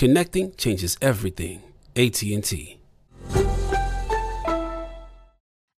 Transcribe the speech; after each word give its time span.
Connecting 0.00 0.54
changes 0.54 0.96
everything. 1.02 1.60
AT&T. 1.94 2.78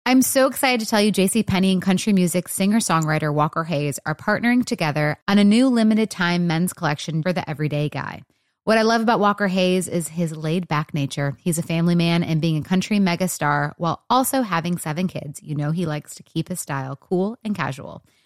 I'm 0.05 0.21
so 0.21 0.47
excited 0.47 0.79
to 0.79 0.85
tell 0.85 1.01
you 1.01 1.11
JC 1.11 1.45
Penney 1.45 1.73
and 1.73 1.81
country 1.81 2.13
music 2.13 2.47
singer-songwriter 2.47 3.33
Walker 3.33 3.65
Hayes 3.65 3.99
are 4.05 4.15
partnering 4.15 4.65
together 4.65 5.17
on 5.27 5.39
a 5.39 5.43
new 5.43 5.67
limited 5.67 6.09
time 6.09 6.47
men's 6.47 6.71
collection 6.71 7.21
for 7.21 7.33
the 7.33 7.49
everyday 7.49 7.89
guy. 7.89 8.21
What 8.63 8.77
I 8.77 8.83
love 8.83 9.01
about 9.01 9.19
Walker 9.19 9.47
Hayes 9.47 9.89
is 9.89 10.07
his 10.07 10.33
laid 10.33 10.69
back 10.69 10.93
nature. 10.93 11.35
He's 11.41 11.57
a 11.57 11.61
family 11.61 11.95
man 11.95 12.23
and 12.23 12.39
being 12.39 12.55
a 12.55 12.63
country 12.63 12.99
megastar 12.99 13.73
while 13.75 14.05
also 14.09 14.41
having 14.41 14.77
seven 14.77 15.09
kids. 15.09 15.43
You 15.43 15.55
know, 15.55 15.71
he 15.71 15.85
likes 15.85 16.15
to 16.15 16.23
keep 16.23 16.47
his 16.47 16.61
style 16.61 16.95
cool 16.95 17.37
and 17.43 17.53
casual. 17.53 18.05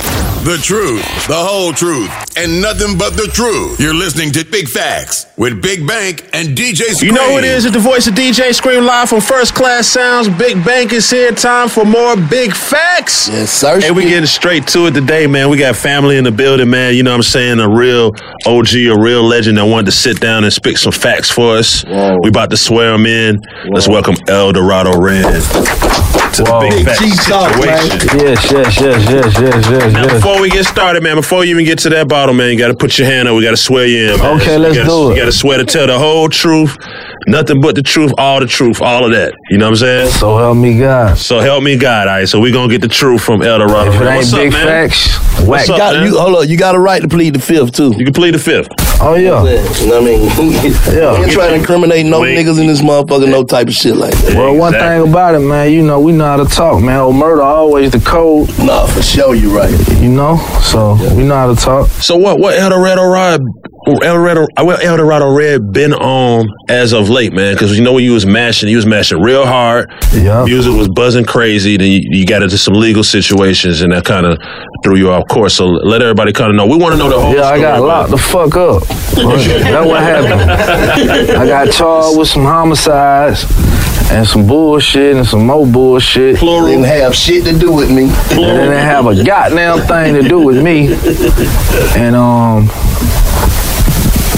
The 0.00 0.58
truth, 0.62 1.02
the 1.26 1.34
whole 1.34 1.72
truth, 1.72 2.08
and 2.36 2.62
nothing 2.62 2.96
but 2.96 3.16
the 3.16 3.26
truth. 3.32 3.80
You're 3.80 3.94
listening 3.94 4.30
to 4.32 4.44
Big 4.44 4.68
Facts 4.68 5.26
with 5.36 5.60
Big 5.60 5.86
Bank 5.88 6.28
and 6.32 6.56
DJ 6.56 6.94
Scream. 6.94 7.10
You 7.10 7.16
know 7.16 7.32
who 7.32 7.38
it 7.38 7.44
is? 7.44 7.64
It's 7.64 7.74
the 7.74 7.80
voice 7.80 8.06
of 8.06 8.14
DJ 8.14 8.54
Scream 8.54 8.84
live 8.84 9.08
from 9.08 9.20
First 9.20 9.54
Class 9.56 9.88
Sounds. 9.88 10.28
Big 10.28 10.64
Bank 10.64 10.92
is 10.92 11.10
here. 11.10 11.32
Time 11.32 11.68
for 11.68 11.84
more 11.84 12.14
Big 12.16 12.54
Facts. 12.54 13.28
Yes, 13.28 13.50
sir. 13.50 13.80
And 13.82 13.96
we 13.96 14.04
getting 14.04 14.26
straight 14.26 14.68
to 14.68 14.86
it 14.86 14.92
today, 14.94 15.26
man. 15.26 15.48
We 15.50 15.56
got 15.56 15.74
family 15.74 16.16
in 16.16 16.22
the 16.22 16.30
building, 16.30 16.70
man. 16.70 16.94
You 16.94 17.02
know 17.02 17.10
what 17.10 17.16
I'm 17.16 17.22
saying? 17.24 17.58
A 17.58 17.68
real 17.68 18.12
OG, 18.46 18.74
a 18.74 18.94
real 18.96 19.24
legend 19.24 19.58
that 19.58 19.64
wanted 19.64 19.86
to 19.86 19.92
sit 19.92 20.20
down 20.20 20.44
and 20.44 20.52
speak 20.52 20.78
some 20.78 20.92
facts 20.92 21.28
for 21.30 21.56
us. 21.56 21.82
Whoa. 21.82 22.18
We 22.22 22.28
about 22.28 22.50
to 22.50 22.56
swear 22.56 22.94
him 22.94 23.06
in. 23.06 23.40
Let's 23.70 23.88
welcome 23.88 24.14
El 24.28 24.52
Dorado 24.52 24.96
Red 24.96 25.24
to 26.36 26.42
the 26.44 26.58
Big 26.60 26.84
Big 26.84 26.86
Facts 26.86 27.00
G 27.00 27.10
talk, 27.28 27.50
man. 27.64 27.78
situation. 27.80 28.20
Yes, 28.20 28.52
yes, 28.52 28.80
yes, 28.80 29.40
yes, 29.40 29.68
yes, 29.70 29.85
yes, 29.86 29.94
Now, 29.94 30.02
yes. 30.04 30.12
before 30.14 30.40
we 30.40 30.50
get 30.50 30.64
started, 30.66 31.02
man, 31.02 31.16
before 31.16 31.44
you 31.44 31.52
even 31.52 31.64
get 31.64 31.78
to 31.80 31.88
that 31.90 32.08
bottle, 32.08 32.34
man, 32.34 32.50
you 32.52 32.58
got 32.58 32.68
to 32.68 32.74
put 32.76 32.98
your 32.98 33.06
hand 33.08 33.28
up. 33.28 33.36
We 33.36 33.42
got 33.42 33.50
to 33.50 33.56
swear 33.56 33.86
you 33.86 34.12
in. 34.12 34.18
Man. 34.20 34.40
Okay, 34.40 34.52
You 34.54 34.58
let's 34.58 34.76
gotta- 34.76 34.88
do 34.88 35.10
it. 35.10 35.14
You 35.14 35.20
got 35.22 35.26
to 35.26 35.32
swear 35.32 35.58
to 35.58 35.64
tell 35.64 35.86
the 35.86 35.98
whole 35.98 36.28
truth, 36.28 36.76
nothing 37.28 37.60
but 37.60 37.74
the 37.74 37.82
truth, 37.82 38.12
all 38.18 38.40
the 38.40 38.46
truth, 38.46 38.80
all 38.82 39.04
of 39.04 39.10
that. 39.12 39.34
You 39.50 39.58
know 39.58 39.66
what 39.66 39.70
I'm 39.70 39.76
saying? 39.76 40.10
So 40.10 40.36
help 40.36 40.56
me 40.56 40.78
God. 40.78 41.18
So 41.18 41.40
help 41.40 41.62
me 41.62 41.76
God, 41.76 42.08
all 42.08 42.14
right? 42.14 42.28
So 42.28 42.40
we 42.40 42.50
going 42.52 42.68
to 42.68 42.74
get 42.74 42.82
the 42.82 42.88
truth 42.94 43.22
from 43.22 43.42
El 43.42 43.58
Dorado. 43.58 43.92
If 43.92 44.00
it 44.00 44.04
ain't 44.04 44.16
What's 44.16 44.32
big 44.32 44.52
man? 44.52 44.66
facts, 44.66 45.18
whack. 45.40 45.48
What's 45.48 45.68
You 45.68 45.74
up, 45.74 45.78
got, 45.80 45.94
man? 45.94 46.06
you, 46.12 46.18
hold 46.18 46.36
up, 46.42 46.48
you 46.48 46.56
got 46.56 46.74
a 46.74 46.78
right 46.78 47.02
to 47.02 47.08
plead 47.08 47.34
the 47.34 47.40
fifth 47.40 47.72
too. 47.72 47.92
You 47.96 48.04
can 48.04 48.14
plead 48.14 48.34
the 48.34 48.38
fifth. 48.38 48.68
Oh 48.98 49.14
yeah. 49.14 49.42
You 49.42 49.88
know 49.88 50.00
what 50.00 50.02
I 50.02 50.04
mean? 50.04 50.72
Yeah. 50.96 51.18
You 51.18 51.24
ain't 51.24 51.32
trying 51.32 51.50
to 51.50 51.54
incriminate 51.56 52.06
no 52.06 52.20
Wait. 52.20 52.38
niggas 52.38 52.58
in 52.60 52.66
this 52.66 52.80
motherfucker, 52.80 53.28
no 53.28 53.44
type 53.44 53.66
of 53.68 53.74
shit 53.74 53.94
like 53.96 54.14
that. 54.18 54.34
Well, 54.34 54.56
one 54.56 54.72
Exactly. 54.74 55.02
thing 55.04 55.10
about 55.12 55.34
it, 55.34 55.40
man, 55.40 55.70
you 55.72 55.82
know, 55.82 56.00
we 56.00 56.12
know 56.12 56.24
how 56.24 56.36
to 56.42 56.46
talk, 56.46 56.82
man. 56.82 56.96
Oh, 57.00 57.12
murder 57.12 57.42
always 57.42 57.90
the 57.90 58.00
code, 58.00 58.48
Nah, 58.58 58.86
for 58.86 59.02
sure 59.02 59.34
you 59.34 59.54
right. 59.56 59.65
You 60.00 60.08
know. 60.08 60.36
So 60.62 60.94
we 61.14 61.24
know 61.24 61.34
how 61.34 61.54
to 61.54 61.60
talk. 61.60 61.88
So 61.88 62.16
what? 62.16 62.38
What 62.38 62.58
El 62.58 62.70
Dorado 62.70 63.08
Red? 63.08 63.40
El 63.88 64.14
Dorado, 64.14 64.46
what 64.58 64.82
El 64.84 64.96
Dorado 64.96 65.32
Red 65.32 65.72
been 65.72 65.92
on 65.92 66.48
as 66.68 66.92
of 66.92 67.08
late, 67.08 67.32
man? 67.32 67.54
Because 67.54 67.78
you 67.78 67.84
know 67.84 67.92
when 67.92 68.02
you 68.02 68.12
was 68.12 68.26
mashing, 68.26 68.68
you 68.68 68.76
was 68.76 68.86
mashing 68.86 69.20
real 69.20 69.46
hard. 69.46 69.88
Yeah. 70.12 70.44
Music 70.44 70.72
was 70.72 70.88
buzzing 70.88 71.24
crazy. 71.24 71.76
Then 71.76 71.92
you, 71.92 72.00
you 72.02 72.26
got 72.26 72.42
into 72.42 72.58
some 72.58 72.74
legal 72.74 73.04
situations, 73.04 73.82
and 73.82 73.92
that 73.92 74.04
kind 74.04 74.26
of 74.26 74.38
threw 74.82 74.96
you 74.96 75.10
off 75.10 75.28
course. 75.28 75.54
So 75.54 75.66
let 75.66 76.02
everybody 76.02 76.32
kind 76.32 76.50
of 76.50 76.56
know. 76.56 76.66
We 76.66 76.76
want 76.76 76.94
to 76.94 76.98
know 76.98 77.08
the 77.08 77.20
whole. 77.20 77.34
Yeah, 77.34 77.44
I 77.44 77.60
got 77.60 77.80
locked 77.80 78.10
the 78.10 78.18
fuck 78.18 78.56
up. 78.56 78.82
That's 78.82 79.86
what 79.86 80.02
happened. 80.02 80.50
I 81.30 81.46
got 81.46 81.70
charged 81.72 82.18
with 82.18 82.28
some 82.28 82.42
homicides 82.42 83.44
and 84.10 84.26
some 84.26 84.46
bullshit 84.46 85.16
and 85.16 85.26
some 85.26 85.46
more 85.46 85.66
bullshit. 85.66 86.38
Didn't 86.40 86.84
have 86.84 87.14
shit 87.14 87.44
to 87.44 87.58
do 87.58 87.72
with 87.72 87.90
me. 87.90 88.06
Didn't 88.28 88.72
have 88.72 89.06
a 89.06 89.24
goddamn 89.24 89.86
thing 89.86 90.14
to 90.14 90.22
do 90.28 90.40
with 90.40 90.62
me. 90.62 90.92
And 92.00 92.14
um 92.16 92.68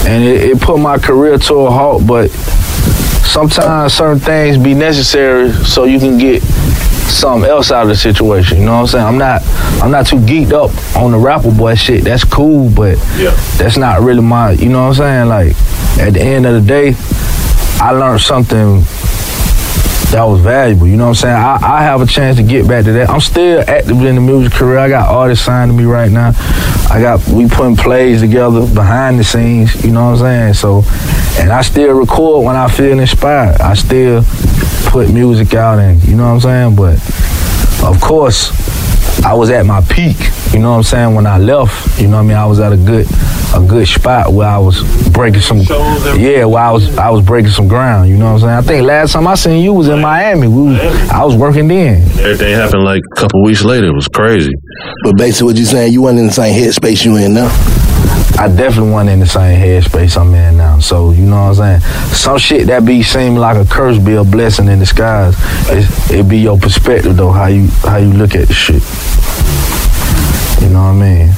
and 0.07 0.23
it, 0.23 0.41
it 0.51 0.61
put 0.61 0.79
my 0.79 0.97
career 0.97 1.37
to 1.37 1.53
a 1.53 1.69
halt, 1.71 2.07
but 2.07 2.29
sometimes 2.31 3.93
certain 3.93 4.19
things 4.19 4.57
be 4.57 4.73
necessary 4.73 5.51
so 5.65 5.83
you 5.83 5.99
can 5.99 6.17
get 6.17 6.41
something 6.41 7.49
else 7.49 7.71
out 7.71 7.83
of 7.83 7.89
the 7.89 7.95
situation. 7.95 8.57
You 8.59 8.65
know 8.65 8.73
what 8.73 8.79
I'm 8.81 8.87
saying? 8.87 9.05
I'm 9.05 9.17
not 9.17 9.41
I'm 9.83 9.91
not 9.91 10.07
too 10.07 10.17
geeked 10.17 10.51
up 10.51 10.71
on 10.97 11.11
the 11.11 11.17
rapper 11.17 11.51
boy 11.51 11.75
shit. 11.75 12.03
That's 12.03 12.23
cool, 12.23 12.69
but 12.71 12.97
Yeah. 13.17 13.31
that's 13.57 13.77
not 13.77 14.01
really 14.01 14.21
my 14.23 14.51
you 14.53 14.69
know 14.69 14.87
what 14.87 14.99
I'm 14.99 15.27
saying? 15.27 15.27
Like 15.27 15.55
at 15.99 16.13
the 16.13 16.21
end 16.21 16.45
of 16.47 16.53
the 16.55 16.61
day, 16.67 16.95
I 17.81 17.91
learned 17.91 18.21
something 18.21 18.83
that 20.11 20.23
was 20.23 20.41
valuable. 20.41 20.87
You 20.87 20.97
know 20.97 21.05
what 21.05 21.09
I'm 21.09 21.15
saying? 21.15 21.35
I, 21.35 21.59
I 21.61 21.83
have 21.83 22.01
a 22.01 22.05
chance 22.05 22.37
to 22.37 22.43
get 22.43 22.67
back 22.67 22.85
to 22.85 22.91
that. 22.93 23.09
I'm 23.09 23.21
still 23.21 23.63
active 23.67 24.01
in 24.01 24.15
the 24.15 24.21
music 24.21 24.53
career. 24.53 24.77
I 24.77 24.89
got 24.89 25.09
artists 25.09 25.45
signed 25.45 25.71
to 25.71 25.77
me 25.77 25.83
right 25.83 26.11
now. 26.11 26.31
I 26.89 26.99
got 27.01 27.25
we 27.27 27.47
putting 27.47 27.75
plays 27.75 28.21
together 28.21 28.61
behind 28.73 29.19
the 29.19 29.23
scenes. 29.23 29.83
You 29.83 29.91
know 29.91 30.11
what 30.11 30.21
I'm 30.21 30.53
saying? 30.53 30.53
So, 30.55 30.83
and 31.39 31.51
I 31.51 31.61
still 31.61 31.93
record 31.93 32.45
when 32.45 32.55
I 32.55 32.67
feel 32.67 32.99
inspired. 32.99 33.61
I 33.61 33.75
still 33.75 34.23
put 34.89 35.11
music 35.11 35.53
out, 35.53 35.79
and 35.79 36.03
you 36.03 36.15
know 36.15 36.33
what 36.33 36.45
I'm 36.45 36.73
saying. 36.73 36.75
But 36.75 36.95
of 37.83 38.01
course, 38.01 38.51
I 39.23 39.33
was 39.33 39.49
at 39.49 39.65
my 39.65 39.81
peak. 39.81 40.17
You 40.53 40.59
know 40.59 40.71
what 40.71 40.77
I'm 40.77 40.83
saying? 40.83 41.15
When 41.15 41.27
I 41.27 41.37
left, 41.37 41.99
you 41.99 42.07
know 42.07 42.17
what 42.17 42.23
I 42.23 42.27
mean. 42.27 42.37
I 42.37 42.45
was 42.45 42.59
at 42.59 42.73
a 42.73 42.77
good 42.77 43.05
a 43.53 43.65
good 43.65 43.87
spot 43.87 44.31
where 44.31 44.47
I 44.47 44.57
was 44.57 44.81
breaking 45.09 45.41
some 45.41 45.59
yeah, 46.17 46.45
where 46.45 46.63
I 46.63 46.71
was 46.71 46.97
I 46.97 47.09
was 47.09 47.23
breaking 47.23 47.51
some 47.51 47.67
ground. 47.67 48.09
You 48.09 48.17
know 48.17 48.33
what 48.33 48.33
I'm 48.33 48.39
saying? 48.39 48.53
I 48.53 48.61
think 48.61 48.87
last 48.87 49.13
time 49.13 49.27
I 49.27 49.35
seen 49.35 49.63
you 49.63 49.73
was 49.73 49.87
in 49.87 50.01
Miami. 50.01 50.47
We 50.47 50.73
was, 50.73 50.79
I 51.11 51.23
was 51.23 51.35
working 51.35 51.67
then. 51.67 52.01
Everything 52.19 52.53
happened 52.53 52.83
like 52.83 53.01
a 53.11 53.15
couple 53.19 53.43
weeks 53.43 53.63
later. 53.63 53.87
It 53.87 53.95
was 53.95 54.07
crazy. 54.07 54.53
But 55.03 55.17
basically 55.17 55.47
what 55.47 55.57
you 55.57 55.65
saying, 55.65 55.93
you 55.93 56.01
wasn't 56.01 56.21
in 56.21 56.25
the 56.27 56.33
same 56.33 56.55
headspace 56.55 57.05
you 57.05 57.17
in 57.17 57.33
now. 57.33 57.49
I 58.39 58.47
definitely 58.47 58.91
wasn't 58.91 59.09
in 59.09 59.19
the 59.19 59.27
same 59.27 59.59
headspace 59.59 60.15
I'm 60.15 60.33
in 60.33 60.55
now. 60.55 60.79
So 60.79 61.11
you 61.11 61.23
know 61.23 61.49
what 61.49 61.59
I'm 61.59 61.81
saying? 61.81 62.13
Some 62.13 62.37
shit 62.37 62.67
that 62.67 62.85
be 62.85 63.03
seem 63.03 63.35
like 63.35 63.57
a 63.57 63.69
curse 63.69 63.97
be 63.97 64.13
a 64.13 64.23
blessing 64.23 64.69
in 64.69 64.79
disguise. 64.79 65.35
It, 65.67 66.23
be 66.29 66.39
your 66.39 66.57
perspective 66.57 67.17
though, 67.17 67.33
how 67.33 67.47
you 67.47 67.67
how 67.83 67.97
you 67.97 68.13
look 68.13 68.35
at 68.35 68.47
the 68.47 68.53
shit. 68.53 68.81
You 70.63 70.73
know 70.73 70.83
what 70.83 71.03
I 71.03 71.25
mean? 71.25 71.33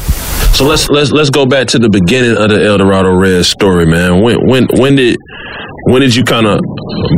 So 0.54 0.68
let's 0.68 0.90
let's 0.90 1.12
let's 1.12 1.32
go 1.32 1.48
back 1.48 1.66
to 1.70 1.80
the 1.80 1.90
beginning 1.90 2.38
of 2.38 2.52
the 2.52 2.64
El 2.64 2.78
Dorado 2.78 3.10
Red 3.16 3.46
story, 3.46 3.88
man. 3.88 4.22
When 4.22 4.38
when 4.48 4.68
when 4.78 4.96
did 4.96 5.18
when 5.86 6.02
did 6.02 6.16
you 6.16 6.24
kind 6.24 6.46
of 6.48 6.60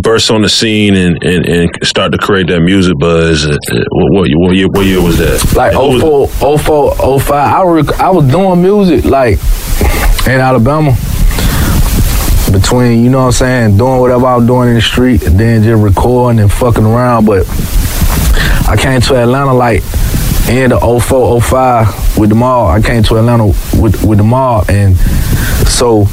burst 0.01 0.31
on 0.31 0.41
the 0.41 0.49
scene 0.49 0.95
and, 0.95 1.21
and, 1.23 1.45
and 1.45 1.69
start 1.83 2.11
to 2.13 2.17
create 2.17 2.47
that 2.47 2.61
music 2.61 2.97
buzz? 2.97 3.45
Uh, 3.45 3.57
What, 3.91 4.11
what, 4.13 4.27
year- 4.29 4.37
what 4.39 4.55
year 4.55 4.67
what 4.67 4.85
year 4.85 5.01
was 5.01 5.17
that? 5.17 5.53
Like 5.55 5.73
Who 5.73 6.01
was- 6.01 6.33
04, 6.37 6.57
04, 6.59 7.19
05, 7.19 7.31
I, 7.33 7.63
rec- 7.63 7.99
I 7.99 8.09
was 8.09 8.25
doing 8.29 8.61
music 8.61 9.05
like 9.05 9.39
in 10.27 10.39
Alabama. 10.39 10.95
Between, 12.51 13.03
you 13.03 13.09
know 13.09 13.19
what 13.19 13.25
I'm 13.25 13.31
saying, 13.31 13.77
doing 13.77 13.99
whatever 13.99 14.27
I 14.27 14.35
was 14.35 14.45
doing 14.45 14.69
in 14.69 14.75
the 14.75 14.81
street 14.81 15.23
and 15.25 15.39
then 15.39 15.63
just 15.63 15.81
recording 15.81 16.39
and 16.39 16.51
fucking 16.51 16.85
around. 16.85 17.25
But 17.25 17.47
I 18.69 18.75
came 18.79 19.01
to 19.01 19.15
Atlanta 19.15 19.53
like 19.53 19.81
end 20.47 20.71
of 20.71 21.03
04, 21.03 21.41
05 21.41 22.17
with 22.19 22.29
the 22.29 22.35
mall. 22.35 22.67
I 22.67 22.79
came 22.81 23.01
to 23.03 23.15
Atlanta 23.17 23.47
with 23.47 24.03
with 24.03 24.17
the 24.19 24.23
mall, 24.23 24.63
and 24.69 24.95
so 25.67 26.03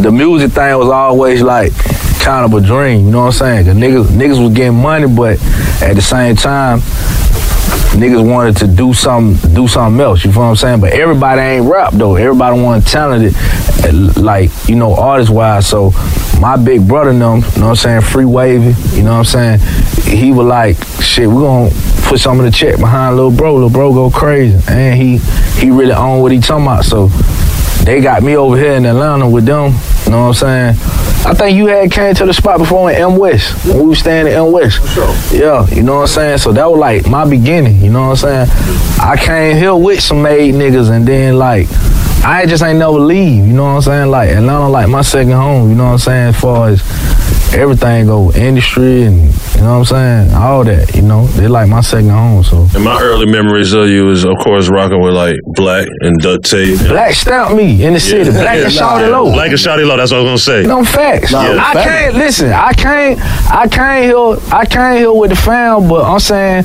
the 0.00 0.10
music 0.10 0.52
thing 0.52 0.76
was 0.78 0.88
always 0.88 1.42
like 1.42 1.72
kind 2.20 2.44
of 2.44 2.54
a 2.54 2.64
dream. 2.64 3.06
You 3.06 3.10
know 3.12 3.20
what 3.20 3.26
I'm 3.26 3.64
saying? 3.64 3.66
Cause 3.66 3.76
niggas 3.76 4.06
niggas 4.06 4.42
was 4.42 4.54
getting 4.54 4.80
money, 4.80 5.06
but 5.06 5.40
at 5.82 5.94
the 5.94 6.02
same 6.02 6.36
time. 6.36 6.80
Niggas 7.92 8.26
wanted 8.26 8.56
to 8.56 8.66
do 8.66 8.94
something, 8.94 9.54
do 9.54 9.68
something 9.68 10.00
else. 10.00 10.24
You 10.24 10.32
feel 10.32 10.42
what 10.42 10.48
I'm 10.48 10.56
saying? 10.56 10.80
But 10.80 10.94
everybody 10.94 11.42
ain't 11.42 11.70
rap 11.70 11.92
though. 11.92 12.16
Everybody 12.16 12.58
want 12.58 12.86
talented, 12.86 13.34
like 14.16 14.50
you 14.66 14.76
know, 14.76 14.94
artist 14.94 15.30
wise. 15.30 15.66
So 15.66 15.90
my 16.40 16.56
big 16.56 16.88
brother, 16.88 17.12
them, 17.12 17.18
you 17.18 17.20
know 17.20 17.42
what 17.42 17.62
I'm 17.62 17.76
saying, 17.76 18.00
free 18.00 18.24
wavy. 18.24 18.74
You 18.96 19.02
know 19.02 19.18
what 19.18 19.34
I'm 19.34 19.58
saying? 19.58 19.60
He 20.04 20.32
was 20.32 20.46
like, 20.46 20.82
shit, 21.02 21.28
we 21.28 21.34
gonna 21.34 21.70
put 22.12 22.20
some 22.20 22.38
of 22.38 22.44
the 22.44 22.50
check 22.50 22.78
behind 22.78 23.16
little 23.16 23.30
bro. 23.30 23.54
Little 23.54 23.70
bro 23.70 23.94
go 23.94 24.10
crazy, 24.10 24.60
and 24.68 25.00
he 25.00 25.16
he 25.58 25.70
really 25.70 25.94
own 25.94 26.20
what 26.20 26.30
he 26.30 26.40
talking 26.40 26.66
about. 26.66 26.84
So 26.84 27.06
they 27.84 28.02
got 28.02 28.22
me 28.22 28.36
over 28.36 28.54
here 28.54 28.74
in 28.74 28.84
Atlanta 28.84 29.26
with 29.26 29.46
them. 29.46 29.72
You 30.04 30.10
know 30.12 30.28
what 30.28 30.42
I'm 30.42 30.74
saying? 30.74 30.74
I 31.24 31.32
think 31.32 31.56
you 31.56 31.68
had 31.68 31.90
came 31.90 32.14
to 32.16 32.26
the 32.26 32.34
spot 32.34 32.58
before 32.58 32.90
in 32.90 33.00
M 33.00 33.16
West 33.16 33.64
when 33.64 33.78
we 33.78 33.86
was 33.86 34.00
staying 34.00 34.26
in 34.26 34.34
M 34.34 34.52
West. 34.52 34.80
Yeah, 35.32 35.66
you 35.70 35.82
know 35.82 35.94
what 35.96 36.00
I'm 36.02 36.06
saying? 36.08 36.38
So 36.38 36.52
that 36.52 36.70
was 36.70 36.78
like 36.78 37.06
my 37.06 37.24
beginning, 37.24 37.80
you 37.80 37.90
know 37.90 38.08
what 38.08 38.22
I'm 38.24 38.46
saying? 38.46 38.48
I 39.00 39.16
came 39.16 39.56
here 39.56 39.74
with 39.74 40.02
some 40.02 40.20
made 40.20 40.54
niggas 40.54 40.90
and 40.90 41.08
then 41.08 41.38
like 41.38 41.68
I 42.24 42.44
just 42.44 42.62
ain't 42.62 42.78
never 42.78 42.98
leave, 42.98 43.46
you 43.46 43.54
know 43.54 43.64
what 43.64 43.70
I'm 43.70 43.82
saying? 43.82 44.10
Like 44.10 44.28
Atlanta 44.28 44.68
like 44.68 44.88
my 44.90 45.00
second 45.00 45.32
home, 45.32 45.70
you 45.70 45.76
know 45.76 45.84
what 45.84 45.92
I'm 45.92 45.98
saying? 45.98 46.28
As 46.28 46.40
far 46.40 46.68
as 46.68 46.82
everything 47.54 48.06
go, 48.06 48.32
industry 48.32 49.02
and 49.04 49.32
you 49.54 49.60
know 49.60 49.78
what 49.78 49.92
I'm 49.92 50.28
saying? 50.28 50.34
All 50.34 50.64
that, 50.64 50.94
you 50.94 51.02
know. 51.02 51.26
They 51.26 51.48
like 51.48 51.68
my 51.68 51.80
second 51.80 52.10
home, 52.10 52.42
so 52.42 52.66
And 52.74 52.84
my 52.84 53.00
early 53.00 53.26
memories 53.26 53.72
of 53.72 53.88
you 53.88 54.10
is, 54.10 54.24
of 54.24 54.34
course, 54.42 54.68
rocking 54.68 55.00
with 55.00 55.14
like 55.14 55.36
Black 55.54 55.86
and 56.00 56.18
Duct 56.20 56.44
Tape. 56.44 56.78
Black 56.80 57.14
stamped 57.14 57.54
me 57.56 57.84
in 57.84 57.92
the 57.94 58.00
city. 58.00 58.30
Black 58.30 58.58
and 58.58 58.72
Shawty 58.72 59.10
Lo. 59.10 59.32
Black 59.32 59.50
and 59.50 59.58
Shawty 59.58 59.86
Lo. 59.86 59.96
That's 59.96 60.10
what 60.12 60.20
I 60.20 60.32
was 60.32 60.46
gonna 60.46 60.62
say. 60.62 60.68
No 60.68 60.84
facts. 60.84 61.32
No, 61.32 61.38
I 61.40 61.74
can't 61.74 62.16
listen. 62.16 62.52
I 62.52 62.72
can't. 62.72 63.20
I 63.50 63.68
can't 63.68 64.04
here. 64.04 64.52
I 64.52 64.64
can't 64.64 64.98
here 64.98 65.12
with 65.12 65.30
the 65.30 65.36
fam, 65.36 65.88
but 65.88 66.04
I'm 66.04 66.20
saying 66.20 66.64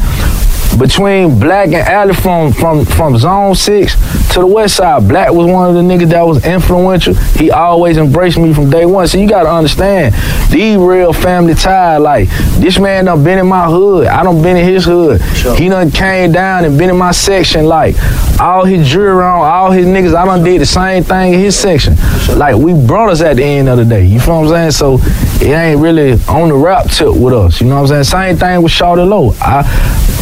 between 0.77 1.39
Black 1.39 1.67
and 1.67 1.87
Alley 1.87 2.13
from 2.13 2.53
from 2.53 2.85
from 2.85 3.17
Zone 3.17 3.55
Six 3.55 3.95
to 4.33 4.39
the 4.39 4.47
West 4.47 4.75
Side, 4.75 5.07
Black 5.07 5.31
was 5.31 5.47
one 5.47 5.69
of 5.69 5.75
the 5.75 5.81
niggas 5.81 6.09
that 6.09 6.21
was 6.21 6.45
influential. 6.45 7.13
He 7.13 7.51
always 7.51 7.97
embraced 7.97 8.37
me 8.37 8.53
from 8.53 8.69
day 8.69 8.85
one. 8.85 9.07
So 9.07 9.17
you 9.17 9.27
gotta 9.27 9.49
understand, 9.49 10.13
the 10.51 10.77
real 10.77 11.13
family 11.13 11.53
tie. 11.53 11.97
Like 11.97 12.29
this 12.59 12.79
man 12.79 13.05
done 13.05 13.23
been 13.23 13.39
in 13.39 13.47
my 13.47 13.65
hood. 13.65 14.07
I 14.07 14.23
done 14.23 14.41
been 14.41 14.57
in 14.57 14.65
his 14.65 14.85
hood. 14.85 15.21
He 15.57 15.69
done 15.69 15.91
came 15.91 16.31
down 16.31 16.65
and 16.65 16.77
been 16.77 16.89
in 16.89 16.97
my 16.97 17.11
section. 17.11 17.65
Like 17.65 17.95
all 18.39 18.65
his 18.65 18.87
jewelry 18.87 19.23
on, 19.23 19.41
all 19.41 19.71
his 19.71 19.85
niggas. 19.85 20.15
I 20.15 20.25
done 20.25 20.43
did 20.43 20.61
the 20.61 20.65
same 20.65 21.03
thing 21.03 21.33
in 21.33 21.39
his 21.39 21.55
section. 21.55 21.95
Like 22.35 22.55
we 22.55 22.73
brothers 22.73 23.21
at 23.21 23.37
the 23.37 23.43
end 23.43 23.69
of 23.69 23.77
the 23.77 23.85
day. 23.85 24.05
You 24.05 24.19
feel 24.19 24.41
what 24.41 24.51
I'm 24.53 24.71
saying? 24.71 24.71
So 24.71 24.99
it 25.45 25.51
ain't 25.51 25.79
really 25.79 26.13
on 26.27 26.49
the 26.49 26.55
rap 26.55 26.89
tip 26.89 27.15
with 27.15 27.33
us. 27.33 27.61
You 27.61 27.67
know 27.67 27.81
what 27.81 27.91
I'm 27.91 28.03
saying? 28.03 28.35
Same 28.35 28.37
thing 28.37 28.61
with 28.61 28.71
Shawty 28.71 29.07
Lo. 29.07 29.33
I 29.39 29.63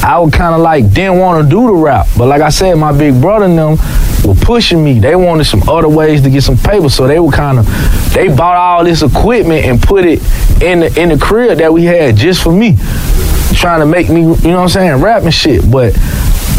I 0.06 0.20
would 0.20 0.34
kind 0.34 0.45
of 0.54 0.62
like 0.62 0.94
didn't 0.94 1.18
want 1.18 1.44
to 1.44 1.50
do 1.50 1.68
the 1.68 1.74
rap, 1.74 2.08
but 2.18 2.28
like 2.28 2.42
I 2.42 2.50
said, 2.50 2.76
my 2.76 2.96
big 2.96 3.20
brother 3.20 3.46
and 3.46 3.58
them 3.58 3.78
were 4.26 4.36
pushing 4.36 4.84
me. 4.84 5.00
They 5.00 5.16
wanted 5.16 5.46
some 5.46 5.68
other 5.68 5.90
ways 5.90 6.22
to 6.24 6.30
get 6.30 6.44
some 6.44 6.58
paper, 6.58 6.90
so 6.90 7.08
they 7.08 7.20
were 7.20 7.32
kind 7.32 7.58
of 7.60 7.66
they 8.14 8.28
bought 8.28 8.58
all 8.58 8.84
this 8.84 9.02
equipment 9.02 9.66
and 9.66 9.82
put 9.82 10.06
it 10.06 10.22
in 10.62 10.82
the 10.82 11.02
in 11.02 11.10
the 11.10 11.18
crib 11.18 11.58
that 11.58 11.74
we 11.74 11.86
had 11.86 12.16
just 12.16 12.44
for 12.44 12.52
me, 12.52 12.76
trying 13.56 13.80
to 13.80 13.86
make 13.86 14.10
me, 14.10 14.22
you 14.22 14.28
know 14.28 14.58
what 14.58 14.64
I'm 14.64 14.70
saying, 14.70 15.02
rap 15.02 15.24
and 15.24 15.34
shit. 15.34 15.70
But 15.70 15.96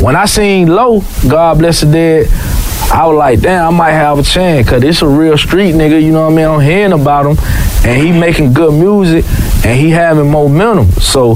when 0.00 0.16
I 0.16 0.24
seen 0.24 0.68
Lo, 0.68 1.02
God 1.28 1.58
bless 1.58 1.80
the 1.82 1.92
dead. 1.92 2.28
I 2.88 3.04
was 3.06 3.16
like, 3.16 3.40
damn, 3.40 3.74
I 3.74 3.76
might 3.76 3.92
have 3.92 4.18
a 4.18 4.22
chance, 4.22 4.68
cause 4.68 4.82
it's 4.84 5.02
a 5.02 5.08
real 5.08 5.36
street 5.36 5.74
nigga, 5.74 6.00
you 6.00 6.12
know 6.12 6.26
what 6.26 6.32
I 6.32 6.36
mean? 6.36 6.46
I'm 6.46 6.60
hearing 6.60 6.92
about 6.92 7.26
him, 7.26 7.36
and 7.84 8.00
he 8.00 8.12
making 8.12 8.52
good 8.52 8.72
music, 8.74 9.24
and 9.64 9.78
he 9.78 9.90
having 9.90 10.30
momentum. 10.30 10.92
So 10.92 11.34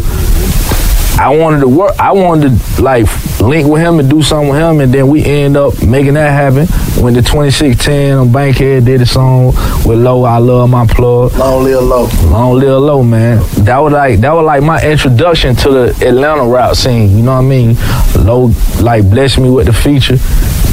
I 1.20 1.28
wanted 1.36 1.60
to 1.60 1.68
work. 1.68 1.94
I 1.98 2.12
wanted 2.12 2.58
to 2.58 2.82
like 2.82 3.04
link 3.42 3.68
with 3.68 3.82
him 3.82 3.98
and 4.00 4.08
do 4.08 4.22
something 4.22 4.48
with 4.48 4.58
him, 4.58 4.80
and 4.80 4.92
then 4.92 5.06
we 5.06 5.22
end 5.22 5.54
up 5.54 5.82
making 5.82 6.14
that 6.14 6.30
happen. 6.30 6.66
Went 7.02 7.14
to 7.16 7.22
2610 7.22 8.16
on 8.16 8.32
Bankhead, 8.32 8.86
did 8.86 9.02
a 9.02 9.06
song 9.06 9.48
with 9.84 9.98
Lo. 9.98 10.24
I 10.24 10.38
love 10.38 10.70
my 10.70 10.86
plug. 10.86 11.34
Long 11.34 11.64
live 11.64 11.82
Lo. 11.82 12.08
Long 12.30 12.54
live 12.54 12.80
Lo, 12.80 13.02
man. 13.02 13.38
That 13.64 13.76
was 13.78 13.92
like 13.92 14.20
that 14.20 14.32
was 14.32 14.46
like 14.46 14.62
my 14.62 14.82
introduction 14.82 15.54
to 15.56 15.70
the 15.70 16.08
Atlanta 16.08 16.46
rap 16.46 16.74
scene. 16.74 17.14
You 17.14 17.22
know 17.22 17.32
what 17.32 17.44
I 17.44 17.48
mean? 17.48 17.76
Lo 18.24 18.50
like 18.80 19.08
blessed 19.10 19.40
me 19.40 19.50
with 19.50 19.66
the 19.66 19.74
feature, 19.74 20.16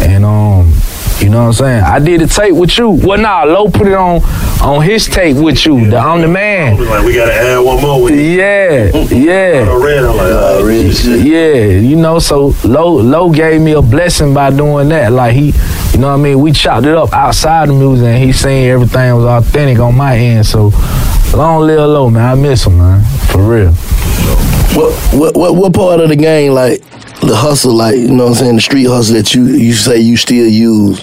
and 0.02 0.24
um. 0.24 0.74
You 1.22 1.30
know 1.30 1.40
what 1.40 1.48
I'm 1.48 1.54
saying? 1.54 1.84
I 1.84 2.00
did 2.00 2.22
a 2.22 2.28
tape 2.28 2.54
with 2.54 2.78
you. 2.78 2.90
Well, 2.90 3.18
nah, 3.19 3.44
Lo 3.44 3.69
put 3.69 3.88
it 3.88 3.94
on 3.96 4.22
on 4.62 4.84
his 4.84 5.08
tape 5.08 5.36
with 5.38 5.66
you. 5.66 5.90
The 5.90 5.98
I'm 5.98 6.22
the 6.22 6.28
man. 6.28 6.78
Like 6.78 7.04
we 7.06 7.14
gotta 7.16 7.34
add 7.34 7.58
one 7.60 7.81
more 7.81 8.04
with 8.04 8.14
Yeah, 8.16 8.92
yeah. 9.10 9.75
red. 9.84 10.04
I'm 10.06 10.16
like, 10.16 10.31
Uh, 10.31 10.62
real 10.64 10.92
shit. 10.92 11.25
Yeah, 11.25 11.80
you 11.80 11.96
know, 11.96 12.19
so 12.19 12.54
Lo 12.64 12.94
Lo 12.94 13.30
gave 13.31 13.60
me 13.62 13.72
a 13.74 13.81
blessing 13.81 14.34
by 14.34 14.52
doing 14.52 14.90
that. 14.90 15.12
Like 15.12 15.34
he, 15.36 15.48
you 15.94 15.98
know 16.00 16.10
what 16.10 16.14
I 16.19 16.24
mean? 16.24 16.40
We 16.40 16.52
chopped 16.52 16.86
it 16.86 16.96
up 16.96 17.12
outside 17.14 17.70
the 17.70 17.74
music 17.74 18.06
and 18.06 18.24
he 18.24 18.31
seen 18.31 18.70
everything 18.70 19.16
was 19.16 19.25
authentic 19.25 19.80
on 19.80 19.96
my 19.98 20.16
end. 20.18 20.46
So 20.46 20.72
long 21.36 21.62
live 21.66 21.80
Lo, 21.90 22.10
man. 22.12 22.24
I 22.24 22.36
miss 22.36 22.66
him, 22.66 22.78
man. 22.78 23.04
For 23.31 23.42
real. 23.42 23.72
What, 24.75 24.94
what 25.13 25.36
what 25.36 25.56
what 25.56 25.74
part 25.74 26.00
of 26.00 26.10
the 26.10 26.16
game 26.16 26.54
like 26.54 26.84
the 27.22 27.36
hustle 27.36 27.74
like 27.74 27.96
you 27.96 28.10
know 28.10 28.25
what 28.25 28.30
I'm 28.30 28.36
saying 28.36 28.56
the 28.56 28.62
street 28.62 28.86
hustle 28.86 29.16
that 29.16 29.34
you 29.34 29.46
you 29.46 29.74
say 29.74 30.00
you 30.00 30.18
still 30.18 30.48
use 30.48 31.02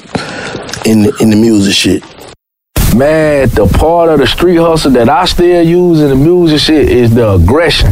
in 0.87 1.03
the, 1.03 1.17
in 1.21 1.31
the 1.31 1.37
music 1.37 1.75
shit. 1.75 2.03
Man, 2.95 3.49
the 3.49 3.67
part 3.67 4.11
of 4.11 4.21
the 4.21 4.27
street 4.27 4.57
hustle 4.57 4.93
that 4.93 5.09
I 5.09 5.25
still 5.25 5.63
use 5.67 6.01
in 6.01 6.11
the 6.11 6.17
music 6.17 6.61
shit 6.61 6.89
is 6.89 7.15
the 7.15 7.33
aggression. 7.33 7.91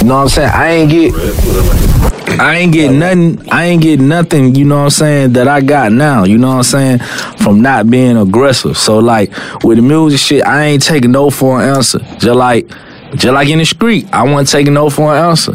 You 0.00 0.08
know 0.08 0.16
what 0.16 0.22
I'm 0.22 0.28
saying? 0.28 0.50
I 0.52 0.70
ain't 0.70 0.90
get 0.90 2.40
I 2.40 2.56
ain't 2.56 2.72
get 2.72 2.92
nothing 2.92 3.50
I 3.50 3.64
ain't 3.66 3.82
get 3.82 4.00
nothing, 4.00 4.54
you 4.54 4.64
know 4.64 4.78
what 4.78 4.84
I'm 4.84 4.90
saying, 4.90 5.32
that 5.34 5.48
I 5.48 5.60
got 5.60 5.92
now, 5.92 6.24
you 6.24 6.38
know 6.38 6.48
what 6.48 6.56
I'm 6.56 6.62
saying, 6.64 6.98
from 7.38 7.62
not 7.62 7.88
being 7.88 8.16
aggressive. 8.16 8.76
So 8.76 8.98
like 8.98 9.30
with 9.62 9.76
the 9.78 9.82
music 9.82 10.20
shit, 10.20 10.44
I 10.44 10.64
ain't 10.64 10.82
taking 10.82 11.12
no 11.12 11.30
for 11.30 11.62
an 11.62 11.76
answer. 11.76 12.00
Just 12.18 12.26
like 12.26 12.68
just 13.16 13.32
like 13.34 13.48
in 13.48 13.58
the 13.58 13.64
street, 13.64 14.06
I 14.12 14.22
wasn't 14.24 14.48
taking 14.48 14.74
no 14.74 14.90
for 14.90 15.14
an 15.14 15.24
answer. 15.30 15.52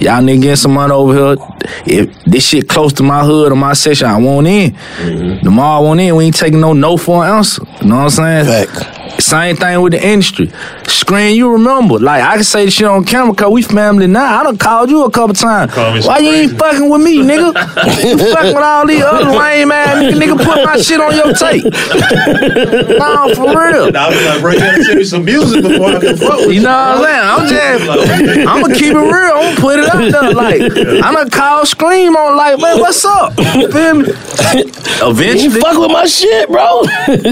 Y'all 0.00 0.22
niggas 0.22 0.42
getting 0.42 0.56
some 0.56 0.74
money 0.74 0.92
over 0.92 1.14
here. 1.14 1.36
If 1.86 2.24
this 2.24 2.46
shit 2.48 2.68
close 2.68 2.92
to 2.94 3.02
my 3.02 3.24
hood 3.24 3.52
or 3.52 3.56
my 3.56 3.72
section, 3.74 4.06
I 4.06 4.18
want 4.18 4.46
in. 4.46 4.72
Mm-hmm. 4.72 5.44
The 5.44 5.50
mall 5.50 5.82
I 5.82 5.86
want 5.86 6.00
in, 6.00 6.16
we 6.16 6.24
ain't 6.24 6.36
taking 6.36 6.60
no 6.60 6.72
no 6.72 6.96
for 6.96 7.24
an 7.24 7.36
answer. 7.36 7.62
You 7.80 7.88
know 7.88 7.96
what 7.96 8.02
I'm 8.04 8.10
saying? 8.10 8.66
Fact. 8.66 9.03
Same 9.18 9.56
thing 9.56 9.80
with 9.80 9.92
the 9.92 10.06
industry. 10.06 10.50
Scream, 10.86 11.36
you 11.36 11.50
remember. 11.50 11.98
Like, 11.98 12.22
I 12.22 12.34
can 12.34 12.44
say 12.44 12.64
this 12.64 12.74
shit 12.74 12.86
on 12.86 13.04
camera 13.04 13.32
because 13.32 13.52
we 13.52 13.62
family 13.62 14.06
now. 14.06 14.40
I 14.40 14.42
done 14.42 14.56
called 14.56 14.90
you 14.90 15.04
a 15.04 15.10
couple 15.10 15.34
times. 15.34 15.74
Why 16.06 16.18
you 16.18 16.30
ain't 16.30 16.58
fucking 16.58 16.88
with 16.88 17.02
me, 17.02 17.18
nigga? 17.18 17.52
you 18.04 18.32
fucking 18.32 18.54
with 18.54 18.62
all 18.62 18.86
these 18.86 19.02
other 19.02 19.30
lame 19.30 19.70
ass 19.70 19.96
nigga. 19.96 20.20
Nigga, 20.20 20.36
put 20.44 20.64
my 20.64 20.76
shit 20.76 21.00
on 21.00 21.14
your 21.14 21.32
tape. 21.34 21.64
nah, 22.98 23.28
for 23.34 23.48
real. 23.48 23.96
I 23.96 24.08
was 24.08 24.42
like, 24.44 24.54
you 24.54 24.60
gotta 24.60 24.84
send 24.84 24.98
me 24.98 25.04
some 25.04 25.24
music 25.24 25.62
before 25.62 25.96
I 25.96 26.00
can 26.00 26.16
fuck 26.16 26.38
with 26.40 26.54
You 26.54 26.62
know 26.62 26.70
what 26.70 27.04
I'm 27.04 27.48
saying? 27.48 27.88
I'm 27.88 28.24
just, 28.24 28.48
I'm 28.48 28.62
gonna 28.62 28.74
keep 28.74 28.92
it 28.92 28.96
real. 28.96 29.34
I'm 29.34 29.54
gonna 29.54 29.60
put 29.60 29.78
it 29.80 29.88
out 29.88 30.12
there. 30.12 30.32
Like, 30.34 30.60
I'm 31.04 31.14
gonna 31.14 31.30
call 31.30 31.66
Scream 31.66 32.16
on, 32.16 32.36
like, 32.36 32.58
man, 32.58 32.78
what's 32.78 33.04
up? 33.04 33.36
You 33.38 33.70
feel 33.70 33.94
me? 33.94 34.06
You 34.54 34.64
Eventually, 35.02 35.60
fuck 35.60 35.78
with 35.78 35.90
my 35.90 36.06
shit, 36.06 36.48
bro. 36.48 36.82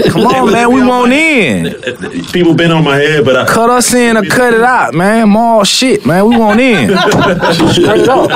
come 0.09 0.27
on, 0.27 0.51
man, 0.51 0.71
we 0.71 0.85
want 0.85 1.11
in. 1.13 1.62
People 2.31 2.53
been 2.53 2.71
on 2.71 2.83
my 2.83 2.97
head, 2.97 3.25
but 3.25 3.35
I 3.35 3.45
Cut 3.45 3.69
us 3.69 3.93
in 3.93 4.17
or 4.17 4.23
cut 4.23 4.53
it 4.53 4.61
out, 4.61 4.93
man. 4.93 5.29
More 5.29 5.65
shit, 5.65 6.05
man. 6.05 6.27
We 6.27 6.37
want 6.37 6.59
in. 6.59 6.89
Straight 7.73 8.07
up. 8.07 8.29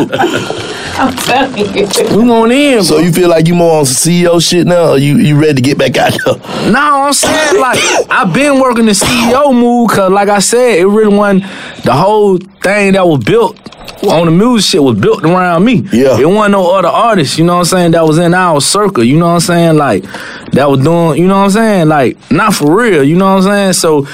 I'm 1.00 1.16
telling 1.16 1.76
you. 1.76 2.18
We 2.18 2.30
want 2.30 2.52
in. 2.52 2.84
so 2.84 3.00
you 3.00 3.12
feel 3.12 3.30
like 3.30 3.48
you 3.48 3.56
more 3.56 3.80
on 3.80 3.86
CEO 3.86 4.42
shit 4.42 4.68
now, 4.68 4.92
or 4.92 4.98
you 4.98 5.18
you 5.18 5.40
ready 5.40 5.56
to 5.56 5.62
get 5.62 5.78
back 5.78 5.98
out 5.98 6.18
there? 6.26 6.72
No, 6.72 7.06
I'm 7.06 7.14
saying 7.14 7.60
like 7.60 7.80
I've 8.10 8.34
been 8.34 8.60
working 8.60 8.86
the 8.86 8.94
CEO 8.94 9.54
move 9.54 9.90
because, 9.90 10.12
like 10.12 10.30
I 10.30 10.40
said, 10.40 10.80
it 10.80 10.86
really 10.86 11.16
wasn't 11.16 11.44
the 11.84 11.94
whole 11.94 12.38
thing 12.38 12.94
that 12.94 13.08
was 13.08 13.24
built 13.24 13.58
on 14.04 14.26
the 14.26 14.32
music 14.32 14.70
shit 14.70 14.84
was 14.84 14.98
built 15.00 15.24
around 15.24 15.66
me. 15.66 15.86
Yeah. 15.92 16.18
It 16.20 16.26
wasn't 16.26 16.52
no 16.52 16.76
other 16.78 16.88
artists, 16.88 17.38
you 17.38 17.46
know 17.46 17.54
what 17.56 17.60
I'm 17.60 17.66
saying, 17.66 17.92
that 17.92 18.04
was 18.06 18.18
in 18.18 18.34
our 18.34 18.62
circle, 18.62 19.04
you 19.04 19.18
know 19.18 19.28
what 19.28 19.34
I'm 19.34 19.40
saying? 19.42 19.78
Like 19.78 20.04
that 20.52 20.70
was 20.70 20.84
doing, 20.84 21.20
you 21.22 21.28
know 21.28 21.40
what 21.40 21.46
I'm 21.46 21.52
saying? 21.52 21.88
Like, 21.88 22.32
not 22.32 22.54
for 22.54 22.76
real, 22.76 23.04
you 23.04 23.16
know 23.16 23.36
what 23.36 23.44
I'm 23.48 23.74
saying? 23.74 23.74
So 23.74 24.06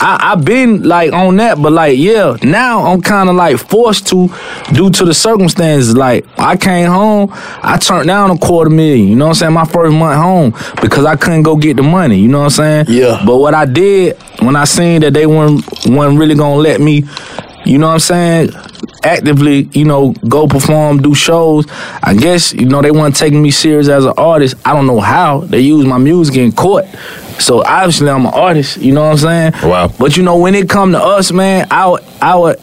I, 0.00 0.32
I've 0.32 0.44
been 0.44 0.82
like 0.84 1.12
on 1.12 1.36
that, 1.36 1.60
but 1.60 1.72
like, 1.72 1.98
yeah, 1.98 2.36
now 2.42 2.82
I'm 2.86 3.02
kind 3.02 3.28
of 3.28 3.34
like 3.36 3.56
forced 3.58 4.06
to 4.08 4.28
due 4.72 4.90
to 4.90 5.04
the 5.04 5.14
circumstances. 5.14 5.96
Like, 5.96 6.26
I 6.38 6.56
came 6.56 6.88
home, 6.90 7.28
I 7.32 7.78
turned 7.78 8.06
down 8.06 8.30
a 8.30 8.38
quarter 8.38 8.70
million, 8.70 9.08
you 9.08 9.16
know 9.16 9.26
what 9.26 9.30
I'm 9.30 9.34
saying? 9.34 9.52
My 9.52 9.64
first 9.64 9.94
month 9.94 10.20
home 10.20 10.74
because 10.80 11.04
I 11.04 11.16
couldn't 11.16 11.42
go 11.42 11.56
get 11.56 11.76
the 11.76 11.82
money, 11.82 12.18
you 12.18 12.28
know 12.28 12.38
what 12.40 12.58
I'm 12.58 12.84
saying? 12.84 12.86
Yeah. 12.88 13.22
But 13.26 13.38
what 13.38 13.54
I 13.54 13.64
did 13.66 14.16
when 14.40 14.56
I 14.56 14.64
seen 14.64 15.00
that 15.02 15.14
they 15.14 15.26
weren't, 15.26 15.64
weren't 15.86 16.18
really 16.18 16.34
gonna 16.34 16.56
let 16.60 16.80
me, 16.80 17.04
you 17.64 17.78
know 17.78 17.88
what 17.88 17.94
I'm 17.94 18.00
saying? 18.00 18.50
Actively, 19.04 19.68
you 19.72 19.84
know, 19.84 20.12
go 20.28 20.46
perform, 20.46 21.02
do 21.02 21.14
shows. 21.14 21.66
I 22.02 22.14
guess 22.14 22.52
you 22.52 22.66
know 22.66 22.82
they 22.82 22.90
weren't 22.90 23.16
taking 23.16 23.42
me 23.42 23.50
serious 23.50 23.88
as 23.88 24.04
an 24.04 24.14
artist. 24.16 24.56
I 24.64 24.72
don't 24.74 24.86
know 24.86 25.00
how 25.00 25.40
they 25.40 25.60
use 25.60 25.84
my 25.86 25.98
music 25.98 26.36
in 26.36 26.52
court. 26.52 26.86
So 27.38 27.64
obviously 27.64 28.08
I'm 28.10 28.26
an 28.26 28.32
artist. 28.34 28.76
You 28.78 28.92
know 28.92 29.02
what 29.04 29.12
I'm 29.24 29.52
saying? 29.52 29.52
Wow. 29.70 29.88
But 29.98 30.16
you 30.16 30.22
know 30.22 30.38
when 30.38 30.54
it 30.54 30.68
come 30.68 30.92
to 30.92 30.98
us, 31.02 31.32
man, 31.32 31.66
our 31.70 31.98
our 32.20 32.54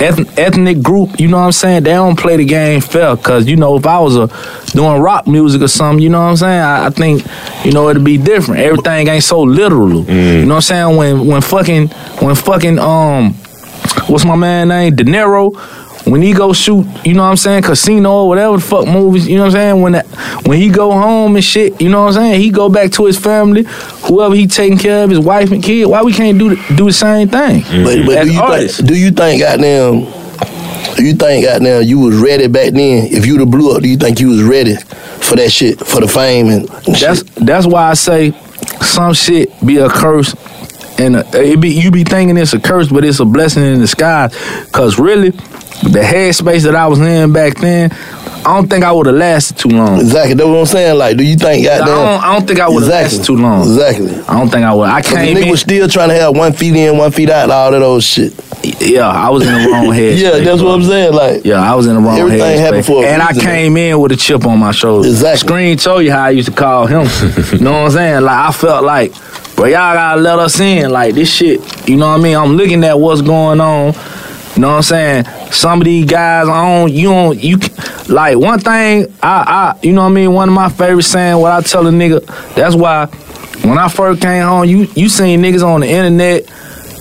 eth- 0.00 0.38
ethnic 0.38 0.82
group, 0.82 1.18
you 1.18 1.28
know 1.28 1.38
what 1.38 1.44
I'm 1.46 1.52
saying? 1.52 1.82
They 1.84 1.92
don't 1.92 2.18
play 2.18 2.36
the 2.36 2.44
game 2.44 2.80
fair. 2.80 3.16
Cause 3.16 3.46
you 3.48 3.56
know 3.56 3.76
if 3.76 3.86
I 3.86 3.98
was 3.98 4.16
a 4.16 4.28
doing 4.72 5.00
rock 5.00 5.26
music 5.26 5.62
or 5.62 5.68
something, 5.68 6.02
you 6.02 6.10
know 6.10 6.20
what 6.20 6.28
I'm 6.30 6.36
saying? 6.36 6.60
I, 6.60 6.86
I 6.86 6.90
think 6.90 7.24
you 7.64 7.72
know 7.72 7.88
it'd 7.88 8.04
be 8.04 8.18
different. 8.18 8.60
Everything 8.60 9.08
ain't 9.08 9.24
so 9.24 9.40
literal. 9.42 10.04
You 10.04 10.44
know 10.46 10.54
what 10.54 10.54
I'm 10.56 10.60
saying? 10.60 10.96
When 10.96 11.26
when 11.26 11.40
fucking 11.40 11.88
when 12.20 12.34
fucking 12.34 12.78
um 12.78 13.34
what's 14.08 14.24
my 14.24 14.36
man 14.36 14.68
name? 14.68 14.94
De 14.96 15.04
Niro. 15.04 15.56
When 16.06 16.22
he 16.22 16.32
go 16.32 16.54
shoot, 16.54 16.86
you 17.04 17.12
know 17.12 17.24
what 17.24 17.30
I'm 17.30 17.36
saying, 17.36 17.64
casino 17.64 18.22
or 18.22 18.28
whatever 18.28 18.56
the 18.56 18.62
fuck 18.62 18.86
movies, 18.86 19.28
you 19.28 19.36
know 19.36 19.42
what 19.42 19.54
I'm 19.56 19.60
saying? 19.60 19.82
When 19.82 19.92
that, 19.92 20.06
when 20.46 20.56
he 20.58 20.70
go 20.70 20.90
home 20.92 21.36
and 21.36 21.44
shit, 21.44 21.78
you 21.82 21.90
know 21.90 22.00
what 22.04 22.08
I'm 22.08 22.12
saying? 22.14 22.40
He 22.40 22.48
go 22.50 22.70
back 22.70 22.92
to 22.92 23.04
his 23.04 23.18
family, 23.18 23.64
whoever 24.06 24.34
he 24.34 24.46
taking 24.46 24.78
care 24.78 25.04
of, 25.04 25.10
his 25.10 25.18
wife 25.18 25.50
and 25.50 25.62
kid. 25.62 25.84
Why 25.84 26.02
we 26.02 26.14
can't 26.14 26.38
do 26.38 26.54
the, 26.56 26.74
do 26.76 26.86
the 26.86 26.92
same 26.94 27.28
thing? 27.28 27.60
But, 27.84 28.06
but 28.06 28.16
As 28.16 28.26
do 28.28 28.32
you 28.32 28.40
artists. 28.40 28.76
think? 28.78 28.88
Do 28.88 28.96
you 28.96 29.10
think 29.10 29.42
goddamn? 29.42 30.00
Do 30.96 31.04
you 31.04 31.12
think 31.12 31.44
goddamn 31.44 31.82
you 31.82 31.98
was 31.98 32.16
ready 32.16 32.46
back 32.46 32.72
then? 32.72 33.08
If 33.12 33.26
you'd 33.26 33.40
have 33.40 33.50
blew 33.50 33.76
up, 33.76 33.82
do 33.82 33.88
you 33.88 33.98
think 33.98 34.18
you 34.18 34.28
was 34.30 34.42
ready 34.42 34.76
for 34.76 35.36
that 35.36 35.50
shit, 35.52 35.78
for 35.78 36.00
the 36.00 36.08
fame 36.08 36.46
and, 36.48 36.70
and 36.70 36.96
That's 36.96 37.18
shit? 37.18 37.34
that's 37.44 37.66
why 37.66 37.90
I 37.90 37.94
say 37.94 38.30
some 38.80 39.12
shit 39.12 39.50
be 39.66 39.76
a 39.76 39.90
curse, 39.90 40.34
and 40.98 41.16
a, 41.16 41.24
it 41.34 41.60
be 41.60 41.70
you 41.70 41.90
be 41.90 42.04
thinking 42.04 42.36
it's 42.36 42.52
a 42.54 42.60
curse, 42.60 42.88
but 42.90 43.04
it's 43.04 43.20
a 43.20 43.24
blessing 43.24 43.62
in 43.62 43.78
disguise. 43.80 44.34
Cause 44.72 44.98
really, 44.98 45.32
the 45.82 46.00
headspace 46.00 46.64
that 46.64 46.74
I 46.74 46.86
was 46.86 46.98
in 47.00 47.32
back 47.32 47.56
then, 47.58 47.90
I 47.92 48.54
don't 48.56 48.68
think 48.68 48.84
I 48.84 48.92
would 48.92 49.06
have 49.06 49.14
lasted 49.16 49.58
too 49.58 49.68
long. 49.68 50.00
Exactly. 50.00 50.34
That's 50.34 50.48
what 50.48 50.58
I'm 50.58 50.66
saying. 50.66 50.96
Like, 50.98 51.16
do 51.16 51.24
you 51.24 51.36
think 51.36 51.68
I 51.68 51.78
don't, 51.78 51.88
I 52.24 52.32
don't 52.34 52.46
think 52.46 52.60
I 52.60 52.68
would 52.68 52.82
have 52.82 52.88
Exactly. 52.88 53.18
lasted 53.18 53.24
too 53.24 53.36
long. 53.36 53.60
Exactly. 53.62 54.14
I 54.28 54.38
don't 54.38 54.48
think 54.48 54.64
I 54.64 54.74
would. 54.74 54.88
I 54.88 55.02
Cause 55.02 55.10
the 55.12 55.16
nigga 55.34 55.50
was 55.50 55.60
still 55.60 55.88
trying 55.88 56.08
to 56.08 56.14
have 56.14 56.36
one 56.36 56.52
feet 56.52 56.74
in, 56.74 56.96
one 56.96 57.10
feet 57.12 57.30
out, 57.30 57.50
all 57.50 57.74
of 57.74 57.80
those 57.80 58.04
shit. 58.04 58.32
Yeah, 58.80 59.08
I 59.08 59.28
was 59.30 59.46
in 59.46 59.52
the 59.52 59.68
wrong 59.70 59.92
head. 59.92 60.18
Yeah, 60.18 60.38
that's 60.38 60.62
what 60.62 60.72
I'm 60.74 60.82
saying. 60.84 61.12
Like, 61.14 61.44
Yeah, 61.44 61.60
I 61.60 61.74
was 61.74 61.86
in 61.86 61.94
the 61.94 62.00
wrong 62.00 62.18
Everything 62.18 62.40
headspace. 62.40 62.58
happened 62.58 62.86
for 62.86 63.04
a 63.04 63.08
And 63.08 63.22
I 63.22 63.32
came 63.32 63.76
in 63.76 64.00
with 64.00 64.12
a 64.12 64.16
chip 64.16 64.46
on 64.46 64.58
my 64.58 64.72
shoulder. 64.72 65.06
Exactly. 65.08 65.46
Scream 65.48 65.76
told 65.76 66.04
you 66.04 66.12
how 66.12 66.24
I 66.24 66.30
used 66.30 66.48
to 66.48 66.54
call 66.54 66.86
him. 66.86 67.02
you 67.52 67.58
know 67.60 67.72
what 67.72 67.78
I'm 67.86 67.90
saying? 67.90 68.22
Like 68.22 68.48
I 68.48 68.52
felt 68.52 68.84
like, 68.84 69.12
bro, 69.56 69.66
y'all 69.66 69.94
gotta 69.94 70.20
let 70.20 70.38
us 70.38 70.58
in. 70.60 70.90
Like 70.90 71.14
this 71.14 71.32
shit, 71.32 71.60
you 71.88 71.96
know 71.96 72.08
what 72.08 72.20
I 72.20 72.22
mean? 72.22 72.36
I'm 72.36 72.52
looking 72.56 72.82
at 72.84 72.98
what's 72.98 73.20
going 73.22 73.60
on. 73.60 73.94
You 74.54 74.62
know 74.62 74.68
what 74.68 74.76
I'm 74.76 74.82
saying? 74.82 75.24
Some 75.52 75.80
of 75.80 75.84
these 75.84 76.04
guys 76.04 76.48
on 76.48 76.92
you 76.92 77.08
don't 77.08 77.38
you 77.42 77.58
like 78.08 78.36
one 78.36 78.58
thing 78.58 79.14
I 79.22 79.74
I 79.74 79.78
you 79.82 79.92
know 79.92 80.02
what 80.02 80.10
I 80.10 80.12
mean? 80.12 80.32
One 80.32 80.48
of 80.48 80.54
my 80.54 80.68
favorite 80.68 81.04
saying 81.04 81.38
what 81.40 81.52
I 81.52 81.60
tell 81.60 81.86
a 81.86 81.90
nigga, 81.90 82.24
that's 82.54 82.74
why 82.74 83.06
when 83.62 83.78
I 83.78 83.88
first 83.88 84.20
came 84.20 84.42
home, 84.42 84.64
you 84.64 84.88
you 84.94 85.08
seen 85.08 85.40
niggas 85.42 85.62
on 85.64 85.80
the 85.80 85.88
internet, 85.88 86.44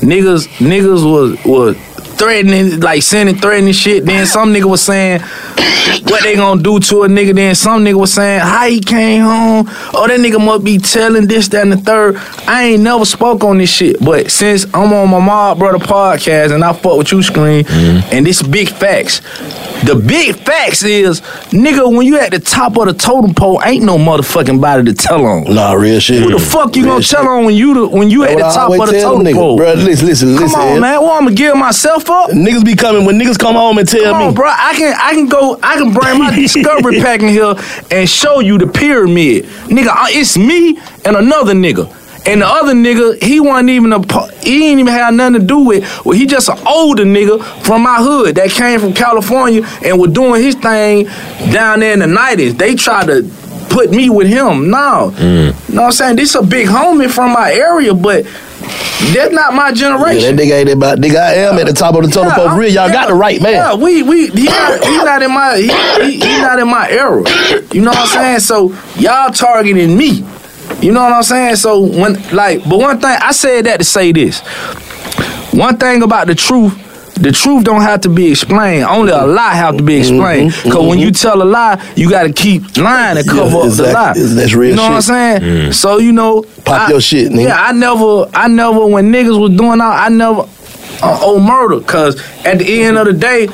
niggas 0.01 0.47
niggas 0.57 1.09
was 1.09 1.43
was 1.45 1.75
threatening, 2.17 2.79
like 2.79 3.03
sending 3.03 3.35
threatening 3.37 3.73
shit. 3.73 4.05
Then 4.05 4.25
some 4.25 4.53
nigga 4.53 4.65
was 4.65 4.81
saying 4.81 5.21
what 6.03 6.23
they 6.23 6.35
gonna 6.35 6.61
do 6.61 6.79
to 6.79 7.03
a 7.03 7.07
nigga. 7.07 7.33
Then 7.35 7.55
some 7.55 7.83
nigga 7.83 7.95
was 7.95 8.13
saying 8.13 8.41
how 8.41 8.67
he 8.67 8.79
came 8.79 9.21
home. 9.23 9.65
Oh, 9.93 10.05
that 10.07 10.19
nigga 10.19 10.43
must 10.43 10.63
be 10.63 10.77
telling 10.77 11.27
this, 11.27 11.47
that, 11.49 11.61
and 11.63 11.71
the 11.71 11.77
third. 11.77 12.15
I 12.47 12.63
ain't 12.63 12.83
never 12.83 13.05
spoke 13.05 13.43
on 13.43 13.57
this 13.57 13.69
shit. 13.69 14.03
But 14.03 14.31
since 14.31 14.65
I'm 14.73 14.93
on 14.93 15.09
my 15.09 15.19
Mob 15.19 15.59
Brother 15.59 15.77
podcast 15.79 16.53
and 16.53 16.63
I 16.63 16.73
fuck 16.73 16.97
with 16.97 17.11
you, 17.11 17.21
Scream, 17.21 17.63
mm-hmm. 17.63 18.13
and 18.13 18.25
this 18.25 18.41
big 18.41 18.69
facts. 18.69 19.21
The 19.85 19.93
big 19.95 20.35
facts 20.37 20.81
is, 20.83 21.21
nigga, 21.51 21.95
when 21.95 22.05
you 22.07 22.19
at 22.19 22.31
the 22.31 22.39
top 22.39 22.77
of 22.77 22.87
the 22.87 22.93
totem 22.93 23.35
pole, 23.35 23.61
ain't 23.63 23.85
no 23.85 23.97
motherfucking 23.97 24.59
body 24.59 24.83
to 24.85 24.93
tell 24.93 25.23
on. 25.25 25.53
nah, 25.53 25.73
real 25.73 25.99
shit. 25.99 26.23
Who 26.23 26.31
the 26.31 26.39
fuck 26.39 26.75
you 26.75 26.83
Real 26.83 26.93
gonna 26.93 27.03
shit. 27.03 27.17
tell 27.17 27.27
on 27.27 27.45
when 27.45 27.53
you 27.55 27.73
the, 27.75 27.87
when 27.87 28.09
you 28.09 28.23
at 28.23 28.31
the 28.31 28.37
That's 28.37 28.55
what 28.57 28.63
I 28.71 28.77
top 28.77 28.87
of 28.87 28.93
the 28.95 29.01
totem 29.01 29.25
niggas. 29.27 29.33
pole? 29.35 29.57
Bro, 29.57 29.73
listen, 29.73 30.07
listen, 30.07 30.33
Come 30.33 30.43
listen. 30.45 30.59
on, 30.59 30.79
man. 30.79 30.99
Well, 31.01 31.11
I'm 31.11 31.25
gonna 31.25 31.35
give 31.35 31.55
myself 31.55 32.06
up. 32.09 32.31
Niggas 32.31 32.63
be 32.65 32.75
coming 32.75 33.05
when 33.05 33.19
niggas 33.19 33.37
come 33.39 33.55
home 33.55 33.77
and 33.77 33.87
tell 33.87 34.03
Come 34.13 34.19
me. 34.19 34.25
on, 34.27 34.33
bro. 34.33 34.47
I 34.49 34.73
can 34.75 34.95
I 34.99 35.13
can 35.13 35.27
go. 35.27 35.59
I 35.63 35.77
can 35.77 35.93
bring 35.93 36.19
my 36.19 36.33
discovery 36.35 36.99
pack 37.01 37.21
in 37.21 37.29
here 37.29 37.55
and 37.91 38.09
show 38.09 38.39
you 38.39 38.57
the 38.57 38.67
pyramid, 38.67 39.45
nigga. 39.67 39.91
It's 40.09 40.37
me 40.37 40.77
and 41.05 41.15
another 41.17 41.53
nigga. 41.53 41.93
And 42.27 42.41
the 42.41 42.45
other 42.45 42.73
nigga, 42.73 43.23
he 43.23 43.39
wasn't 43.39 43.69
even 43.69 43.93
a, 43.93 44.01
pa- 44.01 44.27
he 44.43 44.67
ain't 44.69 44.81
even 44.81 44.91
had 44.91 45.13
nothing 45.13 45.39
to 45.39 45.47
do 45.47 45.59
with. 45.59 46.05
Well, 46.05 46.17
he 46.17 46.25
just 46.25 46.49
an 46.49 46.57
older 46.67 47.05
nigga 47.05 47.41
from 47.63 47.83
my 47.83 47.95
hood 48.03 48.35
that 48.35 48.49
came 48.49 48.81
from 48.81 48.91
California 48.93 49.61
and 49.81 49.97
was 49.97 50.11
doing 50.11 50.43
his 50.43 50.55
thing 50.55 51.05
down 51.53 51.79
there 51.79 51.93
in 51.93 51.99
the 51.99 52.07
nineties. 52.07 52.53
They 52.55 52.75
tried 52.75 53.05
to 53.07 53.23
put 53.69 53.91
me 53.91 54.09
with 54.09 54.27
him. 54.27 54.69
No, 54.69 55.13
you 55.19 55.25
know 55.25 55.53
what 55.73 55.79
I'm 55.83 55.91
saying? 55.93 56.15
This 56.17 56.35
a 56.35 56.41
big 56.43 56.67
homie 56.67 57.09
from 57.09 57.31
my 57.31 57.53
area, 57.53 57.93
but 57.93 58.25
that's 59.13 59.31
not 59.33 59.53
my 59.53 59.69
Yeah, 59.69 59.73
generation. 59.73 60.35
that 60.35 60.43
nigga 60.43 60.59
ain't 60.59 60.69
about 60.69 60.97
nigga. 60.99 61.15
I 61.17 61.33
am 61.35 61.57
at 61.57 61.67
the 61.67 61.73
top 61.73 61.95
of 61.95 62.03
the 62.03 62.09
totem 62.09 62.31
pole. 62.33 62.49
Real, 62.57 62.71
y'all 62.71 62.87
yeah, 62.87 62.93
got 62.93 63.07
the 63.09 63.13
right 63.13 63.41
man. 63.41 63.53
Yeah, 63.53 63.75
we 63.75 64.03
we 64.03 64.27
he 64.27 64.45
not, 64.45 64.83
he 64.83 64.97
not 64.97 65.21
in 65.21 65.31
my 65.33 65.57
he, 65.57 66.11
he, 66.11 66.19
he 66.19 66.41
not 66.41 66.59
in 66.59 66.67
my 66.67 66.89
era. 66.89 67.23
You 67.73 67.81
know 67.81 67.91
what 67.91 67.99
I'm 67.99 68.07
saying? 68.07 68.39
So 68.39 68.73
y'all 68.95 69.31
targeting 69.31 69.95
me. 69.97 70.25
You 70.81 70.91
know 70.91 71.01
what 71.03 71.13
I'm 71.13 71.23
saying? 71.23 71.55
So 71.57 71.79
when 71.79 72.13
like, 72.35 72.63
but 72.67 72.79
one 72.79 72.99
thing 72.99 73.15
I 73.21 73.31
said 73.31 73.65
that 73.65 73.77
to 73.77 73.83
say 73.83 74.11
this. 74.11 74.41
One 75.53 75.77
thing 75.77 76.03
about 76.03 76.27
the 76.27 76.35
truth. 76.35 76.73
The 77.19 77.31
truth 77.31 77.63
don't 77.63 77.81
have 77.81 78.01
to 78.01 78.09
be 78.09 78.29
explained. 78.31 78.83
Only 78.83 79.11
a 79.11 79.25
lie 79.25 79.55
have 79.55 79.77
to 79.77 79.83
be 79.83 79.97
explained. 79.97 80.53
Cause 80.53 80.85
when 80.87 80.99
you 80.99 81.11
tell 81.11 81.41
a 81.41 81.45
lie, 81.45 81.83
you 81.95 82.09
got 82.09 82.23
to 82.23 82.33
keep 82.33 82.77
lying 82.77 83.17
to 83.17 83.23
Mm-hmm, 83.23 83.37
Yeah, 83.37 83.43
cover 83.43 83.57
up 83.67 83.75
the 83.75 83.91
lie. 83.93 84.13
That's 84.15 84.53
real 84.53 84.69
You 84.71 84.75
know 84.75 84.83
what 84.83 84.91
I'm 85.09 85.41
shit. 85.41 85.41
saying? 85.41 85.71
So 85.73 85.97
you 85.97 86.11
know, 86.11 86.43
Pop 86.63 86.87
I- 86.87 86.91
your 86.91 87.01
shit, 87.01 87.31
nigga. 87.31 87.47
Yeah, 87.47 87.61
I 87.61 87.71
never, 87.71 88.29
I 88.33 88.47
never 88.47 88.85
when 88.85 89.11
niggas 89.11 89.39
was 89.39 89.51
doing 89.57 89.81
out, 89.81 89.93
I 89.93 90.09
never 90.09 90.41
uh, 91.03 91.19
oh 91.21 91.39
murder. 91.39 91.79
Cause 91.83 92.19
at 92.45 92.59
the 92.59 92.83
end 92.83 92.97
of 92.97 93.05
the 93.05 93.13
day, 93.13 93.45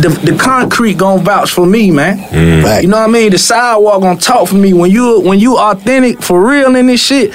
the 0.00 0.08
the 0.24 0.36
concrete 0.40 0.98
gonna 0.98 1.22
vouch 1.22 1.50
for 1.52 1.66
me, 1.66 1.90
man. 1.90 2.18
Fact. 2.62 2.82
You 2.82 2.88
know 2.88 2.98
what 3.00 3.08
I 3.08 3.12
mean? 3.12 3.30
The 3.32 3.38
sidewalk 3.38 4.00
gonna 4.02 4.18
talk 4.20 4.48
for 4.48 4.54
me. 4.56 4.72
When 4.72 4.90
you 4.90 5.20
when 5.20 5.38
you 5.38 5.56
authentic 5.58 6.22
for 6.22 6.46
real 6.46 6.74
in 6.76 6.86
this 6.86 7.02
shit. 7.04 7.32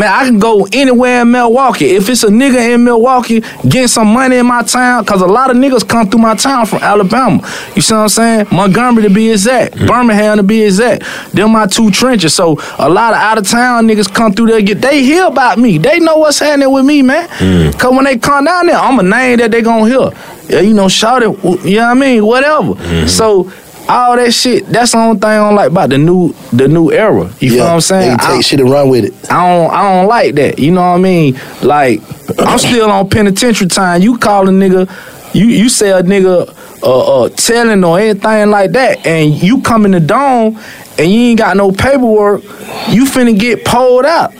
Man, 0.00 0.08
I 0.10 0.24
can 0.24 0.38
go 0.38 0.66
anywhere 0.72 1.20
in 1.20 1.30
Milwaukee. 1.30 1.90
If 1.90 2.08
it's 2.08 2.22
a 2.22 2.28
nigga 2.28 2.74
in 2.74 2.84
Milwaukee 2.84 3.40
getting 3.68 3.86
some 3.86 4.08
money 4.08 4.36
in 4.36 4.46
my 4.46 4.62
town, 4.62 5.04
cause 5.04 5.20
a 5.20 5.26
lot 5.26 5.50
of 5.50 5.58
niggas 5.58 5.86
come 5.86 6.08
through 6.08 6.22
my 6.22 6.34
town 6.34 6.64
from 6.64 6.82
Alabama. 6.82 7.36
You 7.76 7.82
see 7.82 7.92
what 7.92 8.00
I'm 8.00 8.08
saying? 8.08 8.46
Montgomery 8.50 9.02
to 9.02 9.10
be 9.10 9.30
exact, 9.30 9.76
Birmingham 9.86 10.38
to 10.38 10.42
be 10.42 10.62
exact. 10.62 11.02
Them 11.34 11.52
my 11.52 11.66
two 11.66 11.90
trenches. 11.90 12.34
So 12.34 12.58
a 12.78 12.88
lot 12.88 13.12
of 13.12 13.20
out 13.20 13.36
of 13.36 13.46
town 13.46 13.86
niggas 13.86 14.10
come 14.10 14.32
through 14.32 14.46
there. 14.46 14.62
Get 14.62 14.80
they 14.80 15.02
hear 15.04 15.26
about 15.26 15.58
me. 15.58 15.76
They 15.76 16.00
know 16.00 16.16
what's 16.16 16.38
happening 16.38 16.72
with 16.72 16.86
me, 16.86 17.02
man. 17.02 17.28
Mm. 17.28 17.78
Cause 17.78 17.94
when 17.94 18.04
they 18.04 18.16
come 18.16 18.46
down 18.46 18.68
there, 18.68 18.76
I'm 18.76 18.98
a 18.98 19.02
name 19.02 19.36
that 19.40 19.50
they 19.50 19.60
gonna 19.60 19.84
hear. 19.84 20.62
You 20.62 20.72
know, 20.72 20.88
shout 20.88 21.22
it. 21.22 21.28
You 21.62 21.76
know 21.76 21.88
what 21.88 21.90
I 21.90 21.94
mean? 21.94 22.24
Whatever. 22.24 22.72
Mm-hmm. 22.72 23.06
So. 23.06 23.52
All 23.90 24.14
that 24.16 24.32
shit, 24.32 24.66
that's 24.66 24.92
the 24.92 24.98
only 24.98 25.18
thing 25.18 25.30
I 25.30 25.36
don't 25.38 25.56
like 25.56 25.70
about 25.72 25.90
the 25.90 25.98
new 25.98 26.32
the 26.52 26.68
new 26.68 26.92
era. 26.92 27.24
You 27.40 27.50
feel 27.50 27.64
what 27.64 27.72
I'm 27.74 27.80
saying? 27.80 28.16
They 28.18 28.24
I- 28.24 28.34
take 28.36 28.44
shit 28.44 28.60
and 28.60 28.70
run 28.70 28.88
with 28.88 29.04
it. 29.06 29.30
I 29.30 29.44
don't 29.46 29.70
I 29.74 29.82
don't 29.94 30.06
like 30.08 30.34
that. 30.36 30.58
You 30.60 30.70
know 30.70 30.80
what 30.82 30.96
I 30.96 30.98
mean? 30.98 31.40
Like 31.62 32.00
I'm 32.38 32.58
still 32.58 32.88
on 32.90 33.08
penitentiary 33.08 33.66
time. 33.66 34.00
You 34.02 34.16
call 34.16 34.48
a 34.48 34.52
nigga, 34.52 34.88
you 35.34 35.46
you 35.46 35.68
say 35.68 35.90
a 35.90 36.02
nigga 36.02 36.48
uh, 36.84 37.24
uh 37.24 37.28
telling 37.30 37.82
or 37.82 37.98
anything 37.98 38.50
like 38.50 38.70
that, 38.72 39.04
and 39.04 39.34
you 39.42 39.60
come 39.62 39.84
in 39.84 39.90
the 39.90 40.00
dome 40.00 40.56
and 40.96 41.10
you 41.10 41.20
ain't 41.30 41.38
got 41.38 41.56
no 41.56 41.72
paperwork, 41.72 42.42
you 42.90 43.04
finna 43.06 43.36
get 43.38 43.64
pulled 43.64 44.04
out. 44.06 44.32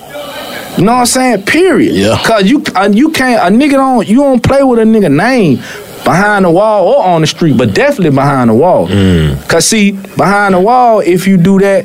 You 0.79 0.85
know 0.87 0.93
what 0.93 1.01
I'm 1.01 1.07
saying? 1.07 1.43
Period. 1.47 1.95
Yeah. 1.97 2.23
Cause 2.25 2.45
you 2.49 2.63
uh, 2.77 2.89
you 2.93 3.11
can't 3.11 3.41
a 3.53 3.57
nigga 3.57 3.73
don't 3.73 4.07
you 4.07 4.19
don't 4.19 4.43
play 4.43 4.63
with 4.63 4.79
a 4.79 4.83
nigga 4.85 5.11
name 5.13 5.59
behind 6.05 6.45
the 6.45 6.51
wall 6.51 6.89
or 6.89 7.05
on 7.05 7.21
the 7.21 7.27
street, 7.27 7.57
but 7.57 7.75
definitely 7.75 8.11
behind 8.15 8.51
the 8.51 8.55
wall. 8.55 8.89
Mm. 8.89 9.49
Cause 9.49 9.67
see, 9.67 9.93
behind 9.93 10.55
the 10.55 10.61
wall, 10.61 11.01
if 11.01 11.27
you 11.27 11.37
do 11.37 11.59
that, 11.61 11.85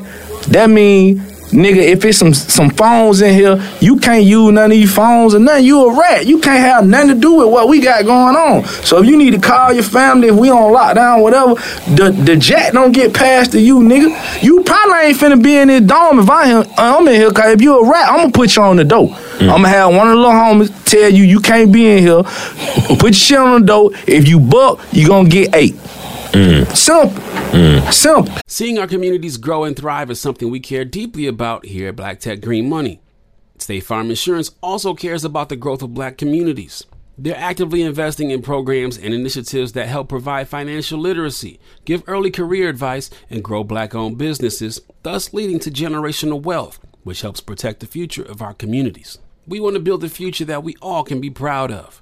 that 0.50 0.70
mean 0.70 1.22
nigga, 1.56 1.78
if 1.78 2.06
it's 2.06 2.18
some 2.18 2.34
some 2.34 2.70
phones 2.70 3.22
in 3.22 3.34
here, 3.34 3.62
you 3.80 3.98
can't 3.98 4.24
use 4.24 4.52
none 4.52 4.66
of 4.66 4.72
these 4.72 4.94
phones 4.94 5.34
or 5.34 5.40
nothing. 5.40 5.66
You 5.66 5.88
a 5.88 6.00
rat. 6.00 6.26
You 6.26 6.40
can't 6.40 6.60
have 6.60 6.88
nothing 6.88 7.10
to 7.10 7.16
do 7.16 7.36
with 7.36 7.50
what 7.50 7.68
we 7.68 7.82
got 7.82 8.06
going 8.06 8.36
on. 8.36 8.66
So 8.84 9.02
if 9.02 9.06
you 9.08 9.18
need 9.18 9.32
to 9.32 9.40
call 9.40 9.74
your 9.74 9.84
family, 9.84 10.28
if 10.28 10.36
we 10.36 10.50
on 10.50 10.74
lockdown, 10.74 11.22
whatever, 11.22 11.56
the 11.96 12.12
the 12.12 12.36
jack 12.36 12.74
don't 12.74 12.92
get 12.92 13.14
passed 13.14 13.54
to 13.54 13.60
you, 13.60 13.80
nigga. 13.80 14.44
You 14.44 14.64
probably 14.64 15.08
ain't 15.08 15.18
finna 15.18 15.42
be 15.42 15.56
in 15.56 15.68
this 15.70 15.82
dome 15.82 16.20
if 16.20 16.30
I 16.30 16.66
I'm 16.78 17.08
in 17.08 17.16
here. 17.16 17.32
Cause 17.32 17.54
if 17.54 17.62
you 17.62 17.80
a 17.80 17.90
rat, 17.90 18.10
I'm 18.10 18.18
gonna 18.18 18.32
put 18.32 18.56
you 18.56 18.62
on 18.62 18.76
the 18.78 18.84
door. 18.84 19.08
Mm. 19.08 19.42
I'm 19.42 19.62
gonna 19.62 19.70
have 19.70 19.94
one 19.96 20.08
of 20.08 20.16
the 20.16 20.20
little 20.20 20.32
homies 20.32 20.86
tell 20.86 21.10
you 21.10 21.24
you 21.24 21.40
can't 21.40 21.72
be 21.72 21.88
in 21.88 22.00
here. 22.00 22.24
Put 22.98 23.04
your 23.04 23.14
shit 23.14 23.38
on 23.38 23.62
the 23.62 23.68
door. 23.68 23.92
If 24.08 24.28
you 24.28 24.40
buck, 24.40 24.80
you 24.92 25.08
gonna 25.08 25.30
get 25.30 25.54
eight. 25.56 25.76
Mm. 26.36 26.76
Simple. 26.76 27.92
Simple. 27.94 28.34
Mm. 28.34 28.42
Seeing 28.46 28.78
our 28.78 28.88
communities 28.88 29.38
grow 29.38 29.64
and 29.64 29.74
thrive 29.74 30.12
is 30.12 30.20
something 30.20 30.50
we 30.50 30.60
care 30.60 30.84
deeply 30.84 31.28
about 31.28 31.66
here 31.66 31.88
at 31.88 31.96
Black 31.96 32.20
Tech 32.20 32.42
Green 32.42 32.68
Money. 32.68 33.00
State 33.58 33.86
Farm 33.86 34.10
Insurance 34.10 34.52
also 34.62 34.94
cares 34.94 35.24
about 35.24 35.48
the 35.48 35.56
growth 35.56 35.82
of 35.82 35.94
black 35.94 36.18
communities. 36.18 36.84
They're 37.18 37.38
actively 37.38 37.84
investing 37.84 38.32
in 38.32 38.42
programs 38.42 38.98
and 38.98 39.14
initiatives 39.14 39.72
that 39.72 39.88
help 39.88 40.10
provide 40.10 40.50
financial 40.50 41.00
literacy, 41.00 41.58
give 41.86 42.04
early 42.06 42.32
career 42.32 42.68
advice, 42.68 43.10
and 43.30 43.42
grow 43.42 43.64
black 43.64 43.96
owned 43.96 44.18
businesses, 44.18 44.82
thus 45.04 45.34
leading 45.34 45.60
to 45.60 45.72
generational 45.72 46.44
wealth, 46.44 46.80
which 47.06 47.22
helps 47.22 47.40
protect 47.40 47.80
the 47.80 47.88
future 47.88 48.24
of 48.24 48.42
our 48.42 48.54
communities. 48.54 49.20
We 49.48 49.62
want 49.62 49.76
to 49.76 49.80
build 49.80 50.04
a 50.04 50.10
future 50.10 50.44
that 50.44 50.64
we 50.64 50.76
all 50.82 51.06
can 51.06 51.22
be 51.22 51.30
proud 51.30 51.72
of. 51.72 52.02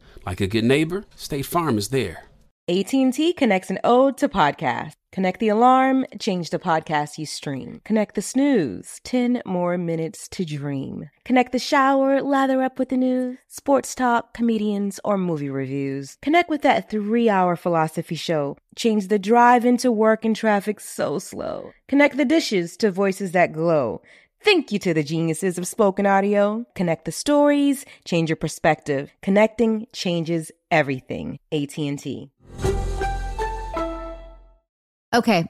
Like 0.25 0.41
a 0.41 0.47
good 0.47 0.65
neighbor, 0.65 1.05
State 1.15 1.45
Farm 1.45 1.77
is 1.77 1.89
there. 1.89 2.25
AT&T 2.67 3.33
connects 3.33 3.71
an 3.71 3.79
ode 3.83 4.17
to 4.17 4.29
podcast. 4.29 4.93
Connect 5.11 5.39
the 5.39 5.49
alarm, 5.49 6.05
change 6.19 6.51
the 6.51 6.59
podcast 6.59 7.17
you 7.17 7.25
stream. 7.25 7.81
Connect 7.83 8.15
the 8.15 8.21
snooze, 8.21 9.01
10 9.03 9.41
more 9.45 9.77
minutes 9.77 10.29
to 10.29 10.45
dream. 10.45 11.09
Connect 11.25 11.51
the 11.51 11.59
shower, 11.59 12.21
lather 12.21 12.61
up 12.61 12.79
with 12.79 12.89
the 12.89 12.97
news, 12.97 13.39
sports 13.47 13.93
talk, 13.93 14.33
comedians, 14.33 14.99
or 15.03 15.17
movie 15.17 15.49
reviews. 15.49 16.17
Connect 16.21 16.49
with 16.49 16.61
that 16.61 16.89
three 16.89 17.27
hour 17.27 17.57
philosophy 17.57 18.15
show. 18.15 18.57
Change 18.77 19.07
the 19.07 19.19
drive 19.19 19.65
into 19.65 19.91
work 19.91 20.23
and 20.23 20.35
traffic 20.35 20.79
so 20.79 21.19
slow. 21.19 21.71
Connect 21.89 22.15
the 22.15 22.25
dishes 22.25 22.77
to 22.77 22.91
voices 22.91 23.33
that 23.33 23.51
glow. 23.51 24.01
Thank 24.43 24.71
you 24.71 24.79
to 24.79 24.93
the 24.95 25.03
geniuses 25.03 25.59
of 25.59 25.67
spoken 25.67 26.07
audio. 26.07 26.65
Connect 26.73 27.05
the 27.05 27.11
stories, 27.11 27.85
change 28.05 28.29
your 28.29 28.37
perspective. 28.37 29.11
Connecting 29.21 29.85
changes 29.93 30.51
everything. 30.71 31.37
AT&T. 31.51 32.31
Okay. 35.13 35.45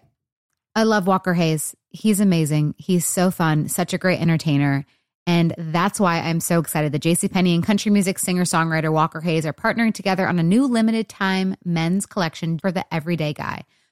I 0.76 0.84
love 0.84 1.08
Walker 1.08 1.34
Hayes. 1.34 1.74
He's 1.90 2.20
amazing. 2.20 2.76
He's 2.78 3.08
so 3.08 3.32
fun, 3.32 3.70
such 3.70 3.94
a 3.94 3.98
great 3.98 4.20
entertainer. 4.20 4.86
And 5.26 5.56
that's 5.58 6.00
why 6.00 6.20
I'm 6.20 6.42
so 6.42 6.60
excited 6.60 6.92
that 6.92 7.04
JCPenney 7.04 7.56
and 7.56 7.64
country 7.64 7.92
music 7.92 8.20
singer 8.20 8.44
songwriter 8.44 8.92
Walker 8.92 9.22
Hayes 9.22 9.46
are 9.46 9.54
partnering 9.54 9.94
together 9.94 10.28
on 10.28 10.38
a 10.38 10.44
new 10.44 10.68
limited 10.68 11.08
time 11.08 11.56
men's 11.64 12.06
collection 12.06 12.60
for 12.60 12.74
the 12.74 12.86
everyday 12.94 13.32
guy. 13.32 13.64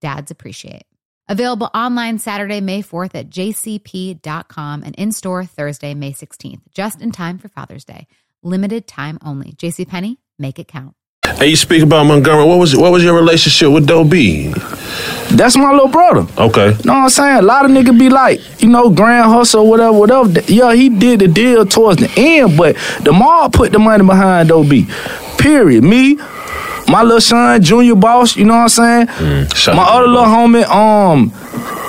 dads 0.00 0.30
appreciate. 0.30 0.84
Available 1.28 1.68
online 1.74 2.18
Saturday, 2.18 2.60
May 2.60 2.82
4th 2.82 3.14
at 3.14 3.30
jcp.com 3.30 4.82
and 4.84 4.94
in 4.94 5.10
store 5.10 5.44
Thursday, 5.44 5.92
May 5.92 6.12
16th, 6.12 6.60
just 6.72 7.02
in 7.02 7.10
time 7.10 7.38
for 7.38 7.48
Father's 7.48 7.84
Day. 7.84 8.06
Limited 8.42 8.86
time 8.86 9.18
only. 9.24 9.52
JCPenney, 9.52 10.18
make 10.38 10.58
it 10.60 10.68
count. 10.68 10.94
Hey, 11.36 11.48
you 11.48 11.56
speak 11.56 11.82
about 11.82 12.04
Montgomery. 12.04 12.46
What 12.46 12.58
was 12.58 12.74
what 12.76 12.92
was 12.92 13.04
your 13.04 13.14
relationship 13.14 13.70
with 13.70 13.86
Doe 13.86 14.04
B? 14.04 14.54
That's 15.32 15.56
my 15.56 15.70
little 15.70 15.88
brother. 15.88 16.26
Okay. 16.40 16.68
Know 16.84 16.94
what 16.94 17.02
I'm 17.02 17.08
saying? 17.10 17.38
A 17.38 17.42
lot 17.42 17.64
of 17.64 17.72
niggas 17.72 17.98
be 17.98 18.08
like, 18.08 18.40
you 18.62 18.68
know, 18.68 18.88
Grand 18.88 19.26
Hustle, 19.26 19.68
whatever, 19.68 19.92
whatever. 19.92 20.40
Yeah, 20.46 20.72
he 20.72 20.88
did 20.88 21.20
the 21.20 21.28
deal 21.28 21.66
towards 21.66 22.00
the 22.00 22.10
end, 22.16 22.56
but 22.56 22.76
the 23.02 23.12
mob 23.12 23.52
put 23.52 23.72
the 23.72 23.78
money 23.78 24.04
behind 24.04 24.48
Doe 24.48 24.64
B. 24.64 24.86
Period. 25.36 25.84
Me, 25.84 26.16
my 26.88 27.02
little 27.02 27.20
son, 27.20 27.62
Junior 27.62 27.94
Boss, 27.94 28.36
you 28.36 28.44
know 28.44 28.54
what 28.54 28.60
I'm 28.62 28.68
saying? 28.68 29.06
Mm, 29.08 29.76
my 29.76 29.82
other 29.84 30.06
little 30.08 30.24
homie, 30.26 30.64
um, 30.64 31.32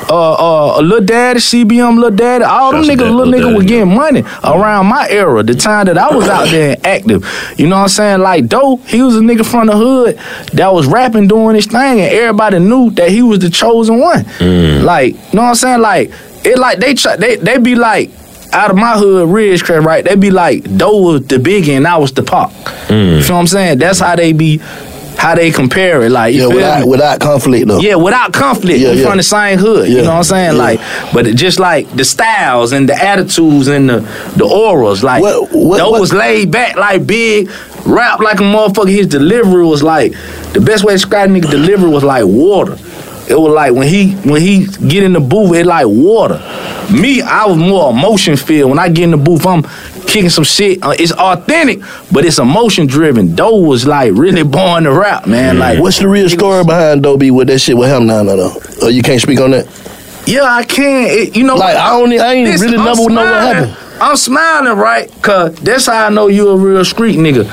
uh, 0.10 0.77
uh, 0.77 0.81
Lil 0.81 1.01
Daddy, 1.01 1.39
CBM, 1.39 1.99
Lil 1.99 2.12
Daddy, 2.12 2.43
all 2.45 2.71
them 2.71 2.83
niggas, 2.83 2.97
Dad- 2.99 3.12
little 3.12 3.25
Lil 3.27 3.39
niggas 3.41 3.55
was 3.57 3.65
getting 3.65 3.93
money 3.93 4.23
around 4.43 4.86
my 4.88 5.07
era, 5.10 5.43
the 5.43 5.53
time 5.53 5.86
that 5.88 5.97
I 5.97 6.15
was 6.15 6.27
out 6.29 6.47
there 6.49 6.71
and 6.75 6.86
active. 6.86 7.25
You 7.57 7.67
know 7.67 7.75
what 7.75 7.81
I'm 7.83 7.88
saying? 7.89 8.19
Like, 8.21 8.47
Doe, 8.47 8.77
he 8.88 9.01
was 9.01 9.17
a 9.17 9.19
nigga 9.19 9.45
from 9.45 9.67
the 9.67 9.75
hood 9.75 10.17
that 10.53 10.73
was 10.73 10.88
rapping, 10.88 11.27
doing 11.27 11.55
his 11.55 11.65
thing, 11.65 11.99
and 11.99 12.12
everybody 12.13 12.60
knew 12.60 12.89
that 12.91 13.10
he 13.12 13.21
was 13.21 13.39
the 13.39 13.49
chosen 13.49 13.99
one. 13.99 14.25
Like, 14.86 15.13
you 15.13 15.19
know 15.33 15.41
what 15.43 15.49
I'm 15.49 15.55
saying? 15.55 15.81
Like, 15.81 16.12
it 16.45 16.57
like 16.57 16.79
they 16.79 16.93
try, 16.93 17.15
they 17.17 17.36
they 17.36 17.57
be 17.57 17.75
like. 17.75 18.10
Out 18.53 18.71
of 18.71 18.77
my 18.77 18.97
hood, 18.97 19.27
Ridgecrest, 19.27 19.83
right? 19.83 20.05
They 20.05 20.15
be 20.15 20.31
like, 20.31 20.63
Doe 20.77 21.01
was 21.01 21.27
the 21.27 21.36
biggie 21.36 21.75
and 21.75 21.86
I 21.86 21.97
was 21.97 22.13
the 22.13 22.23
pop. 22.23 22.53
You 22.89 23.21
feel 23.21 23.36
what 23.36 23.41
I'm 23.41 23.47
saying? 23.47 23.79
That's 23.79 23.99
how 23.99 24.15
they 24.15 24.31
be, 24.31 24.62
how 25.17 25.36
they 25.36 25.51
compare 25.51 26.01
it. 26.03 26.12
Like, 26.12 26.36
Yeah, 26.36 26.47
without, 26.47 26.84
me? 26.84 26.89
without 26.89 27.19
conflict 27.19 27.67
though. 27.67 27.80
Yeah, 27.80 27.95
without 27.95 28.34
conflict. 28.34 28.80
Yeah, 28.80 28.91
we 28.91 29.01
yeah. 29.01 29.08
from 29.08 29.17
the 29.17 29.23
same 29.23 29.58
hood. 29.60 29.89
You 29.89 29.97
know 29.97 30.10
what 30.12 30.17
I'm 30.17 30.23
saying? 30.23 30.53
yeah. 30.56 30.62
Like, 30.62 30.80
but 31.13 31.27
it 31.27 31.36
just 31.36 31.60
like 31.60 31.89
the 31.95 32.06
styles 32.06 32.71
and 32.71 32.88
the 32.88 32.95
attitudes 32.95 33.67
and 33.67 33.89
the 33.89 33.99
the 34.36 34.45
auras. 34.45 35.03
Like, 35.03 35.21
What- 35.21 35.51
what- 35.51 35.77
Doe 35.80 35.91
what- 35.91 36.01
was 36.01 36.13
laid 36.13 36.51
back, 36.51 36.75
like 36.77 37.06
big, 37.08 37.49
rap 37.86 38.19
like 38.19 38.39
a 38.39 38.43
motherfucker. 38.43 38.89
His 38.89 39.08
delivery 39.08 39.65
was 39.65 39.82
like 39.84 40.13
the 40.53 40.62
best 40.62 40.84
way 40.84 40.93
to 40.93 40.97
describe 40.97 41.30
nigga 41.30 41.49
delivery 41.49 41.89
was 41.89 42.03
like 42.03 42.25
water. 42.25 42.77
It 43.29 43.37
was 43.37 43.51
like 43.53 43.73
when 43.73 43.87
he 43.87 44.13
when 44.29 44.41
he 44.41 44.65
get 44.87 45.03
in 45.03 45.13
the 45.13 45.19
booth, 45.19 45.55
it 45.55 45.65
like 45.65 45.85
water. 45.87 46.35
Me, 46.91 47.21
I 47.21 47.45
was 47.45 47.57
more 47.57 47.91
emotion 47.91 48.37
filled. 48.37 48.69
When 48.69 48.79
I 48.79 48.87
get 48.87 49.03
in 49.03 49.11
the 49.11 49.17
booth, 49.17 49.45
I'm 49.45 49.63
kicking 50.07 50.29
some 50.29 50.45
shit. 50.45 50.81
Uh, 50.81 50.93
it's 50.97 51.11
authentic, 51.11 51.79
but 52.11 52.23
it's 52.23 52.39
emotion 52.39 52.87
driven. 52.87 53.35
Doe 53.35 53.57
was 53.57 53.85
like 53.85 54.13
really 54.13 54.43
born 54.57 54.85
to 54.85 54.93
rap, 54.93 55.27
man. 55.27 55.59
Like 55.59 55.79
What's 55.79 55.99
the 55.99 56.07
real 56.07 56.29
story 56.29 56.63
behind 56.63 57.03
Doe 57.03 57.17
B 57.17 57.29
with 57.31 57.47
that 57.49 57.59
shit 57.59 57.75
with 57.75 57.89
him 57.89 58.07
now, 58.07 58.23
no, 58.23 58.37
though? 58.37 58.61
Oh, 58.83 58.87
you 58.87 59.01
can't 59.03 59.21
speak 59.21 59.41
on 59.41 59.51
that? 59.51 59.65
Yeah, 60.25 60.43
I 60.43 60.63
can. 60.63 61.07
It, 61.09 61.35
you 61.35 61.43
know, 61.43 61.55
Like, 61.55 61.75
I 61.75 61.89
don't- 61.99 62.11
I 62.19 62.33
ain't 62.33 62.49
Listen, 62.49 62.71
really 62.71 62.83
never 62.83 63.09
know 63.09 63.21
what 63.23 63.55
happened. 63.55 63.77
I'm 63.99 64.15
smiling, 64.15 64.77
right? 64.77 65.11
Cause 65.21 65.55
that's 65.55 65.87
how 65.87 66.05
I 66.05 66.09
know 66.09 66.27
you 66.27 66.49
a 66.49 66.55
real 66.55 66.85
street 66.85 67.17
nigga. 67.17 67.45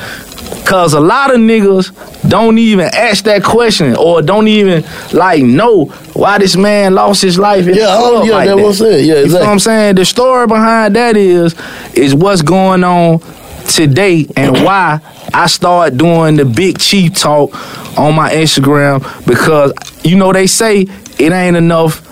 Cause 0.67 0.93
a 0.95 1.01
lot 1.01 1.33
of 1.35 1.39
niggas 1.41 1.91
don't 2.29 2.59
even 2.59 2.87
ask 2.93 3.25
that 3.25 3.43
question 3.45 3.97
or 3.97 4.23
don't 4.23 4.49
even 4.49 4.85
like 5.13 5.43
know 5.43 5.87
why 6.15 6.39
this 6.39 6.57
man 6.57 6.95
lost 6.95 7.23
his 7.23 7.39
life. 7.39 7.67
Yeah, 7.67 7.75
don't, 7.75 8.23
oh, 8.23 8.25
yeah, 8.25 8.33
like 8.35 8.47
that's 8.47 8.57
that. 8.57 8.63
what 8.63 8.67
I'm 8.69 8.75
saying. 8.75 9.09
Yeah, 9.09 9.15
You 9.15 9.15
feel 9.15 9.25
exactly. 9.25 9.47
what 9.47 9.53
I'm 9.53 9.59
saying? 9.59 9.95
The 9.97 10.05
story 10.05 10.47
behind 10.47 10.97
that 10.97 11.17
is 11.17 11.55
is 11.95 12.15
what's 12.15 12.43
going 12.43 12.85
on 12.85 13.21
today 13.69 14.27
and 14.37 14.53
why 14.65 15.01
I 15.33 15.47
start 15.47 15.97
doing 15.97 16.37
the 16.37 16.45
big 16.45 16.79
chief 16.79 17.15
talk 17.19 17.53
on 17.99 18.15
my 18.15 18.31
Instagram 18.33 19.01
because 19.27 19.73
you 20.05 20.17
know 20.17 20.33
they 20.33 20.47
say 20.47 20.83
it 21.19 21.33
ain't 21.33 21.57
enough. 21.57 22.04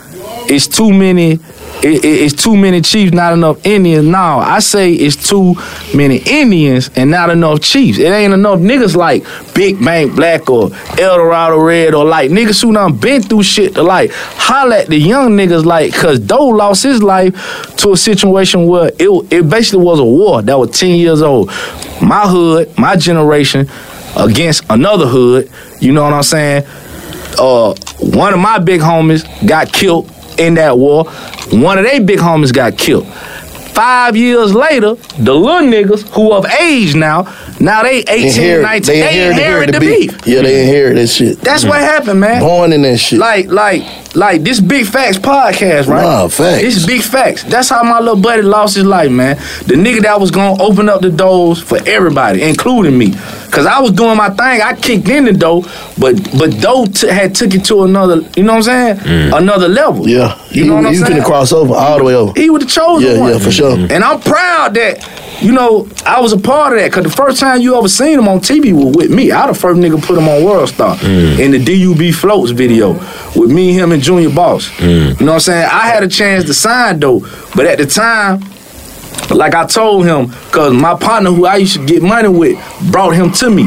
It's 0.54 0.68
too 0.68 0.92
many. 0.92 1.32
It, 1.82 2.04
it- 2.04 2.22
it's 2.24 2.34
too 2.42 2.56
many 2.56 2.80
chiefs, 2.80 3.12
not 3.12 3.32
enough 3.32 3.64
Indians. 3.66 4.06
No, 4.06 4.18
I 4.18 4.58
say 4.60 4.92
it's 4.92 5.16
too 5.28 5.54
many 5.94 6.18
Indians 6.26 6.90
and 6.94 7.10
not 7.10 7.30
enough 7.30 7.60
chiefs. 7.60 7.98
It 7.98 8.04
ain't 8.12 8.32
enough 8.34 8.58
niggas 8.60 8.94
like 8.94 9.24
Big 9.54 9.82
Bank 9.84 10.14
Black 10.14 10.48
or 10.50 10.70
El 10.98 11.16
Dorado 11.16 11.58
Red 11.58 11.94
or 11.94 12.04
like 12.04 12.30
niggas 12.30 12.62
who 12.62 12.72
done 12.72 12.96
been 12.96 13.22
through 13.22 13.42
shit 13.42 13.74
to 13.74 13.82
like 13.82 14.10
holler 14.12 14.76
at 14.76 14.88
the 14.88 14.98
young 14.98 15.30
niggas 15.36 15.64
like 15.64 15.94
cause 15.94 16.18
Doe 16.20 16.48
lost 16.48 16.82
his 16.82 17.02
life 17.02 17.34
to 17.78 17.92
a 17.92 17.96
situation 17.96 18.66
where 18.66 18.88
it 18.98 19.08
it 19.32 19.48
basically 19.48 19.84
was 19.84 19.98
a 19.98 20.04
war 20.04 20.42
that 20.42 20.58
was 20.58 20.78
10 20.78 20.96
years 20.96 21.22
old. 21.22 21.48
My 22.02 22.26
hood, 22.28 22.76
my 22.78 22.96
generation 22.96 23.66
against 24.16 24.64
another 24.70 25.06
hood, 25.06 25.50
you 25.80 25.92
know 25.92 26.02
what 26.04 26.12
I'm 26.12 26.22
saying? 26.22 26.64
uh, 27.38 27.74
one 27.98 28.34
of 28.34 28.38
my 28.38 28.58
big 28.58 28.82
homies 28.82 29.24
got 29.48 29.72
killed 29.72 30.11
in 30.38 30.54
that 30.54 30.76
war. 30.78 31.04
One 31.50 31.78
of 31.78 31.84
they 31.84 31.98
big 31.98 32.18
homies 32.18 32.52
got 32.52 32.76
killed. 32.78 33.06
Five 33.74 34.16
years 34.16 34.54
later, 34.54 34.94
the 35.18 35.34
little 35.34 35.68
niggas 35.68 36.06
who 36.14 36.32
of 36.32 36.44
age 36.46 36.94
now 36.94 37.22
Now 37.60 37.82
they 37.82 37.98
18, 38.00 38.26
Inherit- 38.28 38.62
19. 38.62 38.86
they 38.94 39.00
They, 39.00 39.08
inherit- 39.28 39.36
inherit, 39.68 39.72
the 39.72 39.80
beef. 39.80 40.26
Yeah, 40.26 40.42
they 40.42 40.52
mm-hmm. 40.52 40.68
inherit 40.68 40.94
that 40.96 41.06
shit. 41.08 41.40
That's 41.40 41.64
what 41.64 41.74
mm-hmm. 41.74 41.84
happened, 41.84 42.20
man. 42.20 42.40
Born 42.40 42.72
in 42.72 42.82
that 42.82 42.98
shit. 42.98 43.18
Like, 43.18 43.46
like, 43.46 43.82
like 44.14 44.42
this 44.42 44.60
Big 44.60 44.86
Facts 44.86 45.18
podcast, 45.18 45.86
right? 45.88 46.02
Nah, 46.02 46.28
facts. 46.28 46.60
This 46.62 46.76
is 46.76 46.86
Big 46.86 47.02
Facts. 47.02 47.44
That's 47.44 47.68
how 47.68 47.82
my 47.82 47.98
little 47.98 48.20
buddy 48.20 48.42
lost 48.42 48.74
his 48.76 48.84
life, 48.84 49.10
man. 49.10 49.36
The 49.66 49.74
nigga 49.74 50.02
that 50.02 50.20
was 50.20 50.30
gonna 50.30 50.62
open 50.62 50.88
up 50.88 51.00
the 51.00 51.10
doors 51.10 51.60
for 51.62 51.78
everybody, 51.86 52.42
including 52.42 52.96
me. 52.98 53.12
Cause 53.50 53.66
I 53.66 53.80
was 53.80 53.90
doing 53.92 54.16
my 54.16 54.30
thing. 54.30 54.62
I 54.62 54.74
kicked 54.74 55.08
in 55.10 55.26
the 55.26 55.32
door, 55.32 55.62
but 55.98 56.16
but 56.38 56.58
Doe 56.60 56.86
t- 56.86 57.06
had 57.08 57.34
took 57.34 57.52
it 57.54 57.64
to 57.66 57.84
another, 57.84 58.22
you 58.34 58.44
know 58.44 58.54
what 58.54 58.66
I'm 58.68 58.96
saying? 58.96 59.30
Mm. 59.30 59.36
Another 59.38 59.68
level. 59.68 60.08
Yeah, 60.08 60.38
You 60.50 60.62
you, 60.64 60.68
know 60.70 60.76
what 60.76 60.86
I'm 60.86 60.92
you 60.94 60.98
saying? 61.04 61.20
finna 61.20 61.24
cross 61.24 61.52
over 61.52 61.74
all 61.74 61.98
the 61.98 62.04
way 62.04 62.14
over. 62.14 62.32
He 62.34 62.48
would 62.48 62.62
have 62.62 62.70
chosen 62.70 63.10
Yeah, 63.14 63.20
one. 63.20 63.32
yeah, 63.32 63.38
for 63.38 63.50
sure. 63.50 63.76
Mm-hmm. 63.76 63.92
And 63.92 64.02
I'm 64.04 64.20
proud 64.20 64.72
that, 64.74 65.00
you 65.40 65.52
know, 65.52 65.88
I 66.04 66.20
was 66.20 66.32
a 66.32 66.38
part 66.38 66.74
of 66.74 66.78
that. 66.80 66.92
Cause 66.92 67.04
the 67.04 67.10
first 67.10 67.40
time 67.40 67.60
you 67.60 67.76
ever 67.76 67.88
seen 67.88 68.18
him 68.18 68.28
on 68.28 68.40
TV 68.40 68.72
was 68.72 68.94
with 68.94 69.10
me. 69.10 69.32
I 69.32 69.46
the 69.46 69.54
first 69.54 69.80
nigga 69.80 70.02
put 70.02 70.18
him 70.18 70.28
on 70.28 70.44
World 70.44 70.68
Star 70.68 70.96
mm. 70.96 71.38
in 71.38 71.50
the 71.52 71.58
DUB 71.58 72.14
Floats 72.14 72.50
video 72.50 72.92
with 73.34 73.50
me, 73.50 73.72
him, 73.72 73.92
and 73.92 74.02
Junior 74.02 74.30
Boss. 74.30 74.68
Mm. 74.68 75.20
You 75.20 75.26
know 75.26 75.32
what 75.32 75.34
I'm 75.34 75.40
saying? 75.40 75.68
I 75.70 75.86
had 75.88 76.02
a 76.02 76.08
chance 76.08 76.44
to 76.44 76.54
sign 76.54 77.00
though, 77.00 77.20
but 77.54 77.66
at 77.66 77.78
the 77.78 77.86
time, 77.86 78.40
like 79.30 79.54
I 79.54 79.66
told 79.66 80.04
him, 80.04 80.30
cause 80.50 80.72
my 80.72 80.94
partner 80.94 81.30
who 81.30 81.46
I 81.46 81.56
used 81.56 81.74
to 81.74 81.84
get 81.84 82.02
money 82.02 82.28
with 82.28 82.58
brought 82.90 83.14
him 83.14 83.32
to 83.32 83.50
me. 83.50 83.62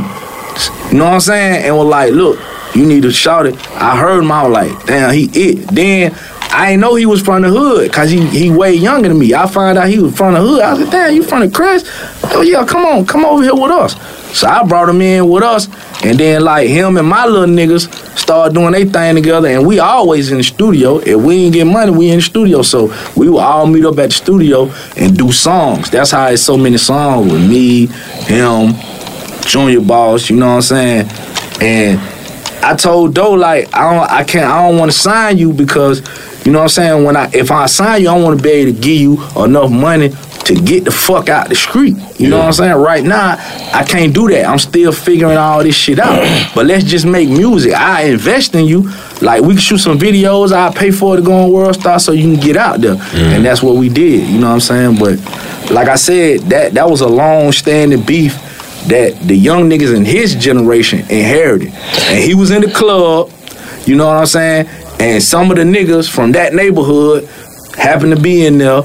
You 0.92 1.00
know 1.00 1.06
what 1.06 1.14
I'm 1.16 1.20
saying? 1.20 1.66
And 1.66 1.76
was 1.76 1.88
like, 1.88 2.14
look, 2.14 2.40
you 2.76 2.86
need 2.86 3.04
to 3.04 3.12
shout 3.12 3.46
it. 3.46 3.56
I 3.76 3.98
heard 3.98 4.24
him, 4.24 4.32
I 4.32 4.48
was 4.48 4.54
like, 4.54 4.86
damn, 4.86 5.14
he 5.14 5.26
it. 5.34 5.68
Then 5.74 6.14
I 6.56 6.72
ain't 6.72 6.82
know 6.82 6.96
he 6.96 7.06
was 7.06 7.22
from 7.22 7.42
the 7.42 7.50
hood, 7.50 7.92
cause 7.92 8.10
he 8.10 8.26
he 8.28 8.50
way 8.50 8.74
younger 8.74 9.10
than 9.10 9.20
me. 9.20 9.34
I 9.34 9.46
found 9.46 9.78
out 9.78 9.90
he 9.90 10.00
was 10.00 10.16
from 10.16 10.36
the 10.36 10.42
hood. 10.42 10.62
I 10.62 10.72
was 10.72 10.82
like, 10.82 10.92
damn, 10.92 11.14
you 11.14 11.22
from 11.22 11.42
the 11.42 11.50
crest? 11.50 11.86
Oh 12.34 12.42
yeah, 12.42 12.66
come 12.66 12.86
on, 12.86 13.06
come 13.06 13.26
over 13.26 13.44
here 13.44 13.54
with 13.54 13.72
us. 13.72 13.96
So 14.38 14.48
I 14.48 14.64
brought 14.64 14.88
him 14.88 15.02
in 15.02 15.28
with 15.30 15.44
us, 15.44 15.68
and 16.04 16.18
then 16.18 16.44
like 16.44 16.70
him 16.70 16.98
and 16.98 17.08
my 17.08 17.26
little 17.26 17.54
niggas 17.54 18.18
started 18.18 18.54
doing 18.54 18.72
their 18.72 18.86
thing 18.86 19.16
together, 19.16 19.50
and 19.50 19.68
we 19.68 19.80
always 19.80 20.32
in 20.32 20.38
the 20.38 20.44
studio. 20.44 21.00
If 21.00 21.22
we 21.22 21.36
ain't 21.46 21.54
get 21.54 21.66
money, 21.66 21.92
we 21.92 22.10
in 22.10 22.18
the 22.18 22.22
studio. 22.22 22.62
So 22.62 22.94
we 23.18 23.30
would 23.30 23.42
all 23.42 23.68
meet 23.68 23.84
up 23.84 24.00
at 24.00 24.12
the 24.12 24.16
studio 24.16 24.72
and 24.96 25.18
do 25.18 25.34
songs. 25.34 25.90
That's 25.90 26.12
how 26.12 26.28
it's 26.28 26.42
so 26.42 26.56
many 26.58 26.78
songs 26.78 27.34
with 27.34 27.50
me, 27.50 27.88
him, 28.28 28.76
Junior 29.42 29.82
Boss, 29.82 30.30
you 30.30 30.38
know 30.38 30.48
what 30.48 30.56
I'm 30.56 30.62
saying? 30.62 31.10
And 31.62 32.00
I 32.64 32.76
told 32.76 33.14
Doe 33.14 33.34
like 33.34 33.74
I 33.76 33.94
don't 33.94 34.10
I 34.10 34.24
can't 34.24 34.50
I 34.50 34.68
don't 34.68 34.80
want 34.80 34.92
to 34.92 34.98
sign 34.98 35.38
you 35.38 35.54
because 35.54 36.02
you 36.46 36.52
know 36.52 36.60
what 36.60 36.64
I'm 36.66 36.70
saying 36.70 37.04
when 37.04 37.18
I 37.18 37.30
if 37.34 37.52
I 37.52 37.66
sign 37.66 38.02
you 38.04 38.10
I 38.10 38.18
want 38.20 38.38
to 38.38 38.44
be 38.44 38.50
able 38.52 38.74
to 38.74 38.80
give 38.80 39.00
you 39.02 39.14
enough 39.36 39.72
money 39.72 40.10
to 40.46 40.54
get 40.54 40.86
the 40.86 40.92
fuck 40.92 41.28
out 41.28 41.50
the 41.50 41.56
street. 41.56 41.96
You 42.20 42.30
know 42.30 42.38
what 42.38 42.46
I'm 42.46 42.54
saying? 42.54 42.76
Right 42.76 43.04
now 43.04 43.36
I 43.74 43.84
can't 43.84 44.14
do 44.14 44.28
that. 44.30 44.46
I'm 44.46 44.60
still 44.60 44.92
figuring 44.92 45.38
all 45.38 45.64
this 45.64 45.76
shit 45.76 45.98
out. 46.00 46.22
But 46.56 46.68
let's 46.68 46.84
just 46.86 47.06
make 47.06 47.28
music. 47.30 47.74
I 47.74 48.04
invest 48.04 48.54
in 48.56 48.66
you. 48.66 48.92
Like 49.22 49.42
we 49.42 49.54
can 49.56 49.58
shoot 49.62 49.80
some 49.80 49.98
videos. 49.98 50.52
I 50.52 50.72
pay 50.74 50.92
for 50.92 51.16
it 51.16 51.18
to 51.18 51.24
go 51.26 51.34
on 51.34 51.52
World 51.52 51.74
Star 51.76 52.00
so 52.00 52.12
you 52.12 52.32
can 52.32 52.40
get 52.40 52.56
out 52.58 52.80
there. 52.80 52.96
And 53.14 53.44
that's 53.44 53.64
what 53.64 53.76
we 53.76 53.90
did. 53.90 54.30
You 54.30 54.40
know 54.40 54.48
what 54.48 54.54
I'm 54.54 54.60
saying? 54.62 54.98
But 55.00 55.20
like 55.72 55.88
I 55.88 55.96
said, 55.96 56.42
that 56.52 56.74
that 56.76 56.88
was 56.88 57.02
a 57.02 57.08
long 57.08 57.52
standing 57.52 58.04
beef 58.04 58.36
that 58.88 59.20
the 59.28 59.36
young 59.36 59.68
niggas 59.68 59.96
in 59.96 60.06
his 60.06 60.36
generation 60.36 61.00
inherited. 61.10 61.74
And 61.74 62.24
he 62.24 62.36
was 62.36 62.52
in 62.52 62.62
the 62.62 62.72
club, 62.72 63.32
you 63.88 63.96
know 63.96 64.06
what 64.06 64.18
I'm 64.18 64.26
saying? 64.28 64.68
And 65.00 65.22
some 65.22 65.52
of 65.52 65.58
the 65.58 65.64
niggas 65.64 66.10
from 66.10 66.32
that 66.34 66.54
neighborhood 66.54 67.26
happened 67.76 68.16
to 68.16 68.22
be 68.22 68.46
in 68.46 68.58
there 68.58 68.82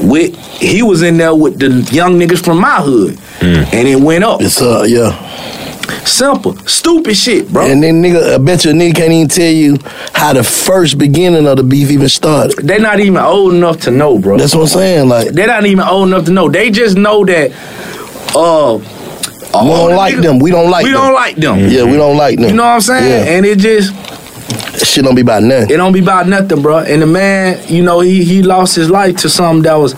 with 0.00 0.34
he 0.58 0.82
was 0.82 1.02
in 1.02 1.18
there 1.18 1.34
with 1.34 1.58
the 1.58 1.68
young 1.94 2.18
niggas 2.18 2.44
from 2.44 2.60
my 2.60 2.80
hood. 2.80 3.18
And 3.40 3.88
it 3.88 4.00
went 4.00 4.24
up. 4.24 4.40
It's 4.40 4.60
uh, 4.62 4.84
yeah. 4.86 5.18
Simple. 6.04 6.56
Stupid 6.66 7.16
shit, 7.16 7.52
bro. 7.52 7.70
And 7.70 7.82
then 7.82 8.02
nigga, 8.02 8.34
I 8.34 8.38
bet 8.38 8.64
you 8.64 8.70
a 8.70 8.74
nigga 8.74 8.94
can't 8.96 9.12
even 9.12 9.28
tell 9.28 9.50
you 9.52 9.76
how 10.14 10.32
the 10.32 10.42
first 10.42 10.98
beginning 10.98 11.46
of 11.46 11.56
the 11.56 11.62
beef 11.62 11.90
even 11.90 12.08
started. 12.08 12.56
They're 12.66 12.80
not 12.80 12.98
even 13.00 13.18
old 13.18 13.54
enough 13.54 13.80
to 13.82 13.90
know, 13.90 14.18
bro. 14.18 14.38
That's 14.38 14.54
what 14.54 14.62
I'm 14.62 14.68
saying. 14.68 15.08
Like 15.08 15.28
They're 15.28 15.46
not 15.46 15.66
even 15.66 15.84
old 15.84 16.08
enough 16.08 16.24
to 16.26 16.32
know. 16.32 16.48
They 16.48 16.70
just 16.70 16.96
know 16.96 17.24
that 17.26 17.52
uh 18.34 18.78
we 19.54 19.68
don't 19.68 19.96
like 19.96 20.16
them. 20.16 20.38
We 20.38 20.50
don't 20.50 20.70
like 20.70 20.84
we 20.84 20.92
them. 20.92 21.00
don't 21.00 21.14
like 21.14 21.36
them. 21.36 21.58
Yeah, 21.58 21.84
we 21.84 21.96
don't 21.96 22.16
like 22.16 22.36
them. 22.38 22.48
You 22.48 22.54
know 22.56 22.64
what 22.64 22.70
I'm 22.74 22.80
saying? 22.80 23.26
Yeah. 23.26 23.32
And 23.34 23.46
it 23.46 23.58
just 23.58 23.92
That 23.92 24.11
shit 24.84 25.04
don't 25.04 25.14
be 25.14 25.22
about 25.22 25.42
nothing. 25.42 25.70
It 25.70 25.76
don't 25.76 25.92
be 25.92 26.00
about 26.00 26.28
nothing, 26.28 26.62
bro. 26.62 26.78
And 26.78 27.02
the 27.02 27.06
man, 27.06 27.62
you 27.68 27.82
know, 27.82 28.00
he 28.00 28.24
he 28.24 28.42
lost 28.42 28.74
his 28.76 28.90
life 28.90 29.16
to 29.18 29.28
something 29.28 29.62
that 29.62 29.74
was 29.74 29.94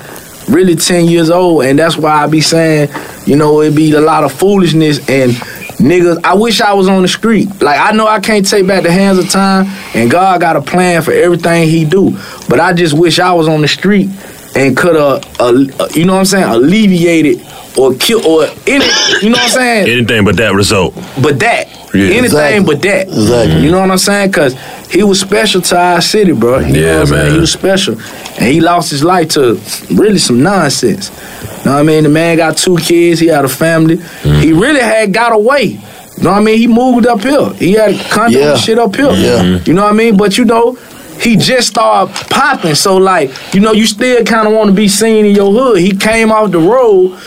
really 0.48 0.76
10 0.76 1.06
years 1.06 1.30
old. 1.30 1.64
And 1.64 1.78
that's 1.78 1.96
why 1.96 2.22
I 2.22 2.26
be 2.26 2.40
saying, 2.40 2.90
you 3.26 3.36
know, 3.36 3.60
it 3.60 3.74
be 3.74 3.92
a 3.92 4.00
lot 4.00 4.24
of 4.24 4.32
foolishness 4.32 4.98
and 5.08 5.32
niggas. 5.78 6.22
I 6.24 6.34
wish 6.34 6.60
I 6.60 6.72
was 6.74 6.88
on 6.88 7.02
the 7.02 7.08
street. 7.08 7.48
Like, 7.62 7.78
I 7.78 7.92
know 7.92 8.06
I 8.06 8.20
can't 8.20 8.48
take 8.48 8.66
back 8.66 8.82
the 8.82 8.92
hands 8.92 9.18
of 9.18 9.28
time, 9.30 9.66
and 9.94 10.10
God 10.10 10.40
got 10.40 10.56
a 10.56 10.62
plan 10.62 11.02
for 11.02 11.12
everything 11.12 11.68
he 11.68 11.84
do. 11.84 12.18
But 12.48 12.60
I 12.60 12.72
just 12.72 12.94
wish 12.94 13.18
I 13.18 13.32
was 13.32 13.48
on 13.48 13.60
the 13.62 13.68
street 13.68 14.08
and 14.56 14.76
could 14.76 14.96
have, 14.96 15.40
uh, 15.40 15.88
you 15.94 16.04
know 16.04 16.12
what 16.14 16.20
I'm 16.20 16.24
saying, 16.24 16.44
alleviated 16.44 17.44
or 17.76 17.94
kill 17.94 18.24
or 18.26 18.44
any, 18.66 18.84
you 19.20 19.30
know 19.30 19.36
what 19.36 19.44
I'm 19.44 19.48
saying? 19.48 19.88
Anything 19.88 20.24
but 20.24 20.36
that 20.36 20.54
result. 20.54 20.94
But 21.22 21.40
that. 21.40 21.83
Yeah. 21.94 22.06
Anything 22.06 22.24
Exactly. 22.24 22.64
but 22.74 22.82
that. 22.82 23.06
Exactly. 23.08 23.60
You 23.62 23.70
know 23.70 23.80
what 23.80 23.90
I'm 23.90 23.98
saying? 23.98 24.32
Cause 24.32 24.54
he 24.90 25.02
was 25.04 25.20
special 25.20 25.60
to 25.62 25.76
our 25.78 26.00
city, 26.00 26.32
bro. 26.32 26.58
You 26.58 26.74
Yeah, 26.82 27.00
what 27.00 27.10
man. 27.10 27.32
He 27.32 27.38
was 27.38 27.52
special. 27.52 27.94
And 28.38 28.52
he 28.52 28.60
lost 28.60 28.90
his 28.90 29.04
life 29.04 29.28
to 29.30 29.60
really 29.94 30.18
some 30.18 30.42
nonsense. 30.42 31.10
You 31.10 31.70
know 31.70 31.72
what 31.74 31.80
I 31.80 31.82
mean? 31.82 32.02
The 32.04 32.08
man 32.10 32.36
got 32.36 32.56
two 32.56 32.76
kids, 32.76 33.20
he 33.20 33.28
had 33.28 33.44
a 33.44 33.48
family. 33.48 33.96
Mm. 33.96 34.42
He 34.42 34.52
really 34.52 34.80
had 34.80 35.12
got 35.12 35.32
away. 35.32 35.78
You 36.16 36.22
know 36.22 36.30
what 36.32 36.40
I 36.40 36.44
mean? 36.44 36.58
He 36.58 36.66
moved 36.66 37.06
up 37.06 37.20
here. 37.22 37.52
He 37.54 37.72
had 37.72 37.98
condo 38.10 38.38
Yeah. 38.38 38.50
and 38.52 38.60
shit 38.60 38.78
up 38.78 38.94
here. 38.94 39.10
Yeah. 39.12 39.60
You 39.64 39.72
know 39.74 39.82
what 39.84 39.92
I 39.92 39.96
mean? 39.96 40.16
But 40.16 40.36
you 40.38 40.44
know, 40.44 40.74
he 41.20 41.36
just 41.36 41.68
started 41.68 42.12
popping. 42.28 42.74
So 42.74 42.96
like, 42.96 43.30
you 43.54 43.60
know, 43.60 43.72
you 43.72 43.86
still 43.86 44.24
kind 44.24 44.46
of 44.48 44.54
want 44.54 44.68
to 44.68 44.74
be 44.74 44.88
seen 44.88 45.26
in 45.26 45.34
your 45.34 45.52
hood. 45.52 45.78
He 45.80 45.96
came 45.96 46.30
off 46.32 46.50
the 46.50 46.58
road, 46.58 47.18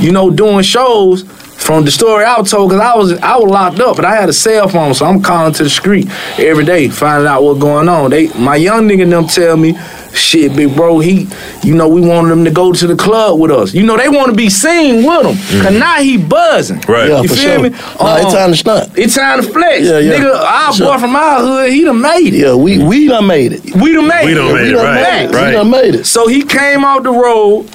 you 0.00 0.10
know, 0.12 0.28
doing 0.30 0.62
shows. 0.62 1.24
From 1.68 1.84
the 1.84 1.90
story 1.90 2.24
I 2.24 2.40
was 2.40 2.50
told, 2.50 2.70
cause 2.70 2.80
I 2.80 2.96
was 2.96 3.12
I 3.18 3.36
was 3.36 3.50
locked 3.50 3.78
up, 3.80 3.96
but 3.96 4.06
I 4.06 4.14
had 4.16 4.30
a 4.30 4.32
cell 4.32 4.68
phone, 4.68 4.94
so 4.94 5.04
I'm 5.04 5.20
calling 5.20 5.52
to 5.52 5.64
the 5.64 5.68
street 5.68 6.08
every 6.38 6.64
day, 6.64 6.88
finding 6.88 7.28
out 7.28 7.42
what's 7.42 7.60
going 7.60 7.90
on. 7.90 8.08
They, 8.10 8.28
my 8.38 8.56
young 8.56 8.88
nigga, 8.88 9.06
them 9.10 9.26
tell 9.26 9.54
me, 9.58 9.76
shit, 10.14 10.56
big 10.56 10.74
bro, 10.74 10.98
he, 11.00 11.28
you 11.62 11.74
know, 11.74 11.86
we 11.86 12.00
wanted 12.00 12.32
him 12.32 12.44
to 12.46 12.50
go 12.50 12.72
to 12.72 12.86
the 12.86 12.96
club 12.96 13.38
with 13.38 13.50
us. 13.50 13.74
You 13.74 13.82
know, 13.84 13.98
they 13.98 14.08
want 14.08 14.30
to 14.30 14.34
be 14.34 14.48
seen 14.48 15.04
with 15.04 15.26
him, 15.26 15.62
cause 15.62 15.78
now 15.78 15.96
he 15.96 16.16
buzzing. 16.16 16.80
Right. 16.88 17.10
Yeah, 17.10 17.20
You 17.20 17.28
for 17.28 17.34
feel 17.34 17.44
sure. 17.56 17.62
me? 17.64 17.68
Nah, 17.68 18.16
it's 18.16 18.24
Um, 18.24 18.32
time 18.32 18.50
to 18.52 18.56
stunt. 18.56 18.92
It's 18.96 19.14
time 19.14 19.42
to 19.42 19.48
flex. 19.52 19.82
Yeah, 19.84 19.98
yeah. 19.98 20.12
Nigga, 20.14 20.34
our 20.40 20.72
Sure. 20.72 20.86
boy 20.94 20.98
from 21.00 21.16
our 21.16 21.40
hood, 21.40 21.70
he 21.70 21.84
done 21.84 22.00
made 22.00 22.32
it. 22.32 22.38
Yeah, 22.46 22.54
we 22.54 22.78
we 22.78 23.08
done 23.08 23.26
made 23.26 23.52
it. 23.52 23.76
We 23.76 23.92
done 23.92 24.06
made 24.08 24.24
We 24.24 24.32
it. 24.32 24.34
done 24.36 24.54
made 24.54 24.62
we 24.62 24.68
it, 24.70 24.72
done 24.72 24.84
right, 24.86 25.02
made 25.02 25.24
it. 25.26 25.34
right. 25.36 25.46
We 25.48 25.52
done 25.52 25.70
made 25.70 25.94
it. 25.96 26.06
So 26.06 26.28
he 26.28 26.44
came 26.44 26.82
out 26.82 27.02
the 27.02 27.10
road. 27.12 27.68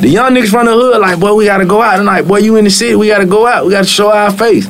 The 0.00 0.08
young 0.08 0.32
niggas 0.34 0.50
from 0.50 0.66
the 0.66 0.72
hood, 0.72 1.00
like, 1.00 1.18
boy, 1.18 1.34
we 1.34 1.44
gotta 1.46 1.66
go 1.66 1.82
out. 1.82 1.96
And 1.98 2.06
like, 2.06 2.26
boy, 2.26 2.38
you 2.38 2.56
in 2.56 2.64
the 2.64 2.70
city, 2.70 2.94
we 2.94 3.08
gotta 3.08 3.26
go 3.26 3.46
out. 3.46 3.64
We 3.66 3.72
gotta 3.72 3.86
show 3.86 4.10
our 4.12 4.30
face. 4.32 4.66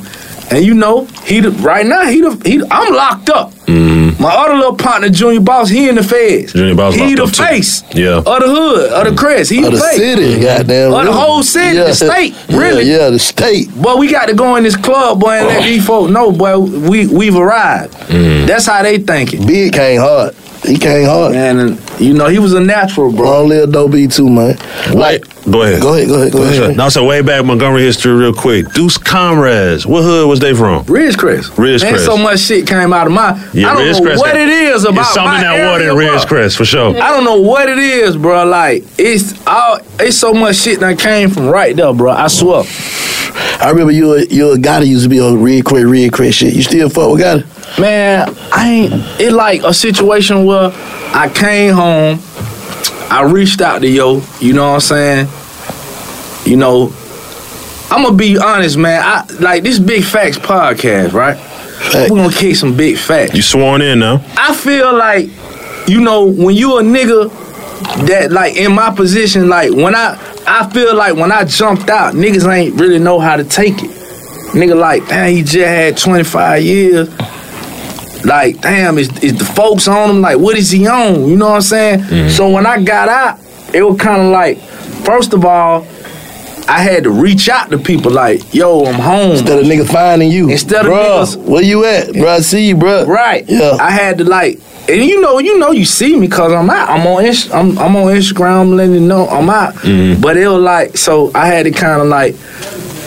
And 0.50 0.64
you 0.64 0.72
know, 0.72 1.04
he 1.26 1.40
the, 1.40 1.50
right 1.50 1.84
now, 1.84 2.06
he 2.06 2.22
the, 2.22 2.40
he 2.46 2.62
I'm 2.70 2.94
locked 2.94 3.28
up. 3.28 3.52
My 3.68 4.34
other 4.34 4.54
little 4.56 4.74
partner, 4.74 5.08
Junior 5.10 5.40
Boss, 5.40 5.68
he 5.68 5.88
in 5.88 5.94
the 5.96 6.02
feds. 6.02 6.48
Mm-hmm. 6.52 6.58
Junior 6.58 6.74
Boss 6.74 6.94
he 6.94 7.00
locked 7.14 7.16
the 7.16 7.22
up, 7.24 7.30
too. 7.30 7.42
face 7.44 7.82
Yeah. 7.94 8.16
of 8.16 8.24
the 8.24 8.48
hood, 8.48 8.90
of 8.92 9.04
the 9.14 9.16
crest. 9.20 9.50
He 9.50 9.62
Of 9.64 9.72
the 9.72 9.78
face. 9.78 9.96
city, 9.96 10.40
goddamn. 10.40 10.92
Of 10.94 11.04
the 11.04 11.12
whole 11.12 11.42
city, 11.42 11.76
the 11.76 11.92
state, 11.94 12.34
really. 12.48 12.84
Yeah, 12.90 13.10
the 13.10 13.18
state. 13.18 13.70
Boy, 13.80 13.96
we 13.96 14.10
got 14.10 14.26
to 14.26 14.34
go 14.34 14.56
in 14.56 14.64
this 14.64 14.76
club, 14.76 15.20
boy, 15.20 15.32
and 15.32 15.46
let 15.48 15.62
these 15.64 15.86
folks 15.86 16.10
know, 16.10 16.32
boy, 16.32 16.58
we 16.58 17.06
we've 17.06 17.36
arrived. 17.36 17.92
Mm. 18.08 18.46
That's 18.46 18.66
how 18.66 18.82
they 18.82 18.98
thinking. 18.98 19.46
Big 19.46 19.74
came 19.74 20.00
hard. 20.00 20.34
He 20.64 20.76
came 20.76 21.06
hard. 21.06 21.32
Man, 21.32 21.58
and 21.58 22.00
you 22.00 22.12
know, 22.14 22.26
he 22.28 22.38
was 22.38 22.52
a 22.52 22.60
natural, 22.60 23.12
bro. 23.12 23.24
Long 23.30 23.48
live 23.48 23.72
Doe 23.72 23.88
B 23.88 24.06
too, 24.08 24.28
man. 24.28 24.56
Like, 24.92 25.22
Go 25.50 25.62
ahead. 25.62 25.80
go 25.80 25.94
ahead, 25.94 26.08
go 26.08 26.14
ahead, 26.20 26.32
go 26.32 26.42
ahead. 26.42 26.62
ahead. 26.62 26.76
Now, 26.76 26.88
so 26.90 27.06
way 27.06 27.22
back 27.22 27.44
Montgomery 27.44 27.82
history, 27.82 28.12
real 28.12 28.34
quick. 28.34 28.70
Deuce 28.74 28.98
Comrades. 28.98 29.86
What 29.86 30.02
hood 30.02 30.28
was 30.28 30.40
they 30.40 30.52
from? 30.54 30.84
Ridgecrest. 30.84 31.52
Ridgecrest. 31.52 31.84
And 31.84 32.00
so 32.00 32.16
much 32.18 32.40
shit 32.40 32.66
came 32.66 32.92
out 32.92 33.06
of 33.06 33.12
my. 33.12 33.30
Yeah, 33.54 33.70
I 33.70 33.74
don't 33.74 33.82
Ridgecrest 33.86 34.04
know 34.16 34.20
what 34.20 34.32
got- 34.32 34.36
it 34.36 34.48
is 34.48 34.84
about 34.84 35.00
It's 35.00 35.14
something 35.14 35.32
my 35.32 35.40
that 35.42 35.70
water 35.70 35.84
area, 35.84 35.90
in 35.92 35.96
bro. 35.96 36.06
Ridgecrest 36.18 36.56
for 36.56 36.64
sure. 36.64 36.90
I 37.00 37.10
don't 37.12 37.24
know 37.24 37.40
what 37.40 37.68
it 37.68 37.78
is, 37.78 38.16
bro. 38.16 38.44
Like 38.44 38.84
it's 38.98 39.32
all. 39.46 39.78
It's 40.00 40.16
so 40.18 40.34
much 40.34 40.56
shit 40.56 40.80
that 40.80 40.98
came 40.98 41.30
from 41.30 41.46
right 41.48 41.74
there, 41.74 41.92
bro. 41.94 42.12
I 42.12 42.26
swear. 42.26 42.64
I 43.60 43.70
remember 43.70 43.92
you 43.92 44.14
a, 44.14 44.24
you 44.24 44.52
a 44.52 44.58
guy 44.58 44.80
that 44.80 44.86
used 44.86 45.04
to 45.04 45.08
be 45.08 45.20
on 45.20 45.42
Red 45.42 45.64
Crest, 45.64 45.86
Red 45.86 46.12
Crest 46.12 46.38
shit. 46.38 46.54
You 46.54 46.62
still 46.62 46.88
fuck 46.88 47.10
with 47.12 47.20
Gotti? 47.22 47.44
Man, 47.78 48.34
I 48.52 48.68
ain't. 48.68 48.92
It 49.20 49.32
like 49.32 49.62
a 49.62 49.74
situation 49.74 50.44
where 50.44 50.70
I 51.14 51.30
came 51.34 51.74
home. 51.74 52.18
I 53.10 53.22
reached 53.22 53.60
out 53.60 53.82
to 53.82 53.88
yo. 53.88 54.22
You 54.40 54.52
know 54.52 54.68
what 54.68 54.74
I'm 54.74 54.80
saying? 54.80 55.28
You 56.44 56.56
know, 56.56 56.92
I'm 57.90 58.02
gonna 58.02 58.16
be 58.16 58.38
honest, 58.38 58.76
man. 58.76 59.00
I 59.02 59.24
like 59.40 59.62
this 59.62 59.78
Big 59.78 60.04
Facts 60.04 60.38
podcast, 60.38 61.12
right? 61.12 61.36
Fact. 61.38 62.10
We're 62.10 62.18
gonna 62.18 62.32
kick 62.32 62.56
some 62.56 62.76
big 62.76 62.98
facts. 62.98 63.34
You 63.34 63.42
sworn 63.42 63.82
in 63.82 64.00
now. 64.00 64.22
I 64.36 64.54
feel 64.54 64.92
like, 64.96 65.30
you 65.88 66.00
know, 66.00 66.24
when 66.24 66.56
you 66.56 66.78
a 66.78 66.82
nigga 66.82 67.30
that 68.08 68.32
like 68.32 68.56
in 68.56 68.72
my 68.74 68.90
position, 68.94 69.48
like 69.48 69.72
when 69.72 69.94
I 69.94 70.18
I 70.46 70.68
feel 70.70 70.94
like 70.96 71.14
when 71.14 71.30
I 71.30 71.44
jumped 71.44 71.88
out, 71.88 72.14
niggas 72.14 72.50
ain't 72.52 72.80
really 72.80 72.98
know 72.98 73.20
how 73.20 73.36
to 73.36 73.44
take 73.44 73.74
it. 73.82 73.90
Nigga 74.52 74.78
like, 74.78 75.06
damn, 75.08 75.30
he 75.30 75.42
just 75.42 75.58
had 75.58 75.96
25 75.96 76.62
years. 76.62 77.08
Like, 78.24 78.60
damn, 78.60 78.98
is, 78.98 79.08
is 79.22 79.38
the 79.38 79.44
folks 79.44 79.86
on 79.88 80.10
him? 80.10 80.20
Like, 80.20 80.38
what 80.38 80.56
is 80.56 80.70
he 80.70 80.86
on? 80.86 81.26
You 81.28 81.36
know 81.36 81.46
what 81.50 81.54
I'm 81.56 81.60
saying? 81.62 82.00
Mm-hmm. 82.00 82.28
So 82.30 82.50
when 82.50 82.66
I 82.66 82.82
got 82.82 83.08
out, 83.08 83.38
it 83.74 83.82
was 83.82 83.98
kind 84.00 84.20
of 84.22 84.32
like, 84.32 84.58
first 85.04 85.32
of 85.34 85.44
all, 85.44 85.86
I 86.68 86.82
had 86.82 87.04
to 87.04 87.10
reach 87.10 87.48
out 87.48 87.70
to 87.70 87.78
people 87.78 88.12
like, 88.12 88.52
yo, 88.52 88.84
I'm 88.84 88.94
home. 89.00 89.30
Instead 89.32 89.58
of 89.60 89.64
niggas 89.64 89.90
finding 89.90 90.30
you. 90.30 90.50
Instead 90.50 90.84
of 90.84 90.92
Bruh, 90.92 91.24
niggas- 91.24 91.36
where 91.48 91.62
you 91.62 91.84
at? 91.84 92.12
Bro, 92.12 92.28
I 92.28 92.40
see 92.40 92.68
you, 92.68 92.76
bro. 92.76 93.06
Right. 93.06 93.44
Yeah. 93.48 93.76
I 93.80 93.90
had 93.90 94.18
to 94.18 94.24
like, 94.24 94.60
and 94.88 95.02
you 95.04 95.20
know, 95.20 95.38
you 95.38 95.58
know, 95.58 95.70
you 95.70 95.84
see 95.84 96.14
me 96.16 96.26
because 96.26 96.52
I'm 96.52 96.68
out. 96.68 96.88
I'm 96.90 97.06
on, 97.06 97.24
I'm, 97.24 97.78
I'm 97.78 97.96
on 97.96 98.14
Instagram, 98.14 98.60
I'm 98.62 98.76
letting 98.76 98.94
you 98.94 99.00
know 99.00 99.26
I'm 99.28 99.48
out. 99.48 99.74
Mm-hmm. 99.76 100.20
But 100.20 100.36
it 100.36 100.48
was 100.48 100.62
like, 100.62 100.96
so 100.96 101.30
I 101.34 101.46
had 101.46 101.64
to 101.64 101.70
kind 101.70 102.02
of 102.02 102.08
like, 102.08 102.34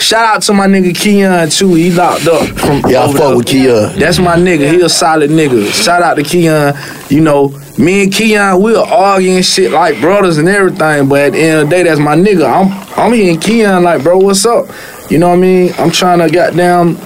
shout 0.02 0.26
out 0.26 0.42
to 0.44 0.54
my 0.54 0.68
nigga 0.68 0.96
Keon 0.96 1.50
too. 1.50 1.74
He 1.76 1.92
locked 1.92 2.28
up 2.28 2.48
from. 2.58 2.84
Yeah, 2.90 3.06
I 3.06 3.14
fuck 3.14 3.38
with 3.38 3.48
Keon. 3.48 3.98
That's 3.98 4.20
my 4.20 4.36
nigga. 4.36 4.72
He 4.72 4.82
a 4.82 4.90
solid 4.90 5.30
nigga. 5.30 5.72
Shout 5.72 6.02
out 6.02 6.16
to 6.16 6.24
Keon. 6.24 6.74
You 7.10 7.22
know, 7.22 7.50
me 7.78 8.04
and 8.04 8.14
Keon, 8.14 8.62
we'll 8.62 8.84
argue 8.84 9.32
and 9.32 9.46
shit 9.46 9.72
like 9.72 10.00
brothers 10.02 10.38
and 10.38 10.50
everything. 10.50 11.08
But 11.08 11.20
at 11.22 11.32
the 11.34 11.40
end 11.40 11.60
of 11.62 11.70
the 11.70 11.76
day, 11.76 11.84
that's 11.84 12.00
my 12.00 12.16
nigga. 12.16 12.46
I'm 12.46 13.00
I'm 13.00 13.14
hitting 13.14 13.40
Keon 13.40 13.84
like, 13.84 14.04
bro, 14.04 14.18
what's 14.18 14.46
up? 14.46 14.68
You 15.10 15.20
know 15.20 15.30
what 15.30 15.36
I 15.36 15.42
mean? 15.42 15.74
I'm 15.78 15.92
trying 15.92 16.20
to 16.20 16.30
goddamn. 16.34 16.98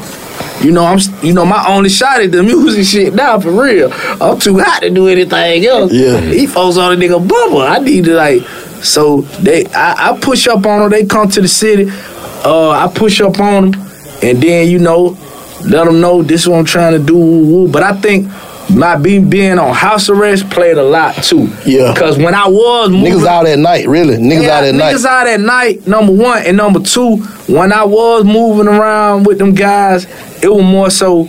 You 0.61 0.71
know, 0.71 0.85
I'm. 0.85 0.99
You 1.21 1.33
know, 1.33 1.45
my 1.45 1.65
only 1.67 1.89
shot 1.89 2.21
at 2.21 2.31
the 2.31 2.43
music 2.51 2.85
shit 2.85 3.13
now 3.13 3.39
for 3.39 3.51
real. 3.51 3.91
I'm 4.21 4.39
too 4.39 4.59
hot 4.59 4.81
to 4.81 4.89
do 4.89 5.07
anything 5.07 5.65
else. 5.65 5.91
Yeah. 5.91 6.19
He 6.21 6.47
folks 6.47 6.77
on 6.77 6.93
a 6.93 6.95
nigga 6.95 7.25
bubble. 7.27 7.61
I 7.61 7.77
need 7.79 8.05
to 8.05 8.15
like. 8.15 8.41
So 8.83 9.21
they, 9.41 9.65
I, 9.67 10.11
I 10.11 10.19
push 10.19 10.47
up 10.47 10.65
on 10.65 10.81
them. 10.81 10.89
They 10.91 11.05
come 11.05 11.27
to 11.29 11.41
the 11.41 11.47
city. 11.47 11.85
Uh, 12.45 12.69
I 12.69 12.91
push 12.93 13.21
up 13.21 13.39
on 13.39 13.71
them, 13.71 13.81
and 14.21 14.41
then 14.41 14.69
you 14.69 14.79
know, 14.79 15.17
let 15.65 15.85
them 15.85 15.99
know 15.99 16.21
this 16.21 16.43
is 16.43 16.49
what 16.49 16.59
I'm 16.59 16.65
trying 16.65 16.93
to 16.93 17.03
do. 17.03 17.17
woo, 17.17 17.45
woo. 17.45 17.71
But 17.71 17.83
I 17.83 17.93
think 17.99 18.27
my 18.69 18.95
being 18.95 19.29
being 19.29 19.59
on 19.59 19.73
house 19.73 20.09
arrest 20.09 20.49
played 20.49 20.77
a 20.77 20.83
lot 20.83 21.15
too. 21.15 21.49
Yeah. 21.65 21.93
Because 21.93 22.17
when 22.17 22.33
I 22.33 22.47
was 22.47 22.89
moving, 22.89 23.13
Niggas 23.13 23.25
out 23.25 23.47
at 23.47 23.59
night, 23.59 23.87
really. 23.87 24.17
Niggas 24.17 24.43
yeah, 24.43 24.57
out 24.57 24.63
at 24.63 24.75
night. 24.75 24.95
Niggas 24.95 25.05
out 25.05 25.27
at 25.27 25.39
night, 25.39 25.87
number 25.87 26.13
one. 26.13 26.43
And 26.45 26.57
number 26.57 26.79
two, 26.79 27.17
when 27.47 27.71
I 27.71 27.83
was 27.83 28.23
moving 28.23 28.67
around 28.67 29.25
with 29.25 29.37
them 29.37 29.53
guys, 29.53 30.05
it 30.43 30.49
was 30.49 30.63
more 30.63 30.89
so 30.89 31.27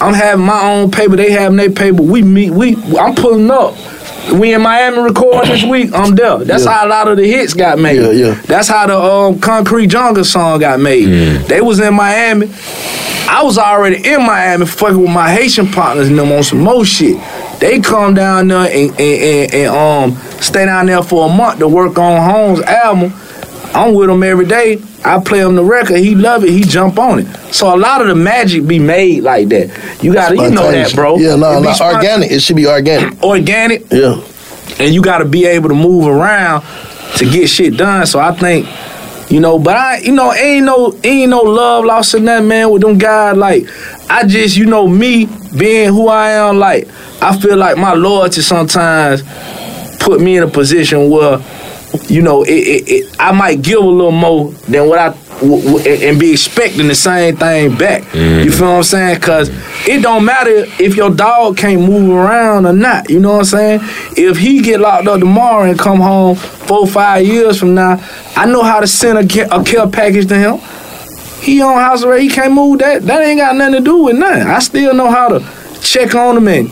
I'm 0.00 0.14
having 0.14 0.44
my 0.44 0.60
own 0.62 0.90
paper, 0.90 1.14
they 1.16 1.30
having 1.30 1.56
their 1.56 1.70
paper. 1.70 2.02
We 2.02 2.22
meet, 2.22 2.50
we 2.50 2.76
I'm 2.98 3.14
pulling 3.14 3.50
up. 3.50 3.74
We 4.30 4.54
in 4.54 4.62
Miami 4.62 4.98
recording 5.00 5.50
this 5.50 5.64
week, 5.64 5.90
I'm 5.92 6.14
there. 6.14 6.38
That's 6.38 6.64
Yeah. 6.64 6.70
how 6.72 6.86
a 6.86 6.88
lot 6.88 7.08
of 7.08 7.16
the 7.16 7.26
hits 7.26 7.54
got 7.54 7.78
made. 7.78 8.00
Yeah, 8.00 8.10
yeah. 8.10 8.34
That's 8.46 8.68
how 8.68 8.86
the 8.86 8.96
um, 8.98 9.40
Concrete 9.40 9.88
Jungle 9.88 10.24
song 10.24 10.60
got 10.60 10.80
made. 10.80 11.06
They 11.48 11.60
was 11.60 11.80
in 11.80 11.94
Miami. 11.94 12.48
I 13.28 13.42
was 13.42 13.58
already 13.58 13.96
in 14.06 14.24
Miami 14.24 14.66
fucking 14.66 15.00
with 15.00 15.10
my 15.10 15.32
Haitian 15.32 15.68
partners 15.68 16.08
and 16.08 16.18
them 16.18 16.30
on 16.32 16.42
some 16.42 16.60
more 16.60 16.84
shit. 16.84 17.16
They 17.60 17.80
come 17.80 18.14
down 18.14 18.48
there 18.48 18.58
and, 18.70 18.90
and, 18.90 19.00
and, 19.00 19.54
and 19.54 19.68
um 20.16 20.16
stay 20.40 20.66
down 20.66 20.86
there 20.86 21.02
for 21.02 21.28
a 21.28 21.32
month 21.32 21.58
to 21.60 21.68
work 21.68 21.98
on 21.98 22.30
Holmes' 22.30 22.60
album. 22.60 23.12
I'm 23.74 23.94
with 23.94 24.10
him 24.10 24.22
every 24.22 24.46
day. 24.46 24.82
I 25.04 25.18
play 25.20 25.40
him 25.40 25.56
the 25.56 25.64
record. 25.64 25.96
He 25.98 26.14
love 26.14 26.44
it. 26.44 26.50
He 26.50 26.60
jump 26.62 26.98
on 26.98 27.20
it. 27.20 27.26
So 27.54 27.74
a 27.74 27.78
lot 27.78 28.02
of 28.02 28.08
the 28.08 28.14
magic 28.14 28.66
be 28.66 28.78
made 28.78 29.22
like 29.22 29.48
that. 29.48 29.98
You 30.02 30.12
gotta, 30.12 30.34
you 30.36 30.50
know 30.50 30.70
that, 30.70 30.94
bro. 30.94 31.16
Yeah, 31.16 31.36
no, 31.36 31.60
no, 31.60 31.72
organic. 31.80 32.30
It 32.30 32.40
should 32.40 32.56
be 32.56 32.66
organic. 32.66 33.22
Organic 33.22 33.90
Yeah. 33.90 34.22
and 34.78 34.94
you 34.94 35.02
got 35.02 35.18
to 35.18 35.24
be 35.24 35.46
able 35.46 35.68
to 35.70 35.74
move 35.74 36.06
around 36.06 36.62
to 37.16 37.24
get 37.30 37.48
shit 37.48 37.76
done. 37.76 38.06
So 38.06 38.20
I 38.20 38.32
think, 38.34 38.66
you 39.30 39.40
know, 39.40 39.58
but 39.58 39.76
I, 39.76 39.98
you 39.98 40.12
know, 40.12 40.32
ain't 40.34 40.66
no, 40.66 40.94
ain't 41.02 41.30
no 41.30 41.40
love 41.40 41.84
lost 41.86 42.14
in 42.14 42.24
that 42.26 42.44
man 42.44 42.70
with 42.70 42.82
them 42.82 42.98
guys. 42.98 43.36
Like, 43.36 43.66
I 44.10 44.26
just, 44.26 44.56
you 44.56 44.66
know, 44.66 44.86
me 44.86 45.26
being 45.56 45.88
who 45.88 46.08
I 46.08 46.30
am, 46.32 46.58
like, 46.58 46.88
I 47.22 47.36
feel 47.38 47.56
like 47.56 47.78
my 47.78 47.94
loyalty 47.94 48.42
sometimes 48.42 49.22
put 49.98 50.20
me 50.20 50.36
in 50.36 50.42
a 50.42 50.48
position 50.48 51.08
where, 51.10 51.38
you 52.08 52.22
know, 52.22 52.42
it, 52.42 52.50
it, 52.50 52.88
it 52.88 53.16
I 53.18 53.32
might 53.32 53.62
give 53.62 53.78
a 53.78 53.86
little 53.86 54.10
more 54.12 54.52
than 54.68 54.88
what 54.88 54.98
I. 54.98 55.16
W- 55.42 55.60
w- 55.60 56.08
and 56.08 56.20
be 56.20 56.30
expecting 56.30 56.86
the 56.86 56.94
same 56.94 57.36
thing 57.36 57.76
back. 57.76 58.02
You 58.14 58.20
mm-hmm. 58.20 58.50
feel 58.50 58.68
what 58.68 58.76
I'm 58.76 58.82
saying? 58.84 59.20
Cause 59.20 59.50
it 59.88 60.00
don't 60.00 60.24
matter 60.24 60.66
if 60.78 60.94
your 60.94 61.10
dog 61.10 61.56
can't 61.56 61.80
move 61.80 62.10
around 62.10 62.64
or 62.64 62.72
not. 62.72 63.10
You 63.10 63.18
know 63.18 63.32
what 63.32 63.38
I'm 63.38 63.44
saying? 63.46 63.80
If 64.16 64.36
he 64.36 64.62
get 64.62 64.78
locked 64.78 65.08
up 65.08 65.18
tomorrow 65.18 65.68
and 65.68 65.76
come 65.76 65.98
home 65.98 66.36
four 66.36 66.86
five 66.86 67.26
years 67.26 67.58
from 67.58 67.74
now, 67.74 67.98
I 68.36 68.46
know 68.46 68.62
how 68.62 68.78
to 68.78 68.86
send 68.86 69.18
a, 69.18 69.26
ca- 69.26 69.48
a 69.50 69.64
care 69.64 69.88
package 69.88 70.28
to 70.28 70.36
him. 70.38 70.58
He 71.40 71.60
on 71.60 71.74
house 71.74 72.04
arrest. 72.04 72.22
He 72.22 72.28
can't 72.28 72.52
move. 72.52 72.78
That 72.78 73.02
that 73.02 73.22
ain't 73.22 73.40
got 73.40 73.56
nothing 73.56 73.74
to 73.74 73.80
do 73.80 74.04
with 74.04 74.16
nothing. 74.16 74.42
I 74.46 74.60
still 74.60 74.94
know 74.94 75.10
how 75.10 75.26
to 75.28 75.40
check 75.80 76.14
on 76.14 76.36
him 76.36 76.46
and 76.46 76.70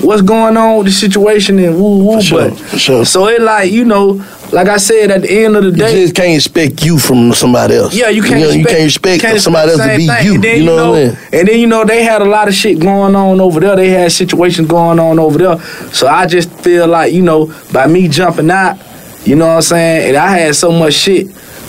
what's 0.00 0.22
going 0.22 0.56
on 0.56 0.78
with 0.78 0.86
the 0.86 0.92
situation 0.92 1.58
and 1.58 1.74
woo 1.74 2.04
woo. 2.04 2.22
Sure, 2.22 2.50
but 2.50 2.78
sure. 2.78 3.04
so 3.04 3.26
it 3.26 3.40
like 3.40 3.72
you 3.72 3.84
know, 3.84 4.24
like 4.52 4.68
I 4.68 4.76
said 4.76 5.10
at 5.10 5.22
the 5.22 5.44
end 5.44 5.56
of 5.56 5.64
the 5.64 5.72
day, 5.72 5.94
You 5.94 6.02
just 6.04 6.14
can't 6.14 6.34
expect 6.34 6.84
you 6.84 6.98
from 6.98 7.32
somebody 7.32 7.74
else. 7.74 7.94
Yeah, 7.94 8.08
you 8.08 8.22
can't. 8.22 8.40
You, 8.40 8.46
know, 8.46 8.52
you 8.52 8.60
expect, 8.60 8.76
can't 8.76 8.84
expect 8.84 9.22
can't 9.22 9.40
somebody 9.40 9.70
else 9.72 9.80
to 9.80 9.96
be 9.96 10.06
same 10.06 10.26
you. 10.26 10.34
And 10.34 10.44
then, 10.44 10.58
you 10.58 10.64
know, 10.64 10.90
what 10.90 10.98
I 10.98 11.04
mean? 11.06 11.18
And 11.32 11.48
then 11.48 11.60
you 11.60 11.66
know 11.66 11.84
they 11.84 12.04
had 12.04 12.22
a 12.22 12.26
lot 12.26 12.48
of 12.48 12.54
shit 12.54 12.78
going 12.78 13.16
on 13.16 13.40
over 13.40 13.60
there. 13.60 13.76
They 13.76 13.90
had 13.90 14.12
situations 14.12 14.68
going 14.68 14.98
on 14.98 15.18
over 15.18 15.38
there. 15.38 15.58
So 15.92 16.06
I 16.06 16.26
just 16.26 16.52
feel 16.60 16.86
like 16.86 17.12
you 17.12 17.22
know 17.22 17.52
by 17.72 17.86
me 17.86 18.08
jumping 18.08 18.50
out, 18.50 18.78
you 19.24 19.36
know 19.36 19.46
what 19.46 19.56
I'm 19.56 19.62
saying, 19.62 20.08
and 20.08 20.16
I 20.16 20.38
had 20.38 20.54
so 20.54 20.70
much 20.70 20.94
shit 20.94 21.28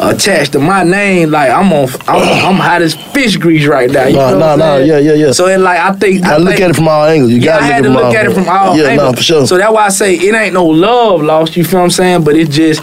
attached 0.10 0.52
to 0.54 0.60
my 0.60 0.84
name. 0.84 1.32
Like 1.32 1.52
I'm 1.52 1.72
on, 1.74 1.88
I'm, 2.08 2.46
I'm 2.46 2.56
hot 2.56 2.82
as 2.82 2.96
fish 2.96 3.38
grease 3.38 3.66
right 3.68 3.90
now. 3.90 4.08
You 4.08 4.16
Nah, 4.18 4.32
know 4.32 4.38
nah, 4.40 4.56
nah, 4.56 4.76
yeah, 4.78 4.98
yeah, 5.00 5.14
yeah. 5.14 5.32
So 5.32 5.48
it 5.48 5.58
like 5.60 5.80
I 5.80 5.94
think 5.94 6.22
gotta 6.22 6.36
I 6.36 6.38
look 6.38 6.50
think- 6.56 6.62
at 6.62 6.70
it 6.72 6.76
from 6.76 6.88
all 6.88 7.06
angles. 7.06 7.32
You 7.32 7.38
yeah, 7.40 7.46
gotta 7.46 7.64
I 7.64 7.68
had 7.68 7.84
to 7.84 7.90
look, 7.90 8.04
look 8.06 8.16
at 8.16 8.26
it 8.26 8.34
from 8.34 8.48
all 8.50 8.78
Yeah, 8.78 8.88
angles. 8.90 9.12
nah, 9.12 9.16
for 9.18 9.24
sure. 9.24 9.48
So 9.48 9.58
that's 9.58 9.74
why 9.74 9.86
I 9.86 9.90
say 9.90 10.16
it 10.16 10.34
ain't 10.36 10.54
no 10.54 10.66
love 10.66 11.22
lost. 11.22 11.56
You 11.58 11.64
feel 11.64 11.80
what 11.80 11.86
I'm 11.86 11.92
saying? 11.92 12.24
But 12.24 12.36
it 12.36 12.50
just, 12.50 12.82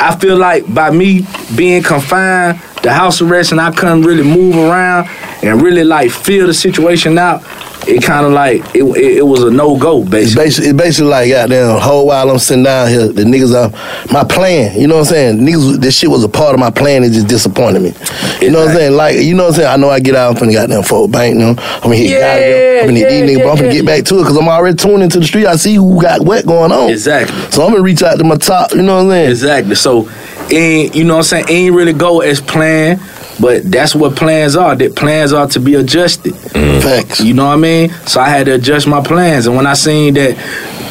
I 0.00 0.16
feel 0.18 0.36
like 0.36 0.72
by 0.72 0.90
me 0.90 1.26
being 1.56 1.82
confined, 1.82 2.60
the 2.82 2.92
house 2.92 3.20
arrest, 3.20 3.52
and 3.52 3.60
I 3.60 3.70
couldn't 3.72 4.02
really 4.02 4.22
move 4.22 4.56
around 4.56 5.08
and 5.42 5.60
really 5.60 5.84
like 5.84 6.10
feel 6.10 6.46
the 6.46 6.54
situation 6.54 7.18
out. 7.18 7.42
It 7.90 8.02
kind 8.02 8.24
of 8.26 8.32
like 8.32 8.62
it, 8.74 8.84
it, 8.84 9.18
it 9.18 9.26
was 9.26 9.42
a 9.42 9.50
no 9.50 9.76
go 9.76 10.02
It's 10.02 10.10
basically. 10.10 10.44
basically, 10.44 10.70
it's 10.70 10.78
basically 10.78 11.10
like 11.10 11.30
goddamn 11.30 11.80
whole 11.80 12.06
while 12.06 12.30
I'm 12.30 12.38
sitting 12.38 12.64
down 12.64 12.88
here, 12.88 13.08
the 13.08 13.24
niggas 13.24 13.54
are 13.54 13.70
my 14.12 14.24
plan. 14.24 14.78
You 14.80 14.86
know 14.86 14.94
what 14.96 15.08
I'm 15.08 15.12
saying? 15.14 15.38
Niggas, 15.38 15.80
this 15.80 15.98
shit 15.98 16.10
was 16.10 16.24
a 16.24 16.28
part 16.28 16.54
of 16.54 16.60
my 16.60 16.70
plan. 16.70 17.02
It 17.04 17.10
just 17.10 17.26
disappointed 17.26 17.82
me. 17.82 17.92
You 18.40 18.50
know 18.50 18.60
what 18.60 18.70
I'm 18.70 18.76
saying? 18.76 18.92
Like, 18.92 19.16
you 19.16 19.34
know 19.34 19.44
what 19.44 19.48
I'm 19.50 19.54
saying? 19.56 19.68
I 19.68 19.76
know 19.76 19.90
I 19.90 20.00
get 20.00 20.14
out, 20.14 20.36
I'm 20.36 20.42
finna 20.48 20.52
goddamn 20.54 20.82
folk 20.82 21.10
bank. 21.10 21.34
You 21.34 21.40
know, 21.40 21.50
I'm 21.50 21.82
gonna 21.82 21.96
hit 21.96 22.10
Yeah, 22.10 22.20
goddamn, 22.20 22.80
I'm 22.80 22.86
gonna 22.86 22.98
hit 22.98 23.10
yeah, 23.12 23.20
these 23.26 23.30
niggas, 23.30 23.42
but 23.44 23.50
I'm 23.50 23.56
yeah, 23.56 23.62
finna 23.62 23.72
get 23.72 23.86
back 23.86 24.04
to 24.04 24.14
it 24.16 24.22
because 24.22 24.36
I'm 24.36 24.48
already 24.48 24.76
tuned 24.76 25.02
into 25.02 25.18
the 25.20 25.26
street. 25.26 25.46
I 25.46 25.56
see 25.56 25.74
who 25.74 26.00
got 26.00 26.20
what 26.24 26.46
going 26.46 26.72
on. 26.72 26.90
Exactly. 26.90 27.36
So 27.50 27.64
I'm 27.64 27.72
gonna 27.72 27.82
reach 27.82 28.02
out 28.02 28.18
to 28.18 28.24
my 28.24 28.36
top. 28.36 28.72
You 28.72 28.82
know 28.82 28.96
what 28.96 29.02
I'm 29.04 29.10
saying? 29.10 29.30
Exactly. 29.30 29.74
So, 29.74 30.08
ain't 30.50 30.94
you 30.94 31.04
know 31.04 31.14
what 31.14 31.32
I'm 31.32 31.44
saying? 31.44 31.46
Ain't 31.48 31.74
really 31.74 31.92
go 31.92 32.20
as 32.20 32.40
planned, 32.40 33.00
but 33.40 33.70
that's 33.70 33.94
what 33.94 34.16
plans 34.16 34.56
are. 34.56 34.74
That 34.76 34.94
plans 34.96 35.32
are 35.32 35.46
to 35.48 35.60
be 35.60 35.74
adjusted. 35.74 36.34
Facts. 36.34 37.20
You 37.20 37.34
know 37.34 37.46
what 37.46 37.54
I 37.54 37.56
mean? 37.56 37.90
So 38.06 38.20
I 38.20 38.28
had 38.28 38.46
to 38.46 38.54
adjust 38.54 38.86
my 38.86 39.02
plans, 39.02 39.46
and 39.46 39.56
when 39.56 39.66
I 39.66 39.74
seen 39.74 40.14
that 40.14 40.36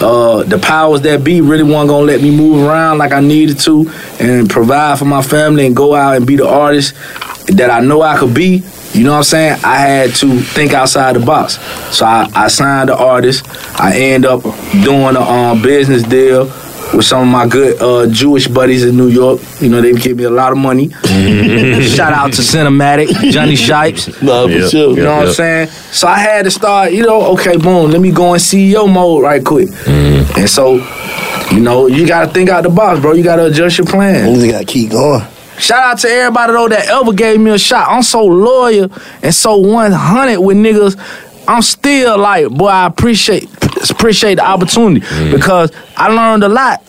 uh, 0.01 0.43
the 0.43 0.57
powers 0.57 1.01
that 1.01 1.23
be 1.23 1.41
really 1.41 1.63
weren't 1.63 1.89
gonna 1.89 2.05
let 2.05 2.21
me 2.21 2.35
move 2.35 2.65
around 2.65 2.97
like 2.97 3.11
I 3.11 3.19
needed 3.19 3.59
to, 3.61 3.89
and 4.19 4.49
provide 4.49 4.99
for 4.99 5.05
my 5.05 5.21
family, 5.21 5.65
and 5.65 5.75
go 5.75 5.93
out 5.95 6.15
and 6.15 6.25
be 6.25 6.35
the 6.35 6.47
artist 6.47 6.95
that 7.55 7.69
I 7.69 7.79
know 7.81 8.01
I 8.01 8.17
could 8.17 8.33
be. 8.33 8.63
You 8.93 9.03
know 9.03 9.11
what 9.11 9.17
I'm 9.17 9.23
saying? 9.23 9.59
I 9.63 9.77
had 9.77 10.15
to 10.15 10.39
think 10.39 10.73
outside 10.73 11.15
the 11.15 11.19
box. 11.19 11.59
So 11.95 12.05
I, 12.05 12.27
I 12.33 12.47
signed 12.47 12.89
the 12.89 12.97
artist. 12.97 13.45
I 13.79 13.95
end 13.95 14.25
up 14.25 14.41
doing 14.83 15.15
a 15.15 15.21
um, 15.21 15.61
business 15.61 16.01
deal 16.03 16.51
with 16.93 17.05
some 17.05 17.21
of 17.21 17.27
my 17.27 17.47
good 17.47 17.81
uh, 17.81 18.07
Jewish 18.11 18.47
buddies 18.47 18.83
in 18.83 18.97
New 18.97 19.07
York. 19.09 19.39
You 19.61 19.69
know, 19.69 19.81
they 19.81 19.93
give 19.93 20.17
me 20.17 20.23
a 20.23 20.29
lot 20.29 20.51
of 20.51 20.57
money. 20.57 20.89
Shout 21.83 22.13
out 22.13 22.33
to 22.33 22.41
Cinematic, 22.41 23.07
Jonny 23.31 23.55
Shipes. 23.67 24.07
Nah, 24.21 24.45
for 24.47 24.51
Yep, 24.51 24.71
sure. 24.71 24.89
You 24.97 25.03
know 25.03 25.17
what 25.17 25.27
I'm 25.27 25.33
saying? 25.33 25.67
So 25.67 26.07
I 26.07 26.19
had 26.19 26.45
to 26.45 26.51
start, 26.51 26.91
you 26.91 27.03
know, 27.05 27.33
okay, 27.33 27.57
boom, 27.57 27.91
let 27.91 28.01
me 28.01 28.11
go 28.11 28.33
in 28.33 28.39
CEO 28.39 28.91
mode 28.91 29.23
right 29.23 29.43
quick. 29.43 29.69
And 29.87 30.49
so, 30.49 30.75
you 31.51 31.59
know, 31.61 31.87
you 31.87 32.07
gotta 32.07 32.31
think 32.31 32.49
out 32.49 32.63
the 32.63 32.69
box, 32.69 32.99
bro. 32.99 33.13
You 33.13 33.23
gotta 33.23 33.45
adjust 33.45 33.77
your 33.77 33.87
plan. 33.87 34.39
You 34.39 34.51
gotta 34.51 34.65
keep 34.65 34.91
going. 34.91 35.21
Shout 35.57 35.79
out 35.83 35.97
to 35.99 36.07
everybody 36.07 36.53
though 36.53 36.69
that 36.69 36.87
ever 36.87 37.11
gave 37.11 37.37
me 37.39 37.51
a 37.51 37.59
shot. 37.59 37.87
I'm 37.89 38.01
so 38.03 38.23
loyal 38.23 38.89
and 39.21 39.35
so 39.35 39.57
100 39.57 40.39
with 40.39 40.55
niggas. 40.55 40.95
I'm 41.49 41.63
still 41.63 42.19
like, 42.19 42.47
boy, 42.49 42.67
I 42.67 42.85
appreciate 42.85 43.49
appreciate 43.89 44.35
the 44.35 44.45
opportunity. 44.45 45.01
Mm. 45.05 45.31
Because 45.33 45.71
I 45.97 46.09
learned 46.09 46.43
a 46.43 46.49
lot 46.49 46.83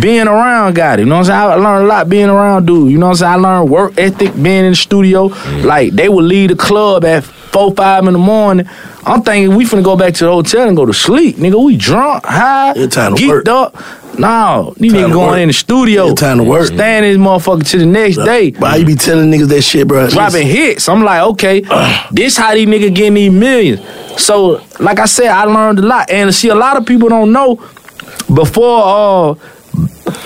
being 0.00 0.26
around 0.28 0.74
Gotti. 0.76 1.00
You 1.00 1.04
know 1.06 1.18
what 1.18 1.30
I'm 1.30 1.50
saying? 1.52 1.62
I 1.62 1.70
learned 1.70 1.84
a 1.84 1.88
lot 1.88 2.08
being 2.08 2.28
around 2.28 2.66
dude. 2.66 2.90
You 2.90 2.98
know 2.98 3.06
what 3.06 3.12
I'm 3.12 3.16
saying? 3.16 3.32
I 3.32 3.36
learned 3.36 3.70
work 3.70 3.92
ethic 3.98 4.34
being 4.34 4.64
in 4.64 4.70
the 4.72 4.76
studio. 4.76 5.24
Like 5.64 5.92
they 5.92 6.08
would 6.08 6.24
leave 6.24 6.50
the 6.50 6.56
club 6.56 7.04
at 7.04 7.24
four, 7.24 7.72
five 7.74 8.06
in 8.06 8.12
the 8.12 8.18
morning. 8.18 8.68
I'm 9.06 9.22
thinking 9.22 9.54
we 9.56 9.64
finna 9.64 9.84
go 9.84 9.96
back 9.96 10.14
to 10.14 10.24
the 10.24 10.30
hotel 10.32 10.66
and 10.66 10.76
go 10.76 10.86
to 10.86 10.94
sleep. 10.94 11.36
Nigga, 11.36 11.62
we 11.62 11.76
drunk, 11.76 12.24
high, 12.24 12.72
time 12.88 13.14
to 13.14 13.22
geeked 13.22 13.28
work. 13.28 13.48
up. 13.48 13.76
No, 14.18 14.74
these 14.76 14.92
Time 14.92 15.10
niggas 15.10 15.12
going 15.12 15.28
work. 15.30 15.38
in 15.40 15.48
the 15.48 15.52
studio. 15.54 16.14
Time 16.14 16.38
to 16.38 16.44
work. 16.44 16.66
Staying 16.66 17.02
this 17.02 17.16
motherfucker 17.18 17.68
to 17.70 17.78
the 17.78 17.86
next 17.86 18.16
day. 18.18 18.52
Why 18.52 18.76
you 18.76 18.86
be 18.86 18.94
telling 18.94 19.28
niggas 19.30 19.48
that 19.48 19.62
shit, 19.62 19.88
bro? 19.88 20.08
Dropping 20.08 20.46
hits. 20.46 20.88
I'm 20.88 21.02
like, 21.02 21.20
okay, 21.22 21.60
this 22.12 22.36
how 22.36 22.54
these 22.54 22.66
niggas 22.68 22.94
getting 22.94 23.14
these 23.14 23.32
millions. 23.32 23.80
So, 24.22 24.62
like 24.78 25.00
I 25.00 25.06
said, 25.06 25.28
I 25.28 25.44
learned 25.44 25.80
a 25.80 25.82
lot. 25.82 26.08
And 26.10 26.32
see, 26.34 26.48
a 26.48 26.54
lot 26.54 26.76
of 26.76 26.86
people 26.86 27.08
don't 27.08 27.32
know 27.32 27.56
before 28.32 28.82
uh 28.84 29.34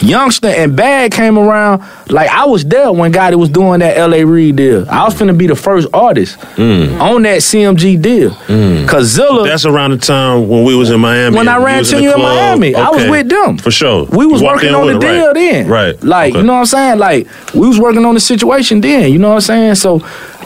Youngster 0.00 0.48
and 0.48 0.76
Bad 0.76 1.12
came 1.12 1.38
around, 1.38 1.82
like 2.08 2.30
I 2.30 2.44
was 2.44 2.64
there 2.64 2.92
when 2.92 3.12
Gotti 3.12 3.34
was 3.34 3.48
doing 3.48 3.80
that 3.80 3.96
LA 3.98 4.18
Reid 4.18 4.56
deal. 4.56 4.88
I 4.88 5.04
was 5.04 5.14
finna 5.14 5.36
be 5.36 5.46
the 5.46 5.56
first 5.56 5.88
artist 5.92 6.38
mm. 6.56 7.00
on 7.00 7.22
that 7.22 7.38
CMG 7.38 8.00
deal. 8.00 8.30
Mm. 8.30 8.88
Cause 8.88 9.06
Zilla 9.06 9.44
That's 9.46 9.64
around 9.64 9.90
the 9.90 9.98
time 9.98 10.48
when 10.48 10.64
we 10.64 10.74
was 10.76 10.90
in 10.90 11.00
Miami. 11.00 11.36
when 11.36 11.48
I 11.48 11.56
ran 11.56 11.78
was 11.78 11.90
to 11.90 12.00
you 12.00 12.10
in 12.10 12.14
club. 12.16 12.36
Miami, 12.36 12.74
I 12.74 12.88
was 12.90 13.08
with 13.08 13.28
them. 13.28 13.58
For 13.58 13.70
sure. 13.70 14.04
We 14.06 14.26
was 14.26 14.42
working 14.42 14.74
on 14.74 14.86
the 14.86 14.96
it, 14.96 15.00
deal 15.00 15.26
right. 15.26 15.34
then. 15.34 15.68
Right. 15.68 16.02
Like, 16.02 16.30
Okay. 16.32 16.40
you 16.40 16.46
know 16.46 16.54
what 16.54 16.60
I'm 16.60 16.66
saying? 16.66 16.98
Like, 16.98 17.26
we 17.54 17.66
was 17.66 17.80
working 17.80 18.04
on 18.04 18.14
the 18.14 18.20
situation 18.20 18.80
then, 18.80 19.12
you 19.12 19.18
know 19.18 19.30
what 19.30 19.34
I'm 19.36 19.40
saying? 19.40 19.74
So 19.76 19.98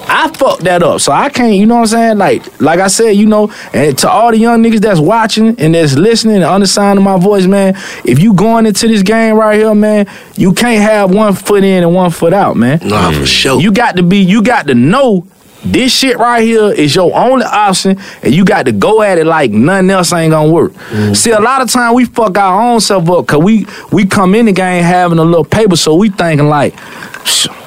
I 0.09 0.29
fucked 0.37 0.65
that 0.65 0.83
up. 0.83 1.01
So 1.01 1.13
I 1.13 1.29
can't, 1.29 1.55
you 1.55 1.67
know 1.67 1.77
what 1.77 1.81
I'm 1.83 1.87
saying? 1.87 2.19
Like, 2.19 2.61
like 2.61 2.81
I 2.81 2.89
said, 2.89 3.11
you 3.11 3.27
know, 3.27 3.53
and 3.73 3.97
to 3.99 4.11
all 4.11 4.31
the 4.31 4.39
young 4.39 4.63
niggas 4.63 4.81
that's 4.81 5.01
watching 5.01 5.59
and 5.59 5.75
that's 5.75 5.95
listening 5.95 6.37
and 6.37 6.45
understanding 6.45 7.05
my 7.05 7.19
voice, 7.19 7.47
man, 7.47 7.75
if 8.05 8.19
you 8.19 8.35
going 8.35 8.67
into 8.67 8.89
this 8.89 9.03
game 9.03 9.37
right 9.37 9.59
here, 9.59 9.75
man, 9.75 10.07
you 10.37 10.53
can't 10.53 10.83
have 10.83 11.15
one 11.15 11.35
foot 11.35 11.65
in 11.65 11.83
and 11.83 11.95
one 11.95 12.11
foot 12.11 12.33
out, 12.33 12.57
man. 12.57 12.81
Nah, 12.83 13.11
for 13.11 13.19
mm. 13.19 13.27
sure. 13.27 13.61
You 13.61 13.73
got 13.73 13.97
to 13.97 14.03
be, 14.03 14.19
you 14.19 14.43
got 14.43 14.67
to 14.67 14.75
know 14.75 15.27
this 15.65 15.97
shit 15.97 16.19
right 16.19 16.43
here 16.43 16.73
is 16.73 16.95
your 16.95 17.17
only 17.17 17.45
option, 17.45 17.99
and 18.23 18.35
you 18.35 18.45
got 18.45 18.65
to 18.65 18.73
go 18.73 19.01
at 19.01 19.19
it 19.19 19.27
like 19.27 19.53
nothing 19.53 19.91
else 19.91 20.13
ain't 20.13 20.33
gonna 20.33 20.51
work. 20.51 20.73
Mm. 20.73 21.17
See, 21.17 21.31
a 21.31 21.39
lot 21.39 21.63
of 21.63 21.71
time 21.71 21.95
we 21.95 22.05
fuck 22.05 22.37
our 22.37 22.61
own 22.61 22.81
self 22.81 23.09
up 23.09 23.27
because 23.27 23.43
we 23.43 23.67
we 23.93 24.05
come 24.05 24.35
in 24.35 24.47
the 24.47 24.53
game 24.53 24.83
having 24.83 25.19
a 25.19 25.25
little 25.25 25.45
paper, 25.45 25.77
so 25.77 25.95
we 25.95 26.11
thinking 26.11 26.49
like, 26.49 26.75
"Psh, 26.75 27.62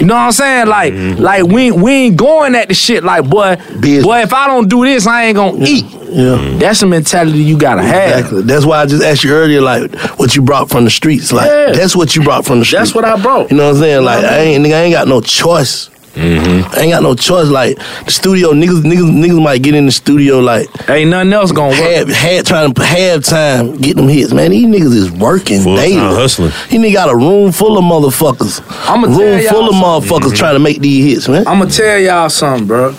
you 0.00 0.06
know 0.06 0.14
what 0.14 0.20
I'm 0.20 0.32
saying? 0.32 0.66
Like, 0.66 0.92
mm-hmm. 0.92 1.22
like 1.22 1.44
we 1.44 1.70
we 1.72 1.92
ain't 1.92 2.16
going 2.16 2.54
at 2.54 2.68
the 2.68 2.74
shit 2.74 3.04
like, 3.04 3.28
boy, 3.28 3.56
boy, 3.56 4.20
if 4.20 4.32
I 4.32 4.46
don't 4.46 4.68
do 4.68 4.84
this, 4.84 5.06
I 5.06 5.24
ain't 5.26 5.36
gonna 5.36 5.64
eat. 5.66 5.84
Yeah. 6.08 6.56
That's 6.58 6.80
the 6.80 6.86
mentality 6.86 7.38
you 7.38 7.58
gotta 7.58 7.82
have. 7.82 8.18
Exactly. 8.18 8.42
That's 8.42 8.64
why 8.64 8.80
I 8.80 8.86
just 8.86 9.02
asked 9.02 9.24
you 9.24 9.32
earlier, 9.32 9.60
like, 9.60 9.92
what 10.18 10.34
you 10.36 10.42
brought 10.42 10.70
from 10.70 10.84
the 10.84 10.90
streets. 10.90 11.32
Like, 11.32 11.50
Yeah. 11.50 11.72
that's 11.72 11.96
what 11.96 12.14
you 12.16 12.22
brought 12.22 12.44
from 12.46 12.60
the 12.60 12.64
streets. 12.64 12.80
That's 12.80 12.94
what 12.94 13.04
I 13.04 13.20
brought. 13.20 13.50
You 13.50 13.56
know 13.56 13.66
what 13.66 13.76
I'm 13.76 13.80
saying? 13.82 14.04
Like, 14.04 14.24
I 14.24 14.38
ain't, 14.38 14.66
I 14.66 14.82
ain't 14.82 14.92
got 14.92 15.08
no 15.08 15.20
choice. 15.20 15.90
I 16.16 16.80
ain't 16.80 16.92
got 16.92 17.02
no 17.02 17.14
choice. 17.14 17.48
Like 17.48 17.76
the 18.04 18.10
studio, 18.10 18.52
niggas, 18.52 18.82
niggas, 18.82 19.10
niggas 19.10 19.42
might 19.42 19.62
get 19.62 19.74
in 19.74 19.86
the 19.86 19.92
studio 19.92 20.40
like 20.40 20.68
ain't 20.88 21.10
nothing 21.10 21.32
else 21.32 21.52
gonna 21.52 21.70
work. 21.70 21.80
Have, 21.80 22.08
had 22.08 22.46
trying 22.46 22.72
to 22.72 22.84
have 22.84 23.24
time 23.24 23.76
get 23.76 23.96
them 23.96 24.08
hits, 24.08 24.32
man. 24.32 24.50
These 24.50 24.66
niggas 24.66 24.94
is 24.94 25.10
working 25.10 25.62
Full-time 25.62 25.84
daily, 25.84 26.14
hustling. 26.14 26.52
He 26.68 26.78
nigga 26.78 26.94
got 26.94 27.10
a 27.10 27.16
room 27.16 27.52
full 27.52 27.78
of 27.78 27.84
motherfuckers. 27.84 28.62
I'ma 28.88 29.08
tell 29.08 29.18
room 29.18 29.40
full 29.48 29.68
of 29.68 29.74
something. 29.74 29.82
motherfuckers 29.82 30.28
mm-hmm. 30.28 30.36
trying 30.36 30.54
to 30.54 30.60
make 30.60 30.80
these 30.80 31.14
hits, 31.14 31.28
man. 31.28 31.46
I'm 31.46 31.58
gonna 31.58 31.70
tell 31.70 31.98
y'all 31.98 32.28
something, 32.28 32.66
bro. 32.66 32.92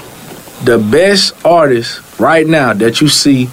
The 0.63 0.77
best 0.91 1.45
artists 1.45 2.19
right 2.19 2.45
now 2.45 2.73
that 2.73 3.01
you 3.01 3.07
see 3.07 3.49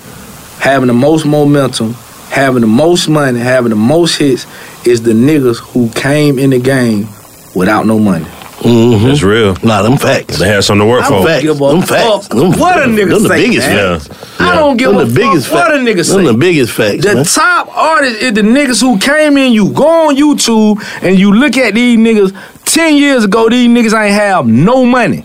having 0.59 0.87
the 0.87 0.94
most 0.94 1.27
momentum, 1.27 1.94
having 2.31 2.62
the 2.62 2.66
most 2.66 3.09
money, 3.09 3.38
having 3.38 3.70
the 3.70 3.77
most 3.77 4.16
hits 4.16 4.46
is 4.87 5.03
the 5.03 5.12
niggas 5.12 5.59
who 5.72 5.90
came 5.90 6.38
in 6.38 6.50
the 6.50 6.59
game 6.59 7.09
without 7.55 7.87
no 7.87 7.98
money. 7.98 8.27
Mm-hmm. 8.64 9.07
That's 9.09 9.22
real. 9.22 9.55
Nah, 9.62 9.83
them 9.83 9.98
facts. 9.98 10.38
They 10.38 10.48
had 10.48 10.64
something 10.64 10.87
to 10.87 10.90
work 10.90 11.05
I 11.05 11.09
for. 11.09 11.27
don't 11.29 11.42
give 11.42 11.61
a 11.61 11.68
Them 11.68 11.83
facts. 11.83 12.29
Them- 12.29 12.53
what 12.59 12.77
a 12.79 12.81
them- 12.81 12.96
nigga 12.96 13.11
them 13.11 13.22
the 13.22 13.29
say, 13.29 13.46
biggest 13.46 13.68
man. 13.68 14.00
facts. 14.00 14.40
I 14.40 14.55
don't 14.57 14.77
give 14.79 14.88
Them 14.90 15.00
a 15.00 15.05
the 15.05 15.11
fuck 15.11 15.16
biggest 15.33 15.53
what 15.53 15.66
a 15.68 15.77
facts. 15.79 15.85
nigga 15.88 15.94
Them 15.96 16.05
say. 16.05 16.33
the 16.33 16.35
biggest 16.38 16.72
facts, 16.72 17.05
The 17.05 17.14
man. 17.14 17.24
top 17.24 17.77
artists 17.77 18.22
is 18.22 18.33
the 18.33 18.40
niggas 18.40 18.81
who 18.81 18.98
came 18.98 19.37
in. 19.37 19.53
You 19.53 19.70
go 19.70 20.09
on 20.09 20.16
YouTube 20.16 20.83
and 21.03 21.18
you 21.18 21.33
look 21.33 21.57
at 21.59 21.74
these 21.74 21.98
niggas. 21.98 22.35
Ten 22.64 22.96
years 22.96 23.24
ago, 23.24 23.48
these 23.50 23.68
niggas 23.68 23.92
ain't 23.98 24.14
have 24.14 24.46
no 24.46 24.85
money. 24.87 25.24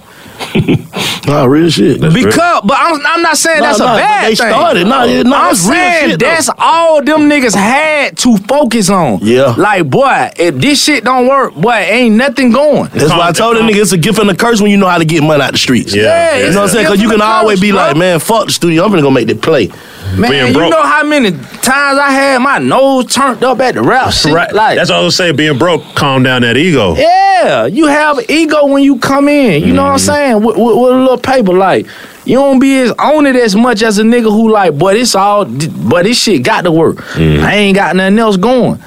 Nah, 1.27 1.45
real 1.45 1.69
shit. 1.69 2.01
Because, 2.01 2.61
but 2.63 2.77
I'm, 2.79 2.99
I'm 3.05 3.21
not 3.21 3.37
saying 3.37 3.59
Nah, 3.59 3.65
that's 3.67 3.79
nah, 3.79 3.85
a 3.85 3.87
but 3.89 3.97
bad 3.97 4.23
they 4.23 4.35
thing. 4.35 4.35
started. 4.35 4.87
Nah, 4.87 5.03
yeah, 5.03 5.23
nah, 5.23 5.35
I'm 5.35 5.47
that's 5.49 5.63
real 5.65 5.73
saying 5.73 6.09
shit, 6.11 6.19
though. 6.19 6.25
that's 6.25 6.49
all 6.57 7.03
them 7.03 7.21
niggas 7.29 7.55
had 7.55 8.17
to 8.19 8.37
focus 8.37 8.89
on. 8.89 9.19
Yeah. 9.21 9.53
Like, 9.57 9.89
boy, 9.89 10.31
if 10.37 10.55
this 10.55 10.83
shit 10.83 11.03
don't 11.03 11.27
work, 11.27 11.53
boy, 11.55 11.71
ain't 11.73 12.15
nothing 12.15 12.51
going. 12.51 12.89
That's 12.93 13.09
why 13.09 13.27
I 13.27 13.31
told 13.31 13.57
them 13.57 13.67
niggas 13.67 13.81
it's 13.81 13.91
a 13.91 13.97
gift 13.97 14.17
and 14.19 14.29
a 14.29 14.35
curse 14.35 14.61
when 14.61 14.71
you 14.71 14.77
know 14.77 14.87
how 14.87 14.97
to 14.97 15.05
get 15.05 15.21
money 15.23 15.41
out 15.43 15.51
the 15.51 15.57
streets. 15.57 15.93
Yeah, 15.93 16.37
you 16.37 16.45
it's 16.45 16.55
know 16.55 16.61
what 16.61 16.69
I'm 16.69 16.73
saying? 16.73 16.85
Because 16.87 17.01
you 17.01 17.09
can 17.09 17.21
always 17.21 17.57
curse, 17.59 17.61
be 17.61 17.71
bro. 17.71 17.79
like, 17.79 17.97
man, 17.97 18.19
fuck 18.19 18.45
the 18.47 18.51
studio. 18.51 18.83
I'm 18.83 18.89
gonna 18.89 19.01
go 19.01 19.11
make 19.11 19.27
the 19.27 19.35
play. 19.35 19.69
Man, 20.17 20.47
you 20.47 20.53
broke. 20.53 20.71
know 20.71 20.83
how 20.83 21.03
many 21.03 21.31
times 21.31 21.99
I 21.99 22.11
had 22.11 22.39
my 22.39 22.57
nose 22.57 23.13
turned 23.13 23.43
up 23.43 23.59
at 23.59 23.75
the 23.75 23.81
rap 23.81 24.11
shit? 24.11 24.33
Right. 24.33 24.51
Like, 24.51 24.77
That's 24.77 24.89
all 24.89 25.01
I 25.01 25.05
was 25.05 25.15
saying. 25.15 25.35
Being 25.35 25.57
broke, 25.57 25.83
calm 25.95 26.23
down 26.23 26.41
that 26.41 26.57
ego. 26.57 26.95
Yeah, 26.95 27.65
you 27.65 27.87
have 27.87 28.19
ego 28.29 28.65
when 28.65 28.83
you 28.83 28.99
come 28.99 29.27
in. 29.27 29.63
You 29.63 29.73
know 29.73 29.83
what 29.83 29.91
I'm 29.91 29.97
mm-hmm. 29.97 30.05
saying? 30.05 30.43
With, 30.43 30.57
with, 30.57 30.75
with 30.77 30.93
a 30.93 30.97
little 30.97 31.17
paper, 31.17 31.53
like 31.53 31.85
you 32.25 32.35
don't 32.35 32.59
be 32.59 32.79
as 32.79 32.91
on 32.91 33.25
it 33.25 33.35
as 33.35 33.55
much 33.55 33.81
as 33.81 33.97
a 33.97 34.03
nigga 34.03 34.31
who 34.31 34.51
like, 34.51 34.77
but 34.77 34.95
it's 34.95 35.15
all, 35.15 35.45
but 35.45 36.03
this 36.03 36.21
shit 36.21 36.43
got 36.43 36.61
to 36.61 36.71
work. 36.71 36.97
Mm. 36.97 37.39
I 37.39 37.55
ain't 37.55 37.75
got 37.75 37.95
nothing 37.95 38.19
else 38.19 38.37
going. 38.37 38.79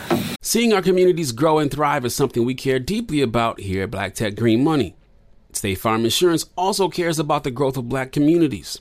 Seeing 0.43 0.73
our 0.73 0.83
communities 0.83 1.33
grow 1.33 1.59
and 1.59 1.71
thrive 1.71 2.05
is 2.05 2.15
something 2.15 2.45
we 2.45 2.55
care 2.55 2.79
deeply 2.79 3.21
about 3.21 3.61
here 3.61 3.85
at 3.85 3.91
Black 3.91 4.15
Tech 4.15 4.35
Green 4.35 4.63
Money. 4.63 4.95
State 5.53 5.77
Farm 5.77 6.05
Insurance 6.05 6.47
also 6.57 6.89
cares 6.89 7.19
about 7.19 7.45
the 7.45 7.51
growth 7.51 7.77
of 7.77 7.89
black 7.89 8.13
communities. 8.13 8.81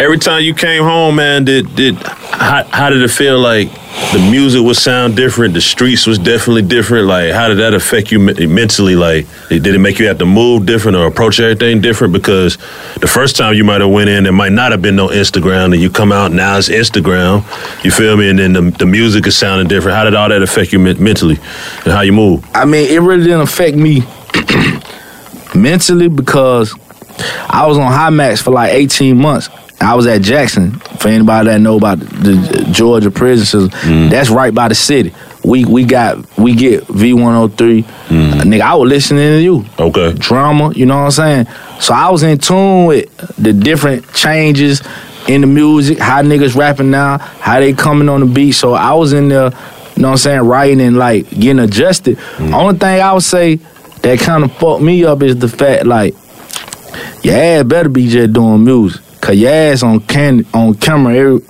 Every 0.00 0.18
time 0.18 0.42
you 0.42 0.54
came 0.54 0.82
home, 0.82 1.16
man, 1.16 1.44
did 1.44 1.74
did 1.76 1.94
how, 1.96 2.64
how 2.64 2.90
did 2.90 3.02
it 3.02 3.10
feel 3.10 3.38
like 3.38 3.68
the 4.12 4.28
music 4.30 4.60
would 4.62 4.76
sound 4.76 5.16
different, 5.16 5.54
the 5.54 5.60
streets 5.60 6.06
was 6.06 6.18
definitely 6.18 6.62
different. 6.62 7.06
Like, 7.06 7.32
how 7.32 7.48
did 7.48 7.58
that 7.58 7.74
affect 7.74 8.10
you 8.10 8.18
mentally? 8.18 8.96
Like, 8.96 9.26
did 9.48 9.66
it 9.66 9.78
make 9.78 9.98
you 10.00 10.06
have 10.08 10.18
to 10.18 10.26
move 10.26 10.66
different 10.66 10.96
or 10.96 11.06
approach 11.06 11.38
everything 11.38 11.80
different? 11.80 12.12
Because 12.12 12.56
the 13.00 13.06
first 13.06 13.36
time 13.36 13.54
you 13.54 13.62
might 13.62 13.80
have 13.80 13.90
went 13.90 14.10
in, 14.10 14.24
there 14.24 14.32
might 14.32 14.52
not 14.52 14.72
have 14.72 14.82
been 14.82 14.96
no 14.96 15.08
Instagram, 15.08 15.72
and 15.72 15.80
you 15.80 15.90
come 15.90 16.10
out 16.10 16.32
now 16.32 16.58
it's 16.58 16.68
Instagram. 16.68 17.44
You 17.84 17.92
feel 17.92 18.16
me? 18.16 18.28
And 18.28 18.38
then 18.38 18.52
the, 18.52 18.62
the 18.62 18.86
music 18.86 19.26
is 19.26 19.36
sounding 19.36 19.68
different. 19.68 19.96
How 19.96 20.04
did 20.04 20.14
all 20.14 20.28
that 20.28 20.42
affect 20.42 20.72
you 20.72 20.80
mentally, 20.80 21.36
and 21.84 21.92
how 21.92 22.00
you 22.00 22.12
move? 22.12 22.44
I 22.54 22.64
mean, 22.64 22.90
it 22.90 23.00
really 23.00 23.24
didn't 23.24 23.42
affect 23.42 23.76
me 23.76 24.02
mentally 25.54 26.08
because 26.08 26.74
I 27.48 27.66
was 27.66 27.78
on 27.78 27.90
high 27.90 28.10
max 28.10 28.40
for 28.40 28.50
like 28.50 28.72
18 28.72 29.16
months. 29.16 29.48
I 29.80 29.94
was 29.94 30.06
at 30.06 30.22
Jackson. 30.22 30.72
For 30.98 31.08
anybody 31.08 31.50
that 31.50 31.60
know 31.60 31.76
about 31.76 31.98
the 32.00 32.68
Georgia 32.72 33.10
prison 33.10 33.44
system, 33.44 33.80
mm. 33.80 34.10
that's 34.10 34.30
right 34.30 34.54
by 34.54 34.68
the 34.68 34.74
city. 34.74 35.12
We 35.44 35.66
we 35.66 35.84
got 35.84 36.38
we 36.38 36.54
get 36.54 36.86
V 36.86 37.12
one 37.12 37.34
hundred 37.34 37.58
three. 37.58 37.82
Mm. 37.82 38.32
Nigga, 38.42 38.60
I 38.62 38.74
was 38.76 38.88
listening 38.88 39.24
to 39.24 39.42
you. 39.42 39.66
Okay. 39.78 40.14
Drama, 40.14 40.72
you 40.74 40.86
know 40.86 40.96
what 40.96 41.04
I'm 41.04 41.10
saying? 41.10 41.46
So 41.80 41.92
I 41.92 42.08
was 42.08 42.22
in 42.22 42.38
tune 42.38 42.86
with 42.86 43.14
the 43.36 43.52
different 43.52 44.10
changes 44.14 44.82
in 45.28 45.42
the 45.42 45.46
music, 45.46 45.98
how 45.98 46.22
niggas 46.22 46.56
rapping 46.56 46.90
now, 46.90 47.18
how 47.18 47.60
they 47.60 47.74
coming 47.74 48.08
on 48.08 48.20
the 48.20 48.26
beat. 48.26 48.52
So 48.52 48.72
I 48.72 48.94
was 48.94 49.12
in 49.12 49.28
there, 49.28 49.50
you 49.96 50.02
know 50.02 50.08
what 50.08 50.12
I'm 50.12 50.16
saying, 50.16 50.40
writing 50.42 50.80
and 50.80 50.96
like 50.96 51.28
getting 51.28 51.58
adjusted. 51.58 52.16
Mm. 52.16 52.54
Only 52.54 52.78
thing 52.78 53.02
I 53.02 53.12
would 53.12 53.22
say 53.22 53.56
that 53.56 54.18
kind 54.20 54.44
of 54.44 54.52
fucked 54.56 54.82
me 54.82 55.04
up 55.04 55.22
is 55.22 55.36
the 55.36 55.48
fact 55.48 55.84
like 55.84 56.14
your 57.22 57.36
ass 57.36 57.64
better 57.64 57.88
be 57.88 58.08
just 58.08 58.32
doing 58.32 58.64
music. 58.64 59.00
Cause 59.20 59.36
your 59.36 59.50
ass 59.50 59.82
on 59.82 60.00
can 60.00 60.44
on 60.52 60.74
camera 60.74 61.14
every 61.14 61.40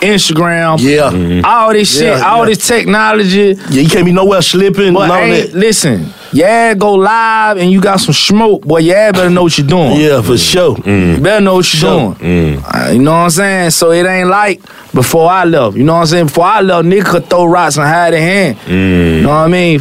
Instagram, 0.00 0.78
Yeah. 0.80 1.10
Mm-hmm. 1.10 1.44
all 1.44 1.72
this 1.72 1.92
shit, 1.98 2.04
Yeah, 2.18 2.22
all 2.28 2.40
yeah. 2.40 2.54
this 2.54 2.66
technology. 2.68 3.56
Yeah, 3.70 3.82
you 3.82 3.88
can't 3.88 4.04
be 4.04 4.12
nowhere 4.12 4.42
slipping 4.42 4.94
But 4.94 5.10
and 5.10 5.32
ain't, 5.32 5.52
that. 5.52 5.58
listen, 5.58 6.12
yeah, 6.32 6.74
go 6.74 6.94
live 6.94 7.56
and 7.56 7.70
you 7.70 7.80
got 7.80 7.96
some 8.00 8.14
smoke, 8.14 8.62
boy, 8.62 8.78
Yeah, 8.78 9.10
better 9.10 9.28
know 9.30 9.42
what 9.44 9.58
you're 9.58 9.66
doing. 9.66 10.00
Yeah, 10.00 10.22
for 10.22 10.34
mm-hmm. 10.34 10.36
sure. 10.36 10.76
You 10.88 11.18
better 11.20 11.40
know 11.44 11.56
what 11.56 11.72
you're 11.74 11.80
Sure. 11.80 12.14
doing. 12.14 12.58
Mm-hmm. 12.58 12.64
Uh, 12.64 12.90
you 12.92 12.98
know 13.02 13.10
what 13.10 13.16
I'm 13.18 13.30
saying? 13.30 13.70
So 13.70 13.90
it 13.90 14.06
ain't 14.06 14.28
like 14.28 14.60
before 14.92 15.28
I 15.30 15.44
left. 15.44 15.76
You 15.76 15.82
know 15.84 15.94
what 15.94 16.00
I'm 16.00 16.06
saying? 16.06 16.26
Before 16.26 16.44
I 16.44 16.60
left, 16.60 16.86
nigga 16.86 17.04
could 17.04 17.26
throw 17.28 17.44
rocks 17.46 17.76
and 17.76 17.86
hide 17.86 18.12
their 18.12 18.20
hand. 18.20 18.58
You 18.68 19.22
know 19.22 19.28
what 19.30 19.34
I 19.34 19.48
mean? 19.48 19.80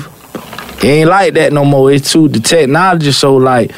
It 0.80 0.84
ain't 0.86 1.10
like 1.10 1.34
that 1.36 1.54
no 1.54 1.64
more. 1.66 1.92
It's 1.92 2.12
too 2.12 2.28
the 2.28 2.40
technology. 2.40 3.12
So 3.12 3.36
like, 3.38 3.72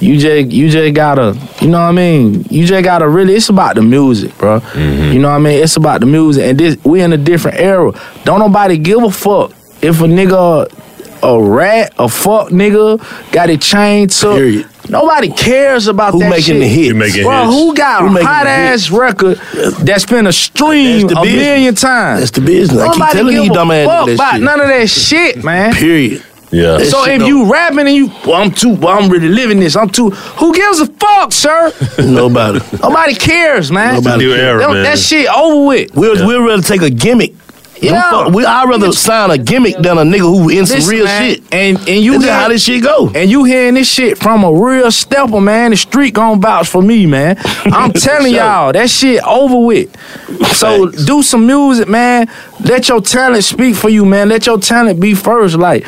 you 0.00 0.18
just 0.18 0.50
you 0.50 0.68
just 0.70 0.94
gotta, 0.94 1.36
you 1.60 1.68
know 1.68 1.78
what 1.80 1.88
I 1.88 1.92
mean? 1.92 2.44
You 2.50 2.66
just 2.66 2.82
gotta 2.84 3.08
really. 3.08 3.34
It's 3.34 3.48
about 3.48 3.74
the 3.76 3.82
music, 3.82 4.36
bro. 4.38 4.60
Mm-hmm. 4.60 5.12
You 5.12 5.18
know 5.20 5.28
what 5.28 5.36
I 5.36 5.38
mean? 5.38 5.62
It's 5.62 5.76
about 5.76 6.00
the 6.00 6.06
music, 6.06 6.44
and 6.44 6.58
this 6.58 6.76
we 6.84 7.02
in 7.02 7.12
a 7.12 7.16
different 7.18 7.58
era. 7.58 7.92
Don't 8.24 8.40
nobody 8.40 8.78
give 8.78 9.02
a 9.02 9.10
fuck 9.10 9.52
if 9.82 10.00
a 10.00 10.04
nigga. 10.04 10.76
A 11.22 11.38
rat, 11.38 11.92
a 11.98 12.08
fuck 12.08 12.48
nigga, 12.48 12.96
got 13.30 13.50
it 13.50 13.60
chained 13.60 14.08
to. 14.08 14.34
Period. 14.36 14.66
Nobody 14.88 15.28
cares 15.30 15.86
about 15.86 16.12
Who 16.14 16.20
that 16.20 16.30
making 16.30 16.44
shit. 16.54 16.60
the 16.60 16.66
hits? 16.66 16.88
You 16.88 16.94
making 16.94 17.22
Bro, 17.24 17.44
hits. 17.44 17.52
who 17.54 17.74
got 17.74 18.08
Who 18.08 18.16
a 18.16 18.24
hot 18.24 18.44
the 18.44 18.48
ass 18.50 18.90
record 18.90 19.36
that's 19.84 20.06
been 20.06 20.26
a 20.26 20.32
stream 20.32 21.04
a 21.04 21.08
business. 21.08 21.24
million 21.36 21.74
times? 21.74 22.20
That's 22.20 22.30
the 22.30 22.40
business. 22.40 22.80
I 22.80 22.86
keep 22.88 22.98
Nobody 23.00 23.12
telling 23.18 23.34
give 23.34 23.44
you 23.44 23.50
a 23.50 23.54
dumb 23.54 23.70
ass 23.70 23.86
fuck 23.86 24.06
that 24.06 24.14
about 24.14 24.32
shit. 24.32 24.42
none 24.42 24.60
of 24.62 24.68
that 24.68 24.88
shit, 24.88 25.44
man. 25.44 25.74
Period. 25.74 26.24
Yeah. 26.52 26.78
That 26.78 26.86
So 26.86 27.04
if 27.04 27.20
don't- 27.20 27.28
you 27.28 27.50
rapping 27.50 27.80
and 27.86 27.94
you, 27.94 28.08
well, 28.26 28.34
I'm 28.42 28.50
too, 28.50 28.74
well, 28.74 28.98
I'm 28.98 29.08
really 29.08 29.28
living 29.28 29.60
this. 29.60 29.76
I'm 29.76 29.88
too. 29.88 30.10
Who 30.10 30.52
gives 30.54 30.80
a 30.80 30.86
fuck, 30.86 31.32
sir? 31.32 31.72
Nobody. 31.98 32.58
Nobody 32.82 33.14
cares, 33.14 33.70
man. 33.70 33.94
Nobody 33.94 34.24
New 34.26 34.32
era, 34.34 34.66
man. 34.72 34.82
That 34.82 34.98
shit 34.98 35.28
over 35.28 35.66
with. 35.66 35.94
We'll, 35.94 36.26
we'll 36.26 36.42
rather 36.44 36.62
take 36.62 36.82
a 36.82 36.90
gimmick. 36.90 37.34
Them 37.80 37.94
Yeah. 37.94 38.10
fuck- 38.10 38.34
we, 38.34 38.44
I'd 38.44 38.68
rather 38.68 38.92
sign 38.92 39.30
a 39.30 39.38
gimmick 39.38 39.76
than 39.76 39.96
a 39.96 40.02
nigga 40.02 40.18
who 40.18 40.50
in 40.50 40.66
some 40.66 40.86
real 40.90 41.04
man, 41.06 41.22
shit. 41.34 41.42
And 41.54 41.78
and 41.88 42.04
you 42.04 42.20
hear- 42.20 42.32
how 42.34 42.48
this 42.48 42.64
shit 42.64 42.82
go. 42.82 43.10
And 43.14 43.30
you 43.30 43.44
hearing 43.44 43.74
this 43.74 43.88
shit 43.90 44.18
from 44.18 44.42
a 44.44 44.52
real 44.52 44.90
stepper, 44.90 45.40
man. 45.40 45.70
The 45.70 45.76
street 45.78 46.12
gon' 46.14 46.40
vouch 46.42 46.68
for 46.68 46.82
me, 46.82 47.06
man. 47.06 47.36
I'm 47.64 47.92
telling 47.92 48.32
Sure. 48.32 48.42
y'all, 48.42 48.72
that 48.72 48.90
shit 48.90 49.22
over 49.22 49.64
with. 49.64 49.88
So 50.56 50.90
Facts. 50.90 51.04
do 51.06 51.22
some 51.22 51.46
music, 51.46 51.88
man. 51.88 52.28
Let 52.60 52.88
your 52.88 53.00
talent 53.00 53.44
speak 53.44 53.76
for 53.76 53.88
you, 53.88 54.04
man. 54.04 54.28
Let 54.28 54.44
your 54.46 54.58
talent 54.58 55.00
be 55.00 55.14
first. 55.14 55.56
Like 55.56 55.86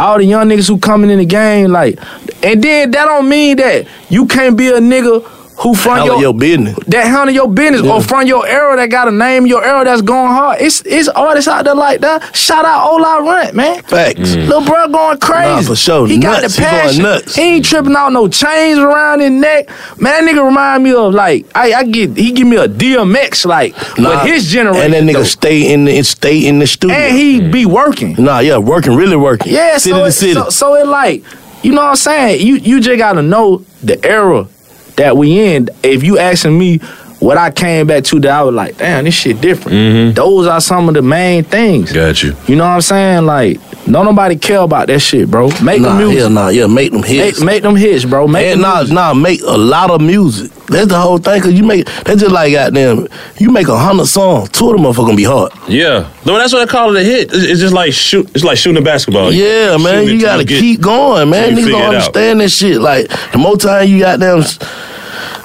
all 0.00 0.18
the 0.18 0.24
young 0.24 0.48
niggas 0.48 0.66
who 0.68 0.78
coming 0.78 1.10
in 1.10 1.18
the 1.18 1.24
game, 1.26 1.70
like, 1.70 1.98
and 2.42 2.62
then 2.62 2.90
that 2.90 3.04
don't 3.04 3.28
mean 3.28 3.56
that 3.58 3.86
you 4.08 4.26
can't 4.26 4.56
be 4.56 4.68
a 4.68 4.78
nigga 4.80 5.24
who 5.60 5.74
from 5.74 6.06
your, 6.06 6.20
your 6.20 6.34
business. 6.34 6.76
that 6.86 7.06
handle 7.06 7.34
your 7.34 7.48
business 7.48 7.82
Yeah. 7.82 7.92
or 7.94 8.00
from 8.02 8.26
your 8.26 8.46
era 8.46 8.76
that 8.76 8.86
got 8.90 9.08
a 9.08 9.10
name, 9.10 9.46
your 9.46 9.62
era 9.64 9.84
that's 9.84 10.00
going 10.02 10.30
hard. 10.32 10.60
It's 10.60 10.82
it's 10.86 11.08
artists 11.08 11.48
out 11.48 11.64
there 11.66 11.74
like 11.74 12.00
that. 12.00 12.34
Shout 12.34 12.64
out 12.64 12.88
Ola 12.90 13.22
Runt, 13.22 13.54
man. 13.54 13.82
Facts. 13.82 14.18
Mm. 14.20 14.46
Little 14.48 14.64
bro 14.64 14.88
going 14.88 15.18
crazy. 15.18 15.48
Nah, 15.48 15.62
for 15.62 15.76
sure. 15.76 16.06
He 16.06 16.18
got 16.18 16.42
Nuts. 16.42 16.56
the 16.56 16.62
He 16.62 16.68
going 16.70 16.80
passion. 16.82 17.02
nuts. 17.02 17.36
He 17.36 17.42
ain't 17.42 17.64
tripping 17.64 17.94
out 17.96 18.10
no 18.12 18.26
chains 18.28 18.78
around 18.78 19.20
his 19.20 19.30
neck. 19.30 19.68
Man, 20.00 20.24
that 20.24 20.34
nigga 20.34 20.44
remind 20.44 20.82
me 20.82 20.92
of 20.94 21.12
like 21.12 21.46
I, 21.54 21.72
I 21.74 21.84
get 21.84 22.16
he 22.16 22.32
give 22.32 22.46
me 22.46 22.56
a 22.56 22.66
DMX 22.68 23.44
like 23.44 23.74
Nah, 23.98 24.22
with 24.24 24.32
his 24.32 24.46
generation. 24.46 24.94
And 24.94 24.94
that 24.94 25.02
nigga 25.04 25.18
though. 25.18 25.24
stay 25.24 25.72
in 25.72 25.84
the 25.84 26.02
stay 26.02 26.46
in 26.46 26.58
the 26.58 26.66
studio. 26.66 26.96
and 26.96 27.16
he 27.16 27.40
mm. 27.40 27.52
be 27.52 27.66
working. 27.66 28.14
Nah, 28.18 28.38
yeah, 28.40 28.56
working, 28.58 28.96
really 28.96 29.16
working. 29.16 29.52
Yeah, 29.52 29.76
city 29.78 29.92
so 29.92 29.98
to 30.00 30.04
it, 30.06 30.12
city. 30.12 30.32
so 30.34 30.48
so 30.48 30.74
it 30.76 30.86
like 30.86 31.22
you 31.62 31.72
know 31.72 31.82
what 31.82 31.90
I'm 31.90 31.96
saying. 31.96 32.46
You 32.46 32.54
you 32.56 32.80
just 32.80 32.96
gotta 32.98 33.20
know 33.22 33.64
the 33.82 34.02
era 34.06 34.48
that 34.96 35.16
we 35.16 35.38
in. 35.38 35.68
If 35.82 36.02
you 36.02 36.18
asking 36.18 36.58
me 36.58 36.80
what 37.20 37.36
I 37.36 37.50
came 37.50 37.86
back 37.86 38.04
to, 38.04 38.18
that 38.20 38.30
I 38.30 38.42
was 38.42 38.54
like, 38.54 38.78
damn, 38.78 39.04
this 39.04 39.14
shit 39.14 39.40
different. 39.40 39.76
Mm-hmm. 39.76 40.14
Those 40.14 40.46
are 40.46 40.60
some 40.60 40.88
of 40.88 40.94
the 40.94 41.02
main 41.02 41.44
things. 41.44 41.92
Got 41.92 42.22
you. 42.22 42.34
You 42.48 42.56
know 42.56 42.64
what 42.64 42.70
I'm 42.70 42.80
saying? 42.80 43.26
Like, 43.26 43.60
don't 43.84 44.04
nobody 44.06 44.36
care 44.36 44.60
about 44.60 44.86
that 44.88 45.00
shit, 45.00 45.30
bro. 45.30 45.48
Make 45.62 45.82
nah, 45.82 45.92
the 45.98 46.04
music. 46.06 46.18
yeah, 46.22 46.28
nah, 46.28 46.48
yeah, 46.48 46.66
make 46.66 46.92
them 46.92 47.02
hits. 47.02 47.40
Make, 47.40 47.46
make 47.46 47.62
them 47.62 47.76
hits, 47.76 48.04
bro. 48.04 48.26
Make 48.26 48.46
and 48.46 48.60
them 48.62 48.70
nah, 48.70 48.78
music. 48.78 48.94
nah, 48.94 49.14
make 49.14 49.40
a 49.42 49.56
lot 49.56 49.90
of 49.90 50.00
music. 50.00 50.50
That's 50.66 50.86
the 50.86 50.98
whole 51.00 51.18
thing. 51.18 51.42
Cause 51.42 51.52
you 51.52 51.64
make 51.64 51.84
that's 52.04 52.20
just 52.20 52.30
like 52.30 52.52
goddamn. 52.52 53.08
You 53.38 53.50
make 53.50 53.66
a 53.68 53.76
hundred 53.76 54.06
songs, 54.06 54.50
two 54.50 54.70
of 54.70 54.76
them 54.76 54.84
motherfuckers 54.84 55.06
gonna 55.06 55.16
be 55.16 55.24
hard. 55.24 55.52
Yeah. 55.68 56.08
No, 56.24 56.38
that's 56.38 56.52
what 56.52 56.66
I 56.66 56.70
call 56.70 56.94
it 56.96 57.00
a 57.00 57.04
hit. 57.04 57.32
It's, 57.32 57.42
it's 57.42 57.60
just 57.60 57.74
like 57.74 57.92
shoot. 57.92 58.30
It's 58.36 58.44
like 58.44 58.56
shooting 58.56 58.80
a 58.80 58.84
basketball. 58.84 59.32
Yeah, 59.32 59.76
man, 59.78 60.06
you 60.06 60.20
gotta 60.20 60.44
get- 60.44 60.60
keep 60.60 60.80
going, 60.80 61.28
man. 61.28 61.50
you 61.50 61.56
Niggas 61.56 61.64
figure 61.64 61.72
don't 61.72 61.80
it 61.80 61.84
out. 61.86 61.94
understand 61.94 62.40
that 62.40 62.50
shit. 62.50 62.80
Like 62.80 63.08
the 63.32 63.38
more 63.38 63.56
time 63.56 63.88
you 63.88 63.98
got 63.98 64.20
them 64.20 64.42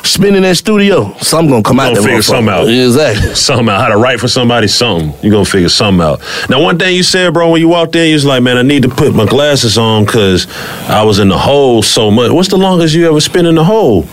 spinning 0.05 0.43
that 0.43 0.55
studio, 0.55 1.13
something 1.17 1.49
gonna 1.49 1.63
come 1.63 1.79
out. 1.79 1.89
gonna 1.95 1.95
that 1.95 2.03
figure 2.03 2.19
motherfucker. 2.19 2.23
something 2.23 2.49
out. 2.53 2.67
Exactly. 2.67 3.35
Something 3.35 3.69
out. 3.69 3.81
How 3.81 3.89
to 3.89 3.97
write 3.97 4.19
for 4.19 4.27
somebody, 4.27 4.67
something. 4.67 5.13
You're 5.21 5.31
gonna 5.31 5.45
figure 5.45 5.69
something 5.69 6.01
out. 6.05 6.21
Now, 6.49 6.61
one 6.61 6.77
thing 6.77 6.95
you 6.95 7.03
said, 7.03 7.33
bro, 7.33 7.49
when 7.51 7.61
you 7.61 7.67
walked 7.67 7.95
in, 7.95 8.07
you 8.07 8.13
was 8.13 8.25
like, 8.25 8.41
man, 8.43 8.57
I 8.57 8.61
need 8.61 8.83
to 8.83 8.89
put 8.89 9.13
my 9.13 9.25
glasses 9.25 9.77
on 9.77 10.05
because 10.05 10.47
I 10.89 11.03
was 11.03 11.19
in 11.19 11.27
the 11.29 11.37
hole 11.37 11.81
so 11.81 12.11
much. 12.11 12.31
What's 12.31 12.49
the 12.49 12.57
longest 12.57 12.93
you 12.93 13.07
ever 13.09 13.19
spent 13.19 13.47
in 13.47 13.55
the 13.55 13.63
hole? 13.63 14.05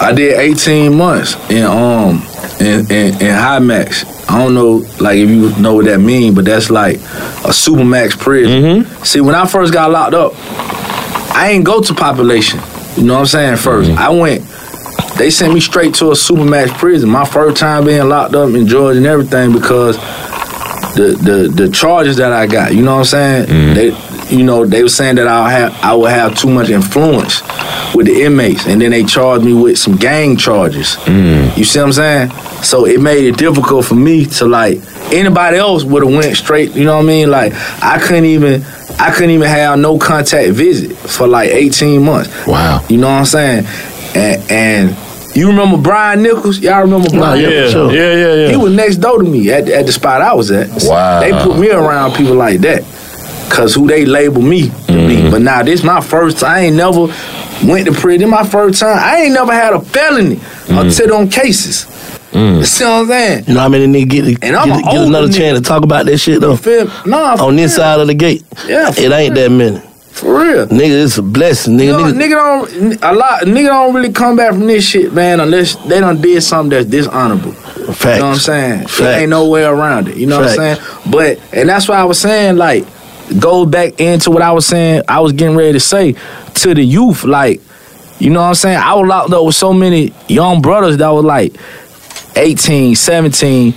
I 0.00 0.12
did 0.14 0.38
18 0.38 0.96
months 0.96 1.34
in 1.50 1.64
um 1.64 2.22
in, 2.60 2.90
in, 2.90 3.20
in 3.22 3.34
high 3.34 3.58
max. 3.60 4.04
I 4.30 4.38
don't 4.38 4.54
know 4.54 4.84
like 5.00 5.16
if 5.18 5.28
you 5.30 5.50
know 5.60 5.74
what 5.74 5.86
that 5.86 5.98
mean, 6.00 6.34
but 6.34 6.44
that's 6.44 6.70
like 6.70 6.96
a 6.96 7.50
supermax 7.50 8.18
prison. 8.18 8.84
See, 9.04 9.20
when 9.20 9.34
I 9.34 9.46
first 9.46 9.72
got 9.72 9.90
locked 9.90 10.14
up, 10.14 10.32
I 11.34 11.50
ain't 11.50 11.64
go 11.64 11.80
to 11.80 11.94
population. 11.94 12.60
You 12.96 13.04
know 13.04 13.14
what 13.14 13.20
I'm 13.20 13.26
saying? 13.26 13.54
1st 13.54 13.96
I 13.96 14.08
went. 14.10 14.44
They 15.18 15.30
sent 15.30 15.52
me 15.52 15.60
straight 15.60 15.94
to 15.94 16.06
a 16.06 16.14
supermax 16.14 16.68
prison. 16.78 17.10
My 17.10 17.24
first 17.24 17.56
time 17.56 17.84
being 17.86 18.08
locked 18.08 18.34
up 18.34 18.50
in 18.54 18.66
Georgia 18.66 18.98
and 18.98 19.06
everything 19.06 19.52
because 19.52 19.96
the 20.94 21.16
the 21.20 21.64
the 21.64 21.70
charges 21.70 22.16
that 22.16 22.32
I 22.32 22.46
got. 22.46 22.74
You 22.74 22.82
know 22.82 22.96
what 22.96 23.14
I'm 23.14 23.46
saying? 23.46 23.46
Mm-hmm. 23.46 23.74
They 23.74 24.36
you 24.36 24.44
know 24.44 24.66
they 24.66 24.82
were 24.82 24.88
saying 24.88 25.16
that 25.16 25.26
I 25.26 25.50
have 25.50 25.74
I 25.82 25.94
would 25.94 26.10
have 26.10 26.36
too 26.36 26.48
much 26.48 26.70
influence 26.70 27.42
with 27.94 28.06
the 28.06 28.22
inmates, 28.22 28.66
and 28.66 28.80
then 28.80 28.90
they 28.90 29.04
charged 29.04 29.44
me 29.44 29.54
with 29.54 29.78
some 29.78 29.96
gang 29.96 30.36
charges. 30.36 30.96
Mm. 31.06 31.56
You 31.56 31.64
see 31.64 31.78
what 31.78 31.86
I'm 31.86 31.92
saying? 31.92 32.30
So 32.62 32.86
it 32.86 33.00
made 33.00 33.24
it 33.24 33.36
difficult 33.36 33.86
for 33.86 33.94
me 33.94 34.26
to 34.26 34.46
like 34.46 34.78
anybody 35.12 35.56
else 35.56 35.84
would 35.84 36.04
have 36.04 36.12
went 36.12 36.36
straight. 36.36 36.72
You 36.72 36.84
know 36.84 36.96
what 36.96 37.04
I 37.04 37.08
mean? 37.08 37.30
Like 37.30 37.52
I 37.82 37.98
couldn't 37.98 38.26
even 38.26 38.64
I 38.98 39.12
couldn't 39.12 39.30
even 39.30 39.48
have 39.48 39.78
no 39.78 39.98
contact 39.98 40.50
visit 40.52 40.96
for 40.96 41.26
like 41.26 41.50
18 41.50 42.04
months. 42.04 42.46
Wow. 42.46 42.84
You 42.88 42.98
know 42.98 43.08
what 43.08 43.18
I'm 43.20 43.24
saying? 43.24 43.66
And, 44.14 44.50
and 44.50 45.07
You 45.38 45.48
remember 45.48 45.76
Brian 45.78 46.22
Nichols? 46.22 46.58
Y'all 46.58 46.82
remember 46.82 47.08
Nah, 47.14 47.20
Brian? 47.20 47.40
yeah, 47.40 47.48
for 47.48 47.54
Yeah, 47.54 47.70
sure. 47.70 47.92
yeah, 47.92 48.14
yeah, 48.14 48.34
yeah. 48.34 48.48
He 48.50 48.56
was 48.56 48.72
next 48.72 48.96
door 48.96 49.18
to 49.18 49.24
me 49.24 49.50
at, 49.52 49.68
at 49.68 49.86
the 49.86 49.92
spot 49.92 50.20
I 50.20 50.34
was 50.34 50.50
at. 50.50 50.68
Wow. 50.84 51.20
They 51.20 51.32
put 51.32 51.58
me 51.58 51.70
around 51.70 52.14
people 52.14 52.34
like 52.34 52.60
that. 52.60 52.82
Cause 53.50 53.74
who 53.74 53.86
they 53.86 54.04
label 54.04 54.42
me 54.42 54.62
to 54.68 54.74
Mm-hmm. 54.92 55.08
be. 55.24 55.30
But 55.30 55.40
now 55.42 55.62
this 55.62 55.82
my 55.82 56.00
first 56.00 56.38
time. 56.38 56.50
I 56.50 56.60
ain't 56.66 56.76
never 56.76 57.06
went 57.64 57.86
to 57.86 57.92
prison. 57.92 58.20
This 58.20 58.28
my 58.30 58.44
first 58.44 58.80
time. 58.80 58.98
I 58.98 59.22
ain't 59.22 59.32
never 59.34 59.52
had 59.52 59.72
a 59.72 59.80
felony 59.80 60.36
Mm-hmm. 60.36 60.78
or 60.78 60.90
sit 60.90 61.10
on 61.10 61.28
cases. 61.30 61.86
Mm. 62.32 62.58
You 62.58 62.64
see 62.64 62.84
what 62.84 62.90
I'm 62.90 63.06
saying? 63.06 63.44
You 63.46 63.54
know 63.54 63.60
how 63.60 63.68
many 63.70 63.86
niggas 63.86 64.08
get, 64.10 64.44
And 64.44 64.54
I'm 64.54 64.68
get, 64.68 64.84
get 64.84 64.96
another 65.06 65.28
nigga. 65.28 65.36
chance 65.38 65.58
to 65.58 65.64
talk 65.64 65.82
about 65.82 66.04
that 66.06 66.18
shit 66.18 66.42
though? 66.42 66.56
Feel 66.56 66.84
me? 66.84 66.90
Nah, 67.06 67.36
On 67.42 67.56
this 67.56 67.76
side 67.76 68.00
of 68.00 68.06
the 68.06 68.12
gate. 68.14 68.44
Yeah, 68.66 68.90
It 68.94 69.10
ain't 69.10 69.34
that 69.34 69.50
many. 69.50 69.80
For 70.18 70.40
real. 70.42 70.66
Nigga, 70.66 71.04
it's 71.04 71.16
a 71.18 71.22
blessing. 71.22 71.78
Nigga, 71.78 71.84
You 71.84 71.92
know, 71.92 72.12
nigga, 72.12 72.20
nigga 72.20 72.70
don't 72.70 73.04
a 73.04 73.12
lot 73.12 73.42
nigga 73.42 73.66
don't 73.66 73.94
really 73.94 74.12
come 74.12 74.34
back 74.36 74.50
from 74.50 74.66
this 74.66 74.84
shit, 74.84 75.12
man, 75.12 75.38
unless 75.38 75.76
they 75.86 76.00
done 76.00 76.20
did 76.20 76.42
something 76.42 76.70
that's 76.70 76.86
dishonorable. 76.86 77.52
Facts. 77.52 78.04
You 78.04 78.10
know 78.10 78.26
what 78.26 78.32
I'm 78.32 78.36
saying? 78.36 78.80
Facts. 78.80 78.98
There 78.98 79.20
ain't 79.20 79.30
no 79.30 79.48
way 79.48 79.62
around 79.62 80.08
it. 80.08 80.16
You 80.16 80.26
know 80.26 80.40
what 80.40 80.48
I'm 80.50 80.56
saying? 80.56 80.78
But 81.08 81.40
and 81.52 81.68
that's 81.68 81.88
why 81.88 81.96
I 81.98 82.04
was 82.04 82.18
saying, 82.18 82.56
like, 82.56 82.84
go 83.38 83.64
back 83.64 84.00
into 84.00 84.30
what 84.32 84.42
I 84.42 84.50
was 84.52 84.66
saying, 84.66 85.02
I 85.06 85.20
was 85.20 85.32
getting 85.32 85.56
ready 85.56 85.74
to 85.74 85.80
say 85.80 86.14
to 86.54 86.74
the 86.74 86.82
youth, 86.82 87.22
like, 87.22 87.60
you 88.18 88.30
know 88.30 88.40
what 88.40 88.48
I'm 88.48 88.54
saying? 88.56 88.78
I 88.78 88.94
was 88.94 89.06
locked 89.06 89.32
up 89.32 89.44
with 89.44 89.54
so 89.54 89.72
many 89.72 90.12
young 90.26 90.60
brothers 90.60 90.96
that 90.96 91.10
was 91.10 91.24
like 91.24 91.54
18, 92.36 92.96
17. 92.96 93.74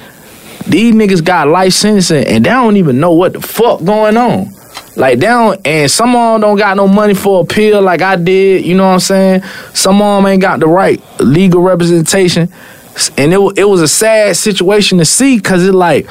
These 0.67 0.95
niggas 0.95 1.23
got 1.23 1.47
life 1.47 1.73
sentencing 1.73 2.25
and 2.25 2.45
they 2.45 2.49
don't 2.49 2.77
even 2.77 2.99
know 2.99 3.11
what 3.13 3.33
the 3.33 3.41
fuck 3.41 3.83
going 3.83 4.17
on. 4.17 4.51
Like 4.95 5.19
don't, 5.19 5.65
and 5.65 5.89
some 5.89 6.15
of 6.15 6.33
them 6.33 6.41
don't 6.41 6.57
got 6.57 6.75
no 6.75 6.87
money 6.87 7.13
for 7.13 7.43
a 7.43 7.45
pill 7.45 7.81
like 7.81 8.01
I 8.01 8.17
did. 8.17 8.65
You 8.65 8.75
know 8.75 8.87
what 8.87 8.93
I'm 8.93 8.99
saying? 8.99 9.41
Some 9.73 10.01
of 10.01 10.21
them 10.21 10.31
ain't 10.31 10.41
got 10.41 10.59
the 10.59 10.67
right 10.67 11.01
legal 11.19 11.61
representation, 11.61 12.51
and 13.17 13.33
it 13.33 13.39
it 13.57 13.63
was 13.63 13.81
a 13.81 13.87
sad 13.87 14.35
situation 14.35 14.97
to 14.97 15.05
see 15.05 15.37
because 15.37 15.65
it 15.65 15.73
like, 15.73 16.09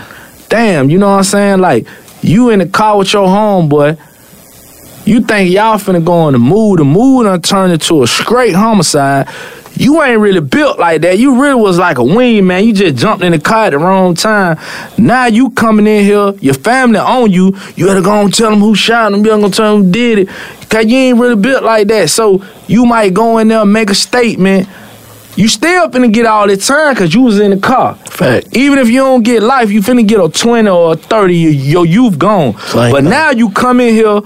damn, 0.48 0.88
you 0.88 0.98
know 0.98 1.10
what 1.10 1.18
I'm 1.18 1.24
saying? 1.24 1.58
Like 1.60 1.86
you 2.22 2.50
in 2.50 2.58
the 2.60 2.66
car 2.66 2.98
with 2.98 3.12
your 3.12 3.26
homeboy, 3.26 3.98
you 5.10 5.20
think 5.20 5.50
y'all 5.50 5.76
finna 5.76 6.04
go 6.04 6.12
on 6.12 6.34
the 6.34 6.38
mood, 6.38 6.78
the 6.78 6.84
move 6.84 7.24
done 7.24 7.42
turned 7.42 7.72
into 7.72 8.04
a 8.04 8.06
straight 8.06 8.54
homicide. 8.54 9.28
You 9.74 10.02
ain't 10.02 10.20
really 10.20 10.40
built 10.40 10.78
like 10.78 11.00
that. 11.02 11.18
You 11.18 11.40
really 11.42 11.60
was 11.60 11.78
like 11.78 11.98
a 11.98 12.04
wing 12.04 12.46
man. 12.46 12.64
You 12.64 12.72
just 12.72 12.96
jumped 12.96 13.24
in 13.24 13.32
the 13.32 13.40
car 13.40 13.66
at 13.66 13.70
the 13.70 13.78
wrong 13.78 14.14
time. 14.14 14.58
Now 14.98 15.26
you 15.26 15.50
coming 15.50 15.86
in 15.86 16.04
here, 16.04 16.32
your 16.40 16.54
family 16.54 16.98
on 16.98 17.32
you. 17.32 17.56
You 17.74 17.86
gotta 17.86 18.02
go 18.02 18.20
and 18.20 18.32
tell 18.32 18.50
them 18.50 18.60
who 18.60 18.74
shot 18.76 19.10
them. 19.10 19.24
You 19.24 19.30
gotta 19.30 19.50
tell 19.50 19.74
them 19.76 19.86
who 19.86 19.90
did 19.92 20.18
it. 20.20 20.28
Cause 20.68 20.84
you 20.84 20.96
ain't 20.96 21.18
really 21.18 21.34
built 21.34 21.64
like 21.64 21.88
that. 21.88 22.10
So 22.10 22.44
you 22.68 22.86
might 22.86 23.12
go 23.12 23.38
in 23.38 23.48
there 23.48 23.62
and 23.62 23.72
make 23.72 23.90
a 23.90 23.94
statement. 23.96 24.68
You 25.34 25.48
stay 25.48 25.68
still 25.68 25.88
finna 25.88 26.12
get 26.12 26.26
all 26.26 26.46
the 26.46 26.56
time 26.56 26.94
cause 26.94 27.14
you 27.14 27.22
was 27.22 27.40
in 27.40 27.50
the 27.50 27.56
car. 27.56 27.94
Fact. 27.94 28.54
Even 28.54 28.78
if 28.78 28.88
you 28.88 28.98
don't 28.98 29.22
get 29.22 29.42
life, 29.42 29.70
you 29.70 29.80
finna 29.80 30.06
get 30.06 30.20
a 30.20 30.28
20 30.28 30.68
or 30.68 30.92
a 30.92 30.96
30, 30.96 31.34
your, 31.34 31.86
youth 31.86 32.18
gone. 32.18 32.54
But 32.92 33.04
now 33.04 33.30
you 33.30 33.50
come 33.50 33.80
in 33.80 33.94
here, 33.94 34.20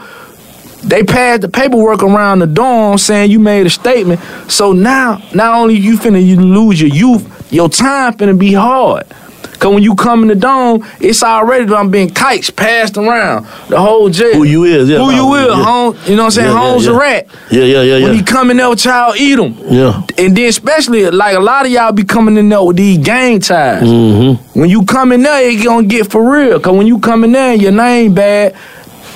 they 0.84 1.02
passed 1.02 1.42
the 1.42 1.48
paperwork 1.48 2.02
around 2.02 2.40
the 2.40 2.46
dorm 2.46 2.98
saying 2.98 3.30
you 3.30 3.38
made 3.38 3.66
a 3.66 3.70
statement. 3.70 4.20
So 4.48 4.72
now, 4.72 5.22
not 5.34 5.54
only 5.54 5.74
you 5.76 5.96
finna 5.96 6.24
you 6.24 6.40
lose 6.40 6.80
your 6.80 6.90
youth, 6.90 7.52
your 7.52 7.68
time 7.68 8.14
finna 8.14 8.38
be 8.38 8.52
hard. 8.52 9.06
Cause 9.58 9.72
when 9.72 9.82
you 9.82 9.94
come 9.94 10.22
in 10.22 10.28
the 10.28 10.34
dome, 10.34 10.84
it's 11.00 11.22
already 11.22 11.64
done 11.64 11.90
being 11.90 12.10
kites 12.10 12.50
passed 12.50 12.98
around 12.98 13.46
the 13.68 13.80
whole 13.80 14.10
jail. 14.10 14.34
Who 14.34 14.44
you 14.44 14.64
is, 14.64 14.90
yeah. 14.90 14.98
Who 14.98 15.10
you 15.10 15.34
is, 15.36 15.46
yeah. 15.46 15.64
home, 15.64 15.96
you 16.04 16.16
know 16.16 16.24
what 16.24 16.26
I'm 16.26 16.30
saying? 16.32 16.48
Yeah, 16.48 16.54
yeah, 16.54 16.60
Home's 16.70 16.86
yeah. 16.86 16.92
a 16.92 16.98
rat. 16.98 17.26
Yeah, 17.50 17.62
yeah, 17.62 17.82
yeah, 17.82 17.96
yeah. 17.96 18.06
When 18.06 18.14
he 18.14 18.22
come 18.22 18.50
in 18.50 18.56
there 18.58 18.68
with 18.68 18.84
y'all, 18.84 19.14
eat 19.14 19.38
him. 19.38 19.54
yeah. 19.70 20.02
And 20.18 20.36
then 20.36 20.48
especially 20.48 21.08
like 21.10 21.36
a 21.36 21.40
lot 21.40 21.64
of 21.64 21.72
y'all 21.72 21.92
be 21.92 22.04
coming 22.04 22.36
in 22.36 22.48
there 22.48 22.62
with 22.62 22.76
these 22.76 22.98
gang 22.98 23.40
ties. 23.40 23.84
Mm-hmm. 23.84 24.60
When 24.60 24.68
you 24.68 24.84
come 24.84 25.12
in 25.12 25.22
there, 25.22 25.48
it 25.48 25.64
gonna 25.64 25.86
get 25.86 26.10
for 26.10 26.30
real. 26.30 26.60
Cause 26.60 26.76
when 26.76 26.86
you 26.86 26.98
come 26.98 27.24
in 27.24 27.32
there 27.32 27.52
and 27.52 27.62
your 27.62 27.72
name 27.72 28.12
bad, 28.12 28.54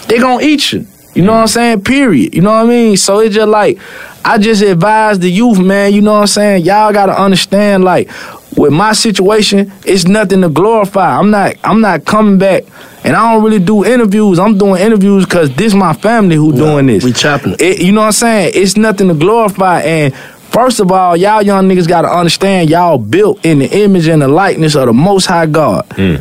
they 0.07 0.19
gonna 0.19 0.43
eat 0.43 0.73
you. 0.73 0.87
You 1.15 1.23
know 1.25 1.33
what 1.33 1.41
I'm 1.41 1.47
saying? 1.49 1.83
Period. 1.83 2.35
You 2.35 2.43
know 2.43 2.51
what 2.53 2.67
I 2.67 2.69
mean? 2.69 2.97
So 2.97 3.19
it's 3.21 3.35
just 3.35 3.49
like 3.49 3.79
I 4.25 4.39
just 4.39 4.63
advise 4.63 5.19
the 5.19 5.31
youth, 5.31 5.59
man. 5.59 5.93
You 5.93 6.01
know 6.01 6.13
what 6.15 6.21
I'm 6.21 6.27
saying? 6.29 6.65
Y'all 6.65 6.93
gotta 6.93 7.19
understand, 7.21 7.83
like, 7.83 8.11
with 8.57 8.73
my 8.73 8.93
situation, 8.93 9.73
it's 9.85 10.07
nothing 10.07 10.43
to 10.43 10.49
glorify. 10.49 11.19
I'm 11.19 11.31
not. 11.31 11.55
I'm 11.65 11.81
not 11.81 12.05
coming 12.05 12.39
back, 12.39 12.65
and 13.05 13.17
I 13.17 13.33
don't 13.33 13.43
really 13.43 13.59
do 13.59 13.85
interviews. 13.85 14.39
I'm 14.39 14.59
doing 14.59 14.81
interviews 14.83 15.25
because 15.25 15.55
this 15.57 15.75
my 15.75 15.93
family 15.93 16.37
who 16.37 16.53
doing 16.53 16.87
this. 16.87 17.03
we 17.05 17.13
chopping 17.13 17.53
it. 17.53 17.61
It- 17.61 17.81
you 17.81 17.93
know 17.93 18.01
what 18.01 18.07
I'm 18.07 18.13
saying? 18.13 18.53
It's 18.55 18.77
nothing 18.77 19.09
to 19.09 19.15
glorify. 19.15 19.81
And 19.83 20.15
first 20.15 20.79
of 20.81 20.91
all, 20.93 21.17
y'all 21.17 21.43
young 21.43 21.69
niggas 21.69 21.89
gotta 21.89 22.09
understand 22.09 22.69
y'all 22.71 22.99
built 22.99 23.45
in 23.45 23.61
the 23.61 23.67
image 23.67 24.09
and 24.09 24.23
the 24.23 24.29
likeness 24.29 24.75
of 24.75 24.87
the 24.87 24.93
Most 24.93 25.27
High 25.27 25.47
God. 25.47 25.89
Mm. 25.91 26.21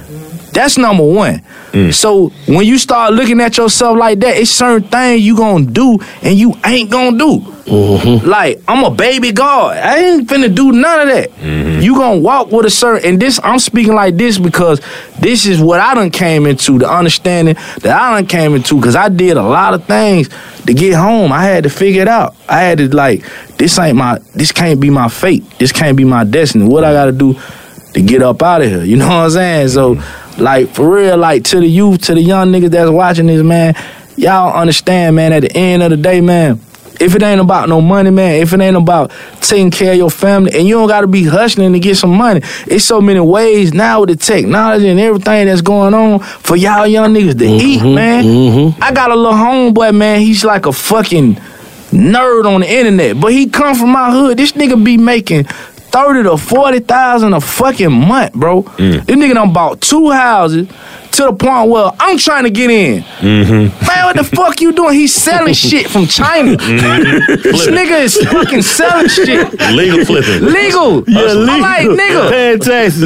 That's 0.54 0.78
number 0.78 1.04
one. 1.04 1.40
Mm. 1.72 1.94
So 1.94 2.30
when 2.48 2.66
you 2.66 2.78
start 2.78 3.14
looking 3.14 3.40
at 3.42 3.58
yourself 3.58 3.98
like 3.98 4.20
that, 4.20 4.38
it's 4.38 4.50
certain 4.52 4.88
things 4.88 5.22
you 5.22 5.36
gonna 5.36 5.66
do 5.66 6.00
and 6.22 6.38
you 6.38 6.54
ain't 6.66 6.90
gonna 6.90 7.18
do. 7.18 7.40
Mm-hmm. 7.66 8.28
Like 8.28 8.62
I'm 8.68 8.84
a 8.84 8.92
baby 8.92 9.32
God. 9.32 9.78
I 9.78 9.98
ain't 9.98 10.28
finna 10.28 10.54
do 10.54 10.72
none 10.72 11.02
of 11.02 11.08
that. 11.10 11.32
Mm-hmm. 11.32 11.82
You 11.82 11.96
gonna 11.96 12.20
walk 12.20 12.52
with 12.52 12.66
a 12.66 12.70
certain 12.70 13.08
and 13.10 13.22
this 13.22 13.40
I'm 13.44 13.60
speaking 13.60 13.94
like 13.94 14.16
this 14.16 14.38
because 14.38 14.82
this 15.20 15.46
is 15.46 15.60
what 15.62 15.80
I 15.80 15.94
done 15.94 16.12
came 16.12 16.46
into, 16.46 16.80
the 16.80 16.90
understanding 16.90 17.56
that 17.82 18.02
I 18.02 18.16
done 18.16 18.26
came 18.28 18.56
into, 18.56 18.82
cause 18.82 18.96
I 18.96 19.10
did 19.10 19.38
a 19.38 19.44
lot 19.44 19.74
of 19.74 19.86
things 19.86 20.30
to 20.66 20.74
get 20.74 20.94
home. 20.96 21.32
I 21.32 21.44
had 21.44 21.64
to 21.66 21.70
figure 21.70 22.02
it 22.02 22.08
out. 22.08 22.36
I 22.48 22.62
had 22.62 22.78
to 22.78 22.96
like, 22.96 23.26
this 23.58 23.78
ain't 23.78 23.98
my 23.98 24.20
this 24.34 24.52
can't 24.52 24.80
be 24.80 24.90
my 24.90 25.10
fate. 25.10 25.44
This 25.60 25.72
can't 25.72 25.98
be 25.98 26.06
my 26.06 26.24
destiny. 26.24 26.66
What 26.68 26.84
I 26.84 26.94
gotta 26.94 27.12
do 27.12 27.36
to 27.94 28.02
get 28.02 28.22
up 28.22 28.42
out 28.42 28.62
of 28.62 28.70
here. 28.70 28.84
You 28.84 28.96
know 28.98 29.08
what 29.08 29.14
I'm 29.14 29.30
saying? 29.32 29.68
So, 29.70 30.02
like 30.38 30.70
for 30.70 30.96
real, 30.96 31.18
like 31.18 31.44
to 31.46 31.60
the 31.60 31.68
youth, 31.68 32.02
to 32.04 32.14
the 32.14 32.22
young 32.22 32.52
niggas 32.52 32.72
that's 32.72 32.92
watching 32.92 33.28
this, 33.28 33.42
man, 33.42 33.76
y'all 34.16 34.54
understand, 34.54 35.16
man. 35.16 35.34
At 35.34 35.42
the 35.42 35.56
end 35.56 35.84
of 35.84 35.90
the 35.90 35.98
day, 35.98 36.22
man, 36.22 36.60
if 37.00 37.16
it 37.16 37.22
ain't 37.22 37.42
about 37.42 37.70
no 37.70 37.82
money, 37.82 38.10
man, 38.10 38.42
if 38.42 38.54
it 38.54 38.60
ain't 38.60 38.76
about 38.76 39.12
taking 39.42 39.72
care 39.72 39.92
of 39.92 39.98
your 39.98 40.10
family, 40.10 40.52
and 40.54 40.68
you 40.68 40.76
don't 40.76 40.88
gotta 40.88 41.08
be 41.08 41.24
hustling 41.24 41.74
to 41.74 41.80
get 41.80 41.98
some 41.98 42.12
money, 42.12 42.42
it's 42.68 42.86
so 42.86 43.02
many 43.02 43.20
ways 43.20 43.74
now 43.74 44.02
with 44.02 44.10
the 44.10 44.16
technology 44.16 44.88
and 44.88 45.00
everything 45.00 45.48
that's 45.48 45.62
going 45.62 45.94
on 45.94 46.20
for 46.20 46.56
y'all 46.56 46.88
young 46.88 47.14
niggas 47.14 47.38
to 47.38 47.46
mm-hmm, 47.46 47.88
eat, 47.88 47.96
man. 47.96 48.24
Mm-hmm. 48.24 48.84
I 48.84 48.92
got 48.92 49.12
a 49.12 49.16
little 49.16 49.34
homeboy, 49.34 49.96
man. 49.96 50.22
He's 50.22 50.44
like 50.44 50.66
a 50.66 50.74
fucking 50.74 51.36
nerd 51.92 52.46
on 52.46 52.62
the 52.62 52.72
internet, 52.72 53.20
but 53.20 53.32
he 53.32 53.48
come 53.48 53.76
from 53.76 53.92
my 53.92 54.12
hood. 54.12 54.38
This 54.38 54.54
nigga 54.54 54.84
be 54.84 54.98
making 54.98 55.46
thirty 55.92 56.24
to 56.24 56.38
forty 56.38 56.80
thousand 56.80 57.34
a 57.34 57.42
fucking 57.42 57.92
month, 57.92 58.34
bro. 58.34 58.64
Mm. 58.64 59.06
This 59.06 59.16
nigga 59.16 59.34
done 59.34 59.54
bought 59.54 59.82
two 59.82 60.12
houses 60.12 60.68
to 61.18 61.24
the 61.24 61.34
point 61.34 61.70
where 61.70 61.90
I'm 62.00 62.18
trying 62.18 62.44
to 62.44 62.50
get 62.52 62.70
in. 62.70 63.02
Mm-hmm. 63.02 63.86
Man, 63.88 64.06
what 64.06 64.16
the 64.16 64.24
fuck 64.36 64.62
you 64.62 64.72
doing? 64.72 64.94
He's 64.94 65.14
selling 65.14 65.54
shit 65.54 65.90
from 65.90 66.06
China. 66.06 66.56
Mm-hmm. 66.58 67.42
This 67.42 67.68
nigga 67.68 68.04
is 68.04 68.18
fucking 68.18 68.62
selling 68.62 69.08
shit. 69.08 69.52
Legal 69.72 70.06
flipping. 70.06 70.44
Legal. 70.44 71.04
Yeah, 71.10 71.22
I'm 71.32 71.62
like, 71.62 71.88
nigga. 71.88 72.30
Paying 72.30 72.60
taxes. 72.60 73.02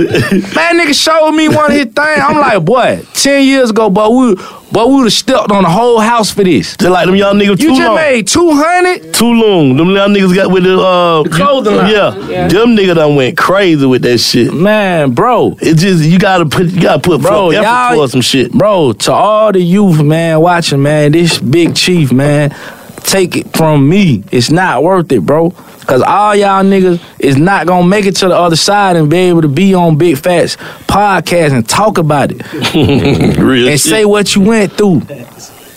Man, 0.56 0.80
nigga 0.80 0.94
showed 0.94 1.32
me 1.32 1.48
one 1.48 1.66
of 1.66 1.72
his 1.72 1.86
things. 1.86 1.96
I'm 1.98 2.38
like, 2.38 2.66
boy, 2.66 3.02
10 3.14 3.46
years 3.46 3.70
ago, 3.70 3.90
but 3.90 4.12
we 4.12 4.36
but 4.72 4.88
we 4.90 4.96
would 4.96 5.04
have 5.06 5.14
stepped 5.14 5.52
on 5.52 5.64
the 5.64 5.70
whole 5.70 6.00
house 6.00 6.32
for 6.32 6.44
this. 6.44 6.78
Just 6.78 6.92
like 6.92 7.06
them 7.06 7.16
young 7.16 7.36
niggas 7.38 7.60
You 7.62 7.70
too 7.72 7.76
just 7.76 7.82
long. 7.82 7.96
made 7.96 8.28
200? 8.28 9.14
Too 9.14 9.34
long. 9.34 9.76
Them 9.78 9.90
young 9.92 10.14
niggas 10.14 10.34
got 10.36 10.52
with 10.52 10.64
the 10.64 10.80
uh 10.80 11.24
clothing 11.26 11.76
line. 11.76 11.92
Yeah. 11.92 12.48
Them 12.48 12.76
niggas 12.76 12.96
done 12.96 13.16
went 13.16 13.38
crazy 13.38 13.86
with 13.86 14.02
that 14.04 14.18
shit. 14.20 14.54
Man, 14.54 15.12
bro. 15.12 15.58
It 15.62 15.76
just 15.78 16.04
you 16.04 16.18
gotta 16.20 16.46
put 16.46 16.68
you 16.68 16.82
gotta 16.82 17.00
put 17.02 17.22
Bro, 17.22 17.52
effort 17.52 17.64
y'all- 17.64 17.94
towards 17.96 18.12
some 18.14 18.22
shit. 18.22 18.52
Bro, 18.52 18.94
to 18.94 19.12
all 19.14 19.52
the 19.52 19.62
youth, 19.62 20.02
man, 20.02 20.40
watching, 20.42 20.82
man, 20.82 21.12
this 21.12 21.38
big 21.40 21.76
chief, 21.76 22.12
man, 22.12 22.56
take 22.98 23.36
it 23.36 23.56
from 23.56 23.88
me. 23.90 24.24
It's 24.32 24.50
not 24.52 24.84
worth 24.84 25.12
it, 25.12 25.22
bro. 25.26 25.54
Cause 25.88 26.02
all 26.04 26.36
y'all 26.36 26.64
niggas 26.64 27.02
is 27.20 27.38
not 27.38 27.66
gonna 27.68 27.88
make 27.88 28.06
it 28.06 28.16
to 28.18 28.28
the 28.28 28.36
other 28.36 28.56
side 28.56 28.96
and 28.96 29.10
be 29.10 29.18
able 29.18 29.42
to 29.42 29.48
be 29.48 29.74
on 29.74 29.98
Big 29.98 30.18
Facts 30.18 30.56
podcast 30.88 31.52
and 31.54 31.68
talk 31.68 31.98
about 31.98 32.32
it. 32.32 32.42
Real 33.38 33.68
and 33.70 33.80
say 33.80 34.06
what 34.06 34.36
you 34.36 34.42
went 34.42 34.74
through. 34.74 35.02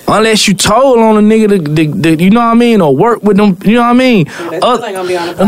Unless 0.07 0.47
you 0.47 0.53
told 0.55 0.99
on 0.99 1.17
a 1.17 1.21
nigga 1.21 1.49
to, 1.49 1.75
to- 1.75 2.17
to- 2.17 2.23
you 2.23 2.29
know 2.29 2.41
what 2.41 2.47
I 2.49 2.55
mean, 2.55 2.83
or 2.83 2.95
work 2.95 3.23
with 3.23 3.39
them, 3.39 3.57
you 3.65 3.73
know 3.77 3.81
what 3.81 3.87
I 3.89 3.93
mean. 3.95 4.29
Oth- 4.63 4.81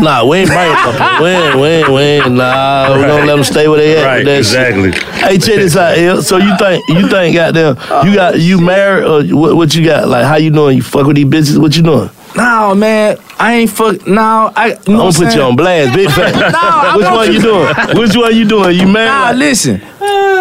Nah, 0.01 0.25
we 0.25 0.37
ain't 0.39 0.49
bringing 0.49 0.73
them. 0.97 1.21
We 1.21 1.29
ain't, 1.29 1.55
we 1.55 1.67
ain't, 1.67 1.89
we 1.89 2.01
ain't. 2.01 2.31
Nah, 2.31 2.95
we 2.95 3.01
gonna 3.01 3.25
let 3.25 3.35
them 3.35 3.43
stay 3.43 3.67
where 3.67 3.77
they 3.77 3.97
at. 3.99 4.03
Right, 4.05 4.25
that 4.25 4.37
exactly. 4.39 4.91
Shit. 4.93 5.03
Hey, 5.03 5.37
check 5.37 5.55
this 5.57 5.77
out, 5.77 5.95
L. 5.99 6.23
So 6.23 6.37
you 6.37 6.57
think 6.57 6.83
you 6.89 7.07
think 7.07 7.35
goddamn 7.35 7.75
you 8.07 8.15
got 8.15 8.39
you 8.39 8.59
married 8.59 9.05
or 9.05 9.37
what, 9.37 9.55
what 9.55 9.75
you 9.75 9.85
got? 9.85 10.07
Like 10.07 10.25
how 10.25 10.37
you 10.37 10.49
doing? 10.49 10.77
You 10.77 10.83
fuck 10.83 11.05
with 11.05 11.17
these 11.17 11.25
bitches? 11.25 11.59
What 11.59 11.75
you 11.77 11.83
doing? 11.83 12.09
No, 12.37 12.75
man, 12.75 13.17
I 13.39 13.55
ain't 13.55 13.69
fuck. 13.69 14.05
No, 14.07 14.51
I. 14.55 14.67
You 14.67 14.73
know 14.93 15.07
I'm 15.07 15.11
gonna 15.11 15.25
put 15.25 15.35
you 15.35 15.41
on 15.41 15.55
blast, 15.55 15.95
big 15.95 16.09
fat. 16.11 16.33
I 16.55 16.95
Which 16.97 17.05
one 17.07 17.33
you 17.33 17.41
doing? 17.41 17.97
Which 17.97 18.15
one 18.15 18.35
you 18.35 18.47
doing? 18.47 18.77
You 18.77 18.87
married? 18.87 19.07
Nah, 19.09 19.23
Like- 19.29 19.35
listen. 19.37 19.81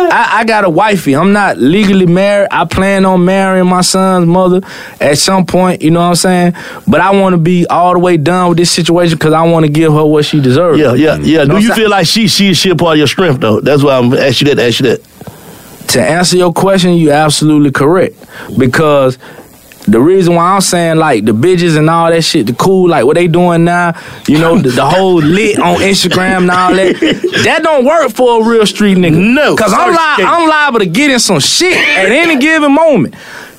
I, 0.08 0.38
I 0.40 0.44
got 0.44 0.64
a 0.64 0.70
wifey. 0.70 1.16
I'm 1.16 1.32
not 1.32 1.58
legally 1.58 2.06
married. 2.06 2.48
I 2.52 2.64
plan 2.64 3.04
on 3.04 3.24
marrying 3.24 3.66
my 3.66 3.80
son's 3.80 4.26
mother 4.26 4.60
at 5.00 5.18
some 5.18 5.44
point. 5.44 5.82
You 5.82 5.90
know 5.90 6.00
what 6.00 6.06
I'm 6.10 6.14
saying? 6.14 6.52
But 6.86 7.00
I 7.00 7.10
want 7.10 7.32
to 7.34 7.38
be 7.38 7.66
all 7.66 7.92
the 7.92 7.98
way 7.98 8.16
done 8.16 8.50
with 8.50 8.58
this 8.58 8.70
situation 8.70 9.18
because 9.18 9.32
I 9.32 9.42
want 9.42 9.66
to 9.66 9.72
give 9.72 9.92
her 9.92 10.04
what 10.06 10.24
she 10.24 10.40
deserves. 10.40 10.78
Yeah, 10.78 10.94
yeah, 10.94 11.16
yeah. 11.16 11.44
Know 11.44 11.58
Do 11.58 11.64
you 11.66 11.74
feel 11.74 11.90
like 11.90 12.06
she 12.06 12.28
she 12.28 12.54
she 12.54 12.70
a 12.70 12.76
part 12.76 12.92
of 12.94 12.98
your 12.98 13.08
strength 13.08 13.40
though? 13.40 13.60
That's 13.60 13.82
why 13.82 13.98
I'm 13.98 14.12
asking 14.14 14.48
you 14.48 14.54
that. 14.54 14.66
Ask 14.68 14.78
you 14.80 14.86
that. 14.96 15.88
to 15.88 16.00
answer 16.00 16.36
your 16.36 16.52
question, 16.52 16.94
you're 16.94 17.12
absolutely 17.12 17.72
correct. 17.72 18.14
Because 18.56 19.18
the 19.86 20.00
reason 20.00 20.34
why 20.34 20.54
I'm 20.54 20.60
saying 20.60 20.96
like 20.96 21.24
the 21.24 21.32
bitches 21.32 21.76
and 21.78 21.88
all 21.88 22.10
that 22.10 22.22
shit, 22.22 22.46
the 22.46 22.52
cool, 22.54 22.88
like 22.88 23.04
what 23.04 23.14
they 23.14 23.28
doing 23.28 23.64
now, 23.64 23.94
you 24.26 24.38
know, 24.38 24.58
the, 24.58 24.70
the 24.70 24.84
whole 24.84 25.14
lit 25.16 25.58
on 25.58 25.76
Instagram 25.76 26.38
and 26.42 26.50
all 26.50 26.74
that, 26.74 26.94
that 27.44 27.62
don't 27.62 27.84
work 27.84 28.10
for 28.10 28.42
a 28.42 28.48
real 28.48 28.66
street 28.66 28.98
nigga. 28.98 29.34
No, 29.34 29.56
Cause 29.56 29.72
I'm, 29.72 29.90
li- 29.90 30.24
I'm 30.26 30.48
liable 30.48 30.80
to 30.80 30.86
get 30.86 31.10
in 31.10 31.20
some 31.20 31.38
shit 31.40 31.76
at 31.76 32.06
any 32.10 32.36
given 32.38 32.72
moment. 32.72 33.14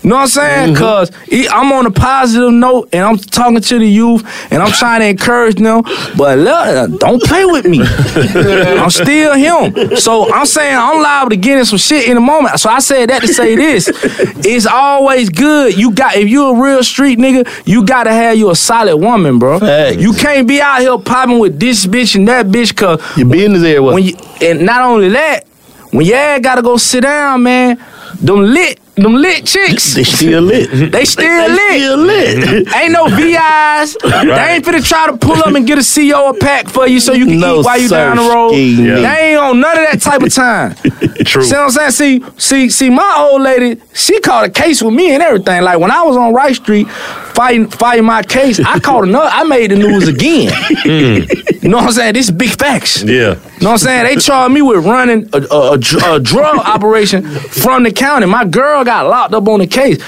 You 0.08 0.12
know 0.12 0.20
what 0.20 0.22
I'm 0.22 0.28
saying? 0.30 0.76
Mm-hmm. 0.76 0.78
Cause 0.78 1.12
I'm 1.52 1.70
on 1.74 1.86
a 1.86 1.92
positive 1.92 2.54
note 2.54 2.88
and 2.94 3.04
I'm 3.04 3.18
talking 3.18 3.60
to 3.60 3.78
the 3.78 3.86
youth 3.86 4.24
and 4.54 4.64
I'm 4.64 4.72
trying 4.72 5.02
to 5.02 5.08
encourage 5.08 5.56
them, 5.56 5.84
but 6.18 6.38
look, 6.38 7.02
don't 7.02 7.22
play 7.22 7.44
with 7.44 7.66
me. 7.66 7.82
I'm 8.80 8.90
still 8.90 9.34
him. 9.34 9.98
So 9.98 10.34
I'm 10.34 10.46
saying 10.46 10.78
I'm 10.78 11.04
liable 11.04 11.32
to 11.32 11.36
get 11.36 11.60
in 11.60 11.66
some 11.66 11.78
shit 11.78 12.08
in 12.08 12.16
a 12.16 12.22
moment. 12.22 12.58
So 12.58 12.70
I 12.70 12.80
said 12.80 13.10
that 13.10 13.20
to 13.20 13.28
say 13.28 13.58
this. 13.58 13.90
It's 14.46 14.66
always 14.66 15.30
good. 15.30 15.78
You 15.78 15.92
got 15.92 16.16
if 16.16 16.30
you 16.30 16.52
a 16.52 16.64
real 16.64 16.86
street 16.86 17.20
nigga, 17.20 17.46
you 17.68 17.86
gotta 17.86 18.14
have 18.14 18.38
you 18.38 18.50
a 18.50 18.56
solid 18.56 18.96
woman, 18.96 19.40
bro. 19.40 19.60
Facts. 19.60 19.98
You 19.98 20.14
can't 20.14 20.48
be 20.48 20.62
out 20.62 20.80
here 20.80 20.98
popping 21.00 21.40
with 21.40 21.60
this 21.60 21.86
bitch 21.86 22.16
and 22.16 22.26
that 22.30 22.46
bitch 22.46 22.74
cause 22.78 23.02
Your 23.18 23.28
business 23.28 23.62
everywhere. 23.62 23.96
when 23.96 24.04
you 24.06 24.16
and 24.42 24.66
not 24.66 24.84
only 24.84 25.10
that, 25.10 25.46
when 25.92 26.06
your 26.06 26.16
ass 26.16 26.40
gotta 26.40 26.62
go 26.62 26.78
sit 26.78 27.02
down, 27.02 27.44
man, 27.44 27.78
them 28.22 28.40
lit, 28.40 28.80
them 28.98 29.14
lit 29.14 29.46
chicks. 29.46 29.94
They 29.94 30.04
still 30.04 30.42
lit. 30.42 30.92
They 30.92 31.06
still 31.06 31.24
They 31.24 31.50
lit. 31.50 31.82
still 31.82 31.98
lit. 31.98 32.76
Ain't 32.76 32.92
no 32.94 33.06
VIs. 33.08 33.96
They 34.02 34.54
ain't 34.56 34.66
finna 34.66 34.84
try 34.88 35.08
to 35.12 35.18
pull 35.18 35.38
up 35.38 35.54
and 35.56 35.66
get 35.68 35.78
a 35.78 35.84
CO 35.84 36.30
a 36.30 36.34
pack 36.34 36.68
for 36.68 36.88
you 36.88 37.00
so 37.00 37.14
you 37.14 37.26
can 37.26 37.40
No, 37.40 37.60
eat 37.60 37.66
while 37.66 37.80
you 37.80 37.88
down 37.90 38.18
the 38.18 38.24
road. 38.24 38.52
sirski, 38.54 38.86
They 39.04 39.32
ain't 39.32 39.40
on 39.40 39.60
none 39.60 39.78
of 39.78 39.84
that 39.92 40.02
type 40.02 40.22
of 40.24 40.34
time. 40.34 40.76
True. 41.26 41.44
See 41.44 41.56
what 41.56 41.64
I'm 41.78 41.92
saying? 41.92 41.92
See, 41.92 42.24
see, 42.38 42.70
see, 42.70 42.90
my 42.90 43.16
old 43.30 43.42
lady, 43.42 43.82
she 43.94 44.20
caught 44.22 44.46
a 44.46 44.50
case 44.50 44.82
with 44.82 44.94
me 44.94 45.14
and 45.14 45.22
everything. 45.22 45.62
Like 45.64 45.80
when 45.80 45.92
I 45.92 46.04
was 46.04 46.16
on 46.18 46.34
Rice 46.34 46.58
Street 46.58 46.88
fighting 46.90 47.68
fighting 47.70 48.06
my 48.06 48.24
case, 48.24 48.60
I 48.60 48.80
caught 48.80 49.04
another, 49.04 49.30
I 49.32 49.44
made 49.44 49.72
the 49.72 49.76
news 49.76 50.08
again. 50.08 50.52
Hmm. 50.54 51.24
You 51.62 51.70
know 51.70 51.78
what 51.78 51.88
I'm 51.88 51.92
saying? 51.92 52.14
This 52.14 52.26
is 52.30 52.32
big 52.32 52.50
facts. 52.50 53.04
Yeah. 53.04 53.36
You 53.58 53.64
know 53.64 53.72
what 53.72 53.74
I'm 53.74 53.78
saying? 53.80 54.04
They 54.06 54.16
charged 54.22 54.54
me 54.54 54.62
with 54.62 54.86
running 54.86 55.30
a, 55.34 55.38
a, 55.38 55.72
a 55.72 56.16
a 56.16 56.20
drug 56.20 56.58
operation 56.60 57.24
from 57.28 57.84
the 57.84 57.92
county. 57.92 58.26
My 58.28 58.46
girl 58.46 58.84
got 58.84 59.08
locked 59.08 59.34
up 59.34 59.48
on 59.48 59.60
the 59.60 59.68
case. 59.68 60.02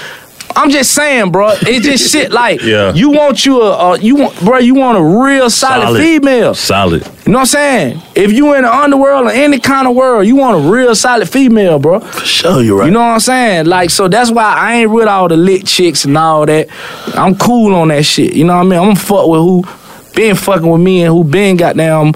I'm 0.56 0.68
just 0.70 0.92
saying, 0.94 1.30
bro. 1.30 1.50
It's 1.62 1.86
just 1.86 2.10
shit 2.12 2.32
like 2.32 2.60
Yeah. 2.62 2.92
you 2.92 3.10
want 3.10 3.46
you 3.46 3.60
a, 3.62 3.92
a 3.94 3.98
you 4.00 4.16
want, 4.16 4.38
bro. 4.40 4.58
You 4.58 4.74
want 4.74 4.98
a 4.98 5.02
real 5.22 5.48
solid, 5.48 5.84
Solid. 5.84 6.00
female. 6.00 6.54
Solid. 6.54 7.06
You 7.24 7.32
know 7.32 7.38
what 7.38 7.40
I'm 7.40 7.46
saying? 7.46 8.02
If 8.16 8.32
you 8.32 8.54
in 8.54 8.62
the 8.62 8.72
underworld 8.74 9.26
or 9.28 9.30
any 9.30 9.60
kind 9.60 9.86
of 9.86 9.94
world, 9.94 10.26
you 10.26 10.34
want 10.36 10.64
a 10.64 10.68
real 10.68 10.94
solid 10.96 11.28
female, 11.28 11.78
bro. 11.78 12.00
For 12.00 12.24
sure, 12.26 12.62
you 12.62 12.78
right. 12.78 12.86
You 12.86 12.90
know 12.90 12.98
what 13.00 13.06
I'm 13.14 13.20
saying? 13.20 13.66
Like, 13.66 13.90
so 13.90 14.08
that's 14.08 14.32
why 14.32 14.42
I 14.58 14.74
ain't 14.76 14.90
with 14.90 15.06
all 15.06 15.28
the 15.28 15.36
lit 15.36 15.66
chicks 15.66 16.04
and 16.04 16.18
all 16.18 16.44
that. 16.46 16.66
I'm 17.14 17.36
cool 17.36 17.72
on 17.76 17.88
that 17.88 18.04
shit. 18.04 18.34
You 18.34 18.44
know 18.44 18.56
what 18.56 18.62
I 18.62 18.64
mean? 18.64 18.78
I'm 18.90 18.96
fuck 18.96 19.28
with 19.28 19.40
who 19.40 19.62
been 20.16 20.34
fucking 20.34 20.68
with 20.68 20.80
me 20.80 21.02
and 21.04 21.12
who 21.14 21.22
been 21.22 21.56
goddamn 21.56 22.12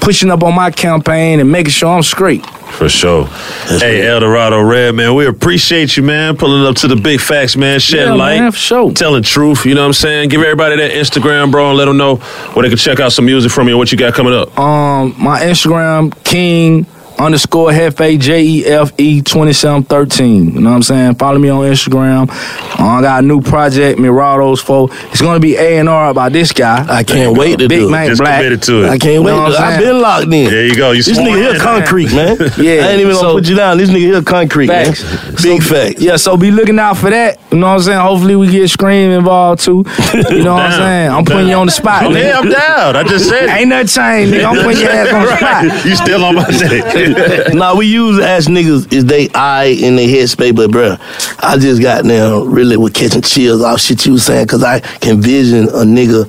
pushing 0.00 0.30
up 0.30 0.42
on 0.42 0.54
my 0.54 0.70
campaign 0.70 1.40
and 1.40 1.50
making 1.50 1.70
sure 1.72 1.88
I'm 1.94 2.02
straight. 2.02 2.44
For 2.46 2.88
sure. 2.88 3.26
hey, 3.66 4.06
El 4.06 4.20
Dorado 4.20 4.60
Red, 4.62 4.94
man, 4.94 5.14
we 5.14 5.26
appreciate 5.26 5.96
you, 5.96 6.02
man, 6.02 6.36
pulling 6.36 6.64
up 6.66 6.76
to 6.76 6.88
the 6.88 6.96
big 6.96 7.20
facts, 7.20 7.56
man, 7.56 7.80
shedding 7.80 8.06
Yeah, 8.08 8.14
light, 8.14 8.38
man, 8.40 8.52
for 8.52 8.58
sure. 8.58 8.92
telling 8.92 9.22
truth, 9.22 9.66
you 9.66 9.74
know 9.74 9.82
what 9.82 9.88
I'm 9.88 9.92
saying? 9.92 10.28
Give 10.28 10.40
everybody 10.40 10.76
that 10.76 10.92
Instagram, 10.92 11.50
bro, 11.50 11.70
and 11.70 11.76
let 11.78 11.86
them 11.86 11.96
know 11.96 12.16
where 12.54 12.62
they 12.62 12.68
can 12.68 12.78
check 12.78 13.00
out 13.00 13.12
some 13.12 13.26
music 13.26 13.50
from 13.50 13.66
you 13.66 13.74
and 13.74 13.78
what 13.78 13.90
you 13.92 13.98
got 13.98 14.14
coming 14.14 14.32
up. 14.32 14.56
Um, 14.58 15.14
my 15.18 15.40
Instagram, 15.40 16.12
King 16.24 16.86
underscore 17.20 17.72
Jefe 17.72 18.18
J 18.18 18.42
E 18.42 18.64
F 18.66 18.92
E 18.98 19.22
twenty 19.22 19.52
seven 19.52 19.82
thirteen. 19.82 20.54
You 20.54 20.60
know 20.60 20.70
what 20.70 20.76
I'm 20.76 20.82
saying? 20.82 21.14
Follow 21.16 21.38
me 21.38 21.48
on 21.48 21.60
Instagram. 21.64 22.28
Uh, 22.30 22.84
I 22.84 23.02
got 23.02 23.22
a 23.22 23.26
new 23.26 23.40
project, 23.40 23.98
Mirados 23.98 24.62
for. 24.62 24.88
It's 25.10 25.20
gonna 25.20 25.40
be 25.40 25.56
A 25.56 25.78
and 25.78 25.88
R 25.88 26.12
by 26.14 26.28
this 26.28 26.52
guy. 26.52 26.84
I 26.88 27.02
can't 27.04 27.36
wait 27.36 27.58
to 27.58 27.68
Big 27.68 27.80
do 27.80 27.88
it. 27.88 27.90
Mac 27.90 28.08
Just 28.08 28.20
Black. 28.20 28.38
committed 28.40 28.62
to 28.64 28.84
it. 28.84 28.88
I 28.90 28.98
can't 28.98 29.22
wait. 29.24 29.32
You 29.32 29.36
know 29.36 29.42
what 29.44 29.60
I'm 29.60 29.72
I've 29.74 29.80
been 29.80 30.00
locked 30.00 30.24
in. 30.24 30.30
There 30.50 30.66
you 30.66 30.76
go. 30.76 30.92
You 30.92 31.02
This 31.02 31.18
nigga 31.18 31.36
here 31.52 31.58
concrete, 31.60 32.12
man. 32.12 32.36
Yeah, 32.60 32.72
I 32.86 32.90
ain't 32.92 33.00
even 33.00 33.14
gonna 33.14 33.32
put 33.34 33.48
you 33.48 33.56
down. 33.56 33.78
This 33.78 33.90
nigga 33.90 33.98
here 34.00 34.22
concrete, 34.22 34.66
Facts. 34.68 35.02
man. 35.04 35.34
Big 35.42 35.62
facts. 35.62 36.00
Yeah, 36.00 36.16
so 36.16 36.36
be 36.36 36.50
looking 36.50 36.78
out 36.78 36.96
for 36.96 37.10
that. 37.10 37.38
You 37.50 37.58
know 37.58 37.66
what 37.68 37.72
I'm 37.74 37.80
saying? 37.82 38.00
Hopefully 38.00 38.36
we 38.36 38.50
get 38.50 38.68
Scream 38.68 39.10
involved 39.10 39.62
too. 39.62 39.84
You 40.14 40.42
know 40.44 40.54
what 40.54 40.66
I'm 40.66 40.72
saying? 40.80 41.10
I'm 41.10 41.24
putting 41.24 41.48
you 41.48 41.54
on 41.54 41.66
the 41.66 41.72
spot. 41.72 41.90
Okay, 42.10 42.22
nigga. 42.30 42.34
I'm 42.34 42.48
down. 42.48 42.96
I 42.96 43.02
just 43.04 43.28
said 43.28 43.44
it. 43.44 43.50
Ain't 43.50 43.68
nothing 43.68 43.86
changed, 43.88 44.32
nigga. 44.34 44.44
I'm 44.46 44.64
putting 44.64 44.80
your 44.80 44.90
ass 44.90 45.12
on 45.12 45.22
the 45.22 45.36
spot. 45.36 45.84
You 45.86 45.96
still 45.96 46.24
on 46.24 46.34
my 46.34 46.46
dick. 46.50 47.09
nah, 47.52 47.74
we 47.76 47.86
use 47.86 48.18
ass 48.20 48.46
niggas 48.46 48.92
is 48.92 49.04
they 49.04 49.28
eye 49.34 49.66
in 49.80 49.96
their 49.96 50.08
headspace, 50.08 50.54
but 50.54 50.70
bruh, 50.70 50.98
I 51.42 51.58
just 51.58 51.80
got 51.82 52.04
now 52.04 52.42
really 52.42 52.76
with 52.76 52.94
catching 52.94 53.22
chills 53.22 53.62
off 53.62 53.80
shit 53.80 54.04
you 54.06 54.12
was 54.12 54.24
saying, 54.24 54.46
cause 54.46 54.62
I 54.62 54.80
can 54.80 55.20
vision 55.20 55.64
a 55.68 55.82
nigga 55.84 56.28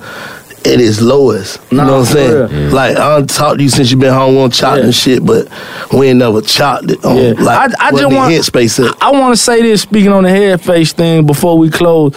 at 0.64 0.78
his 0.78 1.02
lowest. 1.02 1.60
You 1.72 1.78
Nah, 1.78 1.84
know 1.86 1.92
what 2.00 2.08
I'm 2.08 2.14
saying? 2.14 2.32
real. 2.32 2.48
Mm. 2.48 2.72
Like 2.72 2.96
I 2.96 3.16
don't 3.18 3.28
talk 3.28 3.56
to 3.56 3.62
you 3.62 3.68
since 3.68 3.90
you 3.90 3.96
been 3.96 4.12
home 4.14 4.36
on 4.38 4.50
chopped 4.50 4.78
Yeah. 4.78 4.84
and 4.84 4.94
shit, 4.94 5.26
but 5.26 5.48
we 5.92 6.08
ain't 6.08 6.18
never 6.20 6.40
chopped 6.40 6.90
it 6.90 7.04
on 7.04 7.16
Yeah. 7.16 7.32
like 7.38 7.72
I, 7.80 7.88
I 7.88 7.90
what 7.90 8.00
just 8.00 8.10
the 8.10 8.16
want 8.16 8.32
headspace 8.32 8.88
at. 8.88 9.02
I, 9.02 9.10
want 9.10 9.34
to 9.34 9.42
say 9.42 9.60
this 9.62 9.82
speaking 9.82 10.12
on 10.12 10.22
the 10.22 10.30
head 10.30 10.60
face 10.60 10.92
thing 10.92 11.26
before 11.26 11.58
we 11.58 11.68
close 11.68 12.14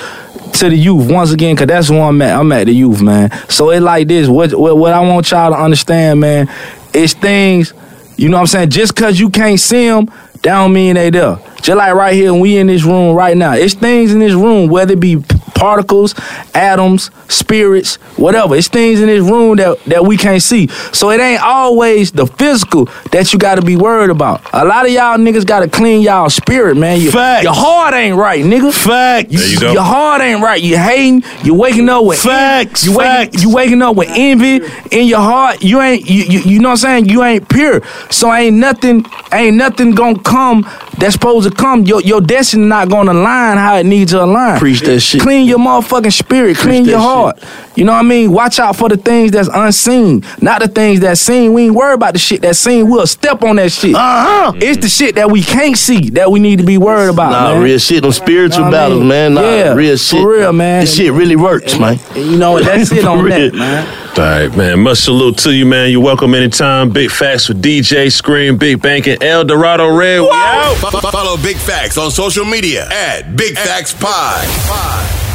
to 0.59 0.69
the 0.69 0.75
youth 0.77 1.11
once 1.11 1.31
again 1.31 1.55
because 1.55 1.67
that's 1.67 1.89
where 1.89 2.03
I'm 2.03 2.21
at. 2.21 2.37
I'm 2.39 2.51
at 2.51 2.65
the 2.67 2.71
youth, 2.73 3.01
man. 3.01 3.31
So 3.49 3.71
it 3.71 3.81
like 3.81 4.07
this. 4.07 4.27
What, 4.27 4.53
what 4.53 4.77
what 4.77 4.93
I 4.93 4.99
want 5.01 5.29
y'all 5.31 5.49
to 5.51 5.57
understand, 5.57 6.19
man, 6.19 6.47
is 6.93 7.13
things. 7.13 7.73
You 8.17 8.29
know 8.29 8.37
what 8.37 8.41
I'm 8.41 8.47
saying? 8.47 8.69
Just 8.69 8.95
cause 8.95 9.19
you 9.19 9.29
can't 9.29 9.59
see 9.59 9.87
them, 9.87 10.05
that 10.05 10.43
don't 10.43 10.73
mean 10.73 10.95
they 10.95 11.09
there. 11.09 11.37
Just 11.61 11.77
like 11.77 11.93
right 11.93 12.13
here, 12.13 12.33
we 12.33 12.57
in 12.57 12.67
this 12.67 12.83
room 12.83 13.15
right 13.15 13.35
now. 13.35 13.53
It's 13.53 13.73
things 13.73 14.13
in 14.13 14.19
this 14.19 14.33
room, 14.33 14.69
whether 14.69 14.93
it 14.93 14.99
be 14.99 15.17
particles, 15.55 16.13
atoms, 16.53 17.09
spirits, 17.29 17.95
whatever. 18.17 18.55
It's 18.55 18.67
things 18.67 19.01
in 19.01 19.07
this 19.07 19.21
room 19.21 19.57
that, 19.57 19.83
that 19.85 20.05
we 20.05 20.17
can't 20.17 20.41
see. 20.41 20.67
So 20.93 21.09
it 21.11 21.19
ain't 21.19 21.41
always 21.41 22.11
the 22.11 22.27
physical 22.27 22.85
that 23.11 23.33
you 23.33 23.39
gotta 23.39 23.61
be 23.61 23.75
worried 23.75 24.09
about. 24.09 24.41
A 24.53 24.65
lot 24.65 24.85
of 24.85 24.91
y'all 24.91 25.17
niggas 25.17 25.45
gotta 25.45 25.67
clean 25.69 26.01
y'all 26.01 26.29
spirit, 26.29 26.75
man. 26.77 26.99
Your, 27.01 27.11
Facts. 27.11 27.43
your 27.43 27.53
heart 27.53 27.93
ain't 27.93 28.15
right, 28.17 28.43
nigga. 28.43 28.73
Facts. 28.73 29.29
There 29.31 29.49
you 29.49 29.59
go. 29.59 29.71
Your 29.71 29.81
heart 29.83 30.21
ain't 30.21 30.41
right. 30.41 30.61
You 30.61 30.77
hating. 30.77 31.23
You 31.43 31.53
waking 31.55 31.89
up 31.89 32.05
with 32.05 32.21
Facts, 32.21 32.85
You 32.85 32.97
waking, 32.97 33.31
facts. 33.31 33.43
you 33.43 33.53
waking 33.53 33.81
up 33.81 33.95
with 33.95 34.09
envy 34.11 34.61
in 34.91 35.07
your 35.07 35.19
heart. 35.21 35.63
You 35.63 35.81
ain't. 35.81 36.09
You, 36.09 36.23
you, 36.23 36.39
you 36.41 36.59
know 36.59 36.69
what 36.69 36.83
I'm 36.83 37.05
saying? 37.05 37.09
You 37.09 37.23
ain't 37.23 37.47
pure. 37.49 37.81
So 38.11 38.33
ain't 38.33 38.57
nothing. 38.57 39.05
Ain't 39.31 39.57
nothing 39.57 39.91
gonna 39.91 40.19
come 40.19 40.67
that's 40.97 41.13
supposed 41.13 41.49
to 41.49 41.55
come. 41.55 41.83
Your 41.83 42.01
your 42.01 42.21
destiny 42.21 42.65
not 42.65 42.89
gonna 42.89 43.11
align 43.13 43.57
how 43.57 43.75
it 43.77 43.85
needs 43.85 44.11
to 44.11 44.23
align. 44.23 44.59
Preach 44.59 44.81
that 44.81 44.99
shit. 44.99 45.21
Clean 45.21 45.44
your 45.45 45.59
motherfucking 45.59 46.11
spirit. 46.13 46.57
Clean 46.57 46.83
that 46.83 46.89
your 46.89 46.99
shit. 46.99 47.07
heart. 47.07 47.43
You 47.75 47.83
know 47.83 47.91
what 47.91 47.99
I 47.99 48.03
mean? 48.03 48.31
Watch 48.31 48.59
out 48.59 48.75
for 48.77 48.87
the 48.87 48.95
things 48.97 49.31
that's 49.31 49.49
unseen, 49.53 50.23
not 50.41 50.61
the 50.61 50.67
things 50.69 51.01
that's 51.01 51.19
seen. 51.19 51.53
We 51.53 51.63
ain't 51.65 51.75
worried 51.75 51.95
about 51.95 52.13
the 52.13 52.19
shit 52.19 52.41
that's 52.41 52.57
seen. 52.59 52.89
We'll 52.89 53.05
step 53.07 53.43
on 53.43 53.57
that 53.57 53.71
shit. 53.71 53.93
Uh-huh. 53.95 54.53
It's 54.55 54.81
the 54.81 54.87
shit 54.87 55.15
that 55.15 55.29
we 55.29 55.41
can't 55.43 55.77
see 55.77 56.09
that 56.11 56.31
we 56.31 56.39
need 56.39 56.59
to 56.59 56.65
be 56.65 56.77
worried 56.77 57.09
about. 57.09 57.31
Nah, 57.31 57.53
man. 57.53 57.63
real 57.63 57.77
shit. 57.77 58.03
Them 58.03 58.11
spiritual 58.13 58.59
Know 58.59 58.65
what 58.65 58.73
I 58.75 58.77
battles, 58.77 58.99
mean? 58.99 59.07
man. 59.09 59.33
Nah, 59.33 59.41
Yeah, 59.41 59.73
real 59.73 59.93
for 59.97 60.03
shit. 60.03 60.25
real, 60.25 60.53
man. 60.53 60.81
This 60.81 60.95
shit 60.95 61.11
really 61.11 61.35
works, 61.35 61.77
man. 61.77 61.99
You 62.15 62.37
know, 62.37 62.59
that's 62.61 62.91
it 62.93 63.03
on 63.05 63.19
For 63.23 63.29
that, 63.29 63.53
man. 63.53 63.87
All 64.17 64.23
right, 64.23 64.55
man. 64.55 64.79
Much 64.79 64.99
salute 64.99 65.37
to 65.39 65.51
you, 65.53 65.65
man. 65.65 65.89
You're 65.91 65.99
welcome 66.01 66.33
anytime. 66.33 66.89
Big 66.91 67.11
facts 67.11 67.49
with 67.49 67.61
DJ 67.61 68.09
Scream, 68.09 68.55
Big 68.57 68.81
Bank, 68.81 69.07
and 69.07 69.21
El 69.21 69.43
Dorado 69.43 69.93
Red. 69.93 70.21
Wow. 70.21 70.29
out. 70.31 70.77
Fo- 70.77 70.99
fo- 71.01 71.11
Follow 71.11 71.35
Big 71.43 71.57
Facts 71.57 71.97
on 71.97 72.09
social 72.09 72.45
media 72.45 72.87
at 72.89 73.35
Big 73.35 73.57
Facts 73.57 73.93
Pod. 73.93 75.34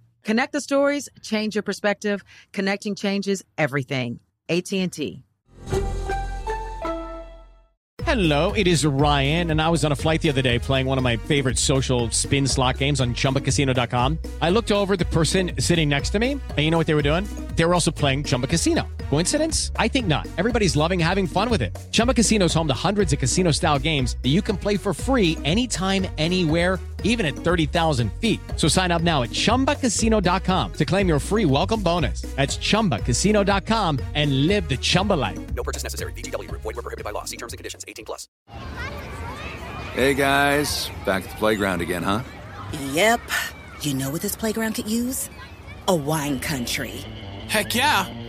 Connect 0.23 0.51
the 0.51 0.61
stories, 0.61 1.09
change 1.21 1.55
your 1.55 1.63
perspective. 1.63 2.23
Connecting 2.53 2.95
changes 2.95 3.43
everything. 3.57 4.19
AT&T. 4.49 5.23
Hello, 8.03 8.51
it 8.51 8.67
is 8.67 8.85
Ryan, 8.85 9.51
and 9.51 9.61
I 9.61 9.69
was 9.69 9.85
on 9.85 9.93
a 9.93 9.95
flight 9.95 10.21
the 10.21 10.27
other 10.27 10.41
day 10.41 10.59
playing 10.59 10.85
one 10.85 10.97
of 10.97 11.03
my 11.03 11.15
favorite 11.15 11.57
social 11.57 12.09
spin 12.09 12.45
slot 12.45 12.77
games 12.77 12.99
on 12.99 13.13
chumbacasino.com. 13.13 14.19
I 14.41 14.49
looked 14.49 14.69
over 14.71 14.97
the 14.97 15.05
person 15.05 15.51
sitting 15.59 15.87
next 15.87 16.09
to 16.09 16.19
me, 16.19 16.31
and 16.31 16.57
you 16.57 16.71
know 16.71 16.77
what 16.77 16.87
they 16.87 16.93
were 16.93 17.03
doing? 17.03 17.25
They 17.55 17.63
were 17.63 17.73
also 17.73 17.89
playing 17.91 18.25
Chumba 18.25 18.47
Casino. 18.47 18.85
Coincidence? 19.09 19.71
I 19.77 19.87
think 19.87 20.07
not. 20.07 20.27
Everybody's 20.37 20.75
loving 20.75 20.99
having 20.99 21.25
fun 21.25 21.49
with 21.49 21.61
it. 21.61 21.77
Chumba 21.91 22.13
Casino 22.13 22.45
is 22.45 22.53
home 22.53 22.67
to 22.67 22.73
hundreds 22.73 23.13
of 23.13 23.19
casino 23.19 23.51
style 23.51 23.79
games 23.79 24.17
that 24.23 24.29
you 24.29 24.41
can 24.41 24.57
play 24.57 24.75
for 24.75 24.93
free 24.93 25.37
anytime, 25.45 26.05
anywhere, 26.17 26.79
even 27.03 27.25
at 27.27 27.35
30,000 27.35 28.11
feet. 28.13 28.39
So 28.55 28.67
sign 28.67 28.89
up 28.91 29.03
now 29.03 29.21
at 29.21 29.29
chumbacasino.com 29.29 30.73
to 30.73 30.85
claim 30.85 31.07
your 31.07 31.19
free 31.19 31.45
welcome 31.45 31.83
bonus. 31.83 32.21
That's 32.35 32.57
chumbacasino.com 32.57 33.99
and 34.15 34.47
live 34.47 34.67
the 34.67 34.77
Chumba 34.77 35.13
life. 35.13 35.39
No 35.53 35.61
purchase 35.61 35.83
necessary. 35.83 36.13
VGW 36.13 36.47
Group. 36.47 36.61
Void 36.61 36.77
were 36.77 36.81
prohibited 36.81 37.03
by 37.03 37.11
law. 37.11 37.25
See 37.25 37.37
terms 37.37 37.53
and 37.53 37.57
conditions. 37.57 37.85
18 37.87 38.05
plus. 38.05 38.27
Hey 39.93 40.13
guys, 40.13 40.89
back 41.05 41.25
at 41.25 41.29
the 41.29 41.35
playground 41.35 41.81
again, 41.81 42.01
huh? 42.01 42.23
Yep. 42.93 43.19
You 43.81 43.93
know 43.93 44.09
what 44.09 44.21
this 44.21 44.37
playground 44.37 44.75
could 44.75 44.87
use? 44.87 45.29
A 45.87 45.95
wine 45.95 46.39
country. 46.39 47.03
Heck 47.47 47.75
yeah, 47.75 48.05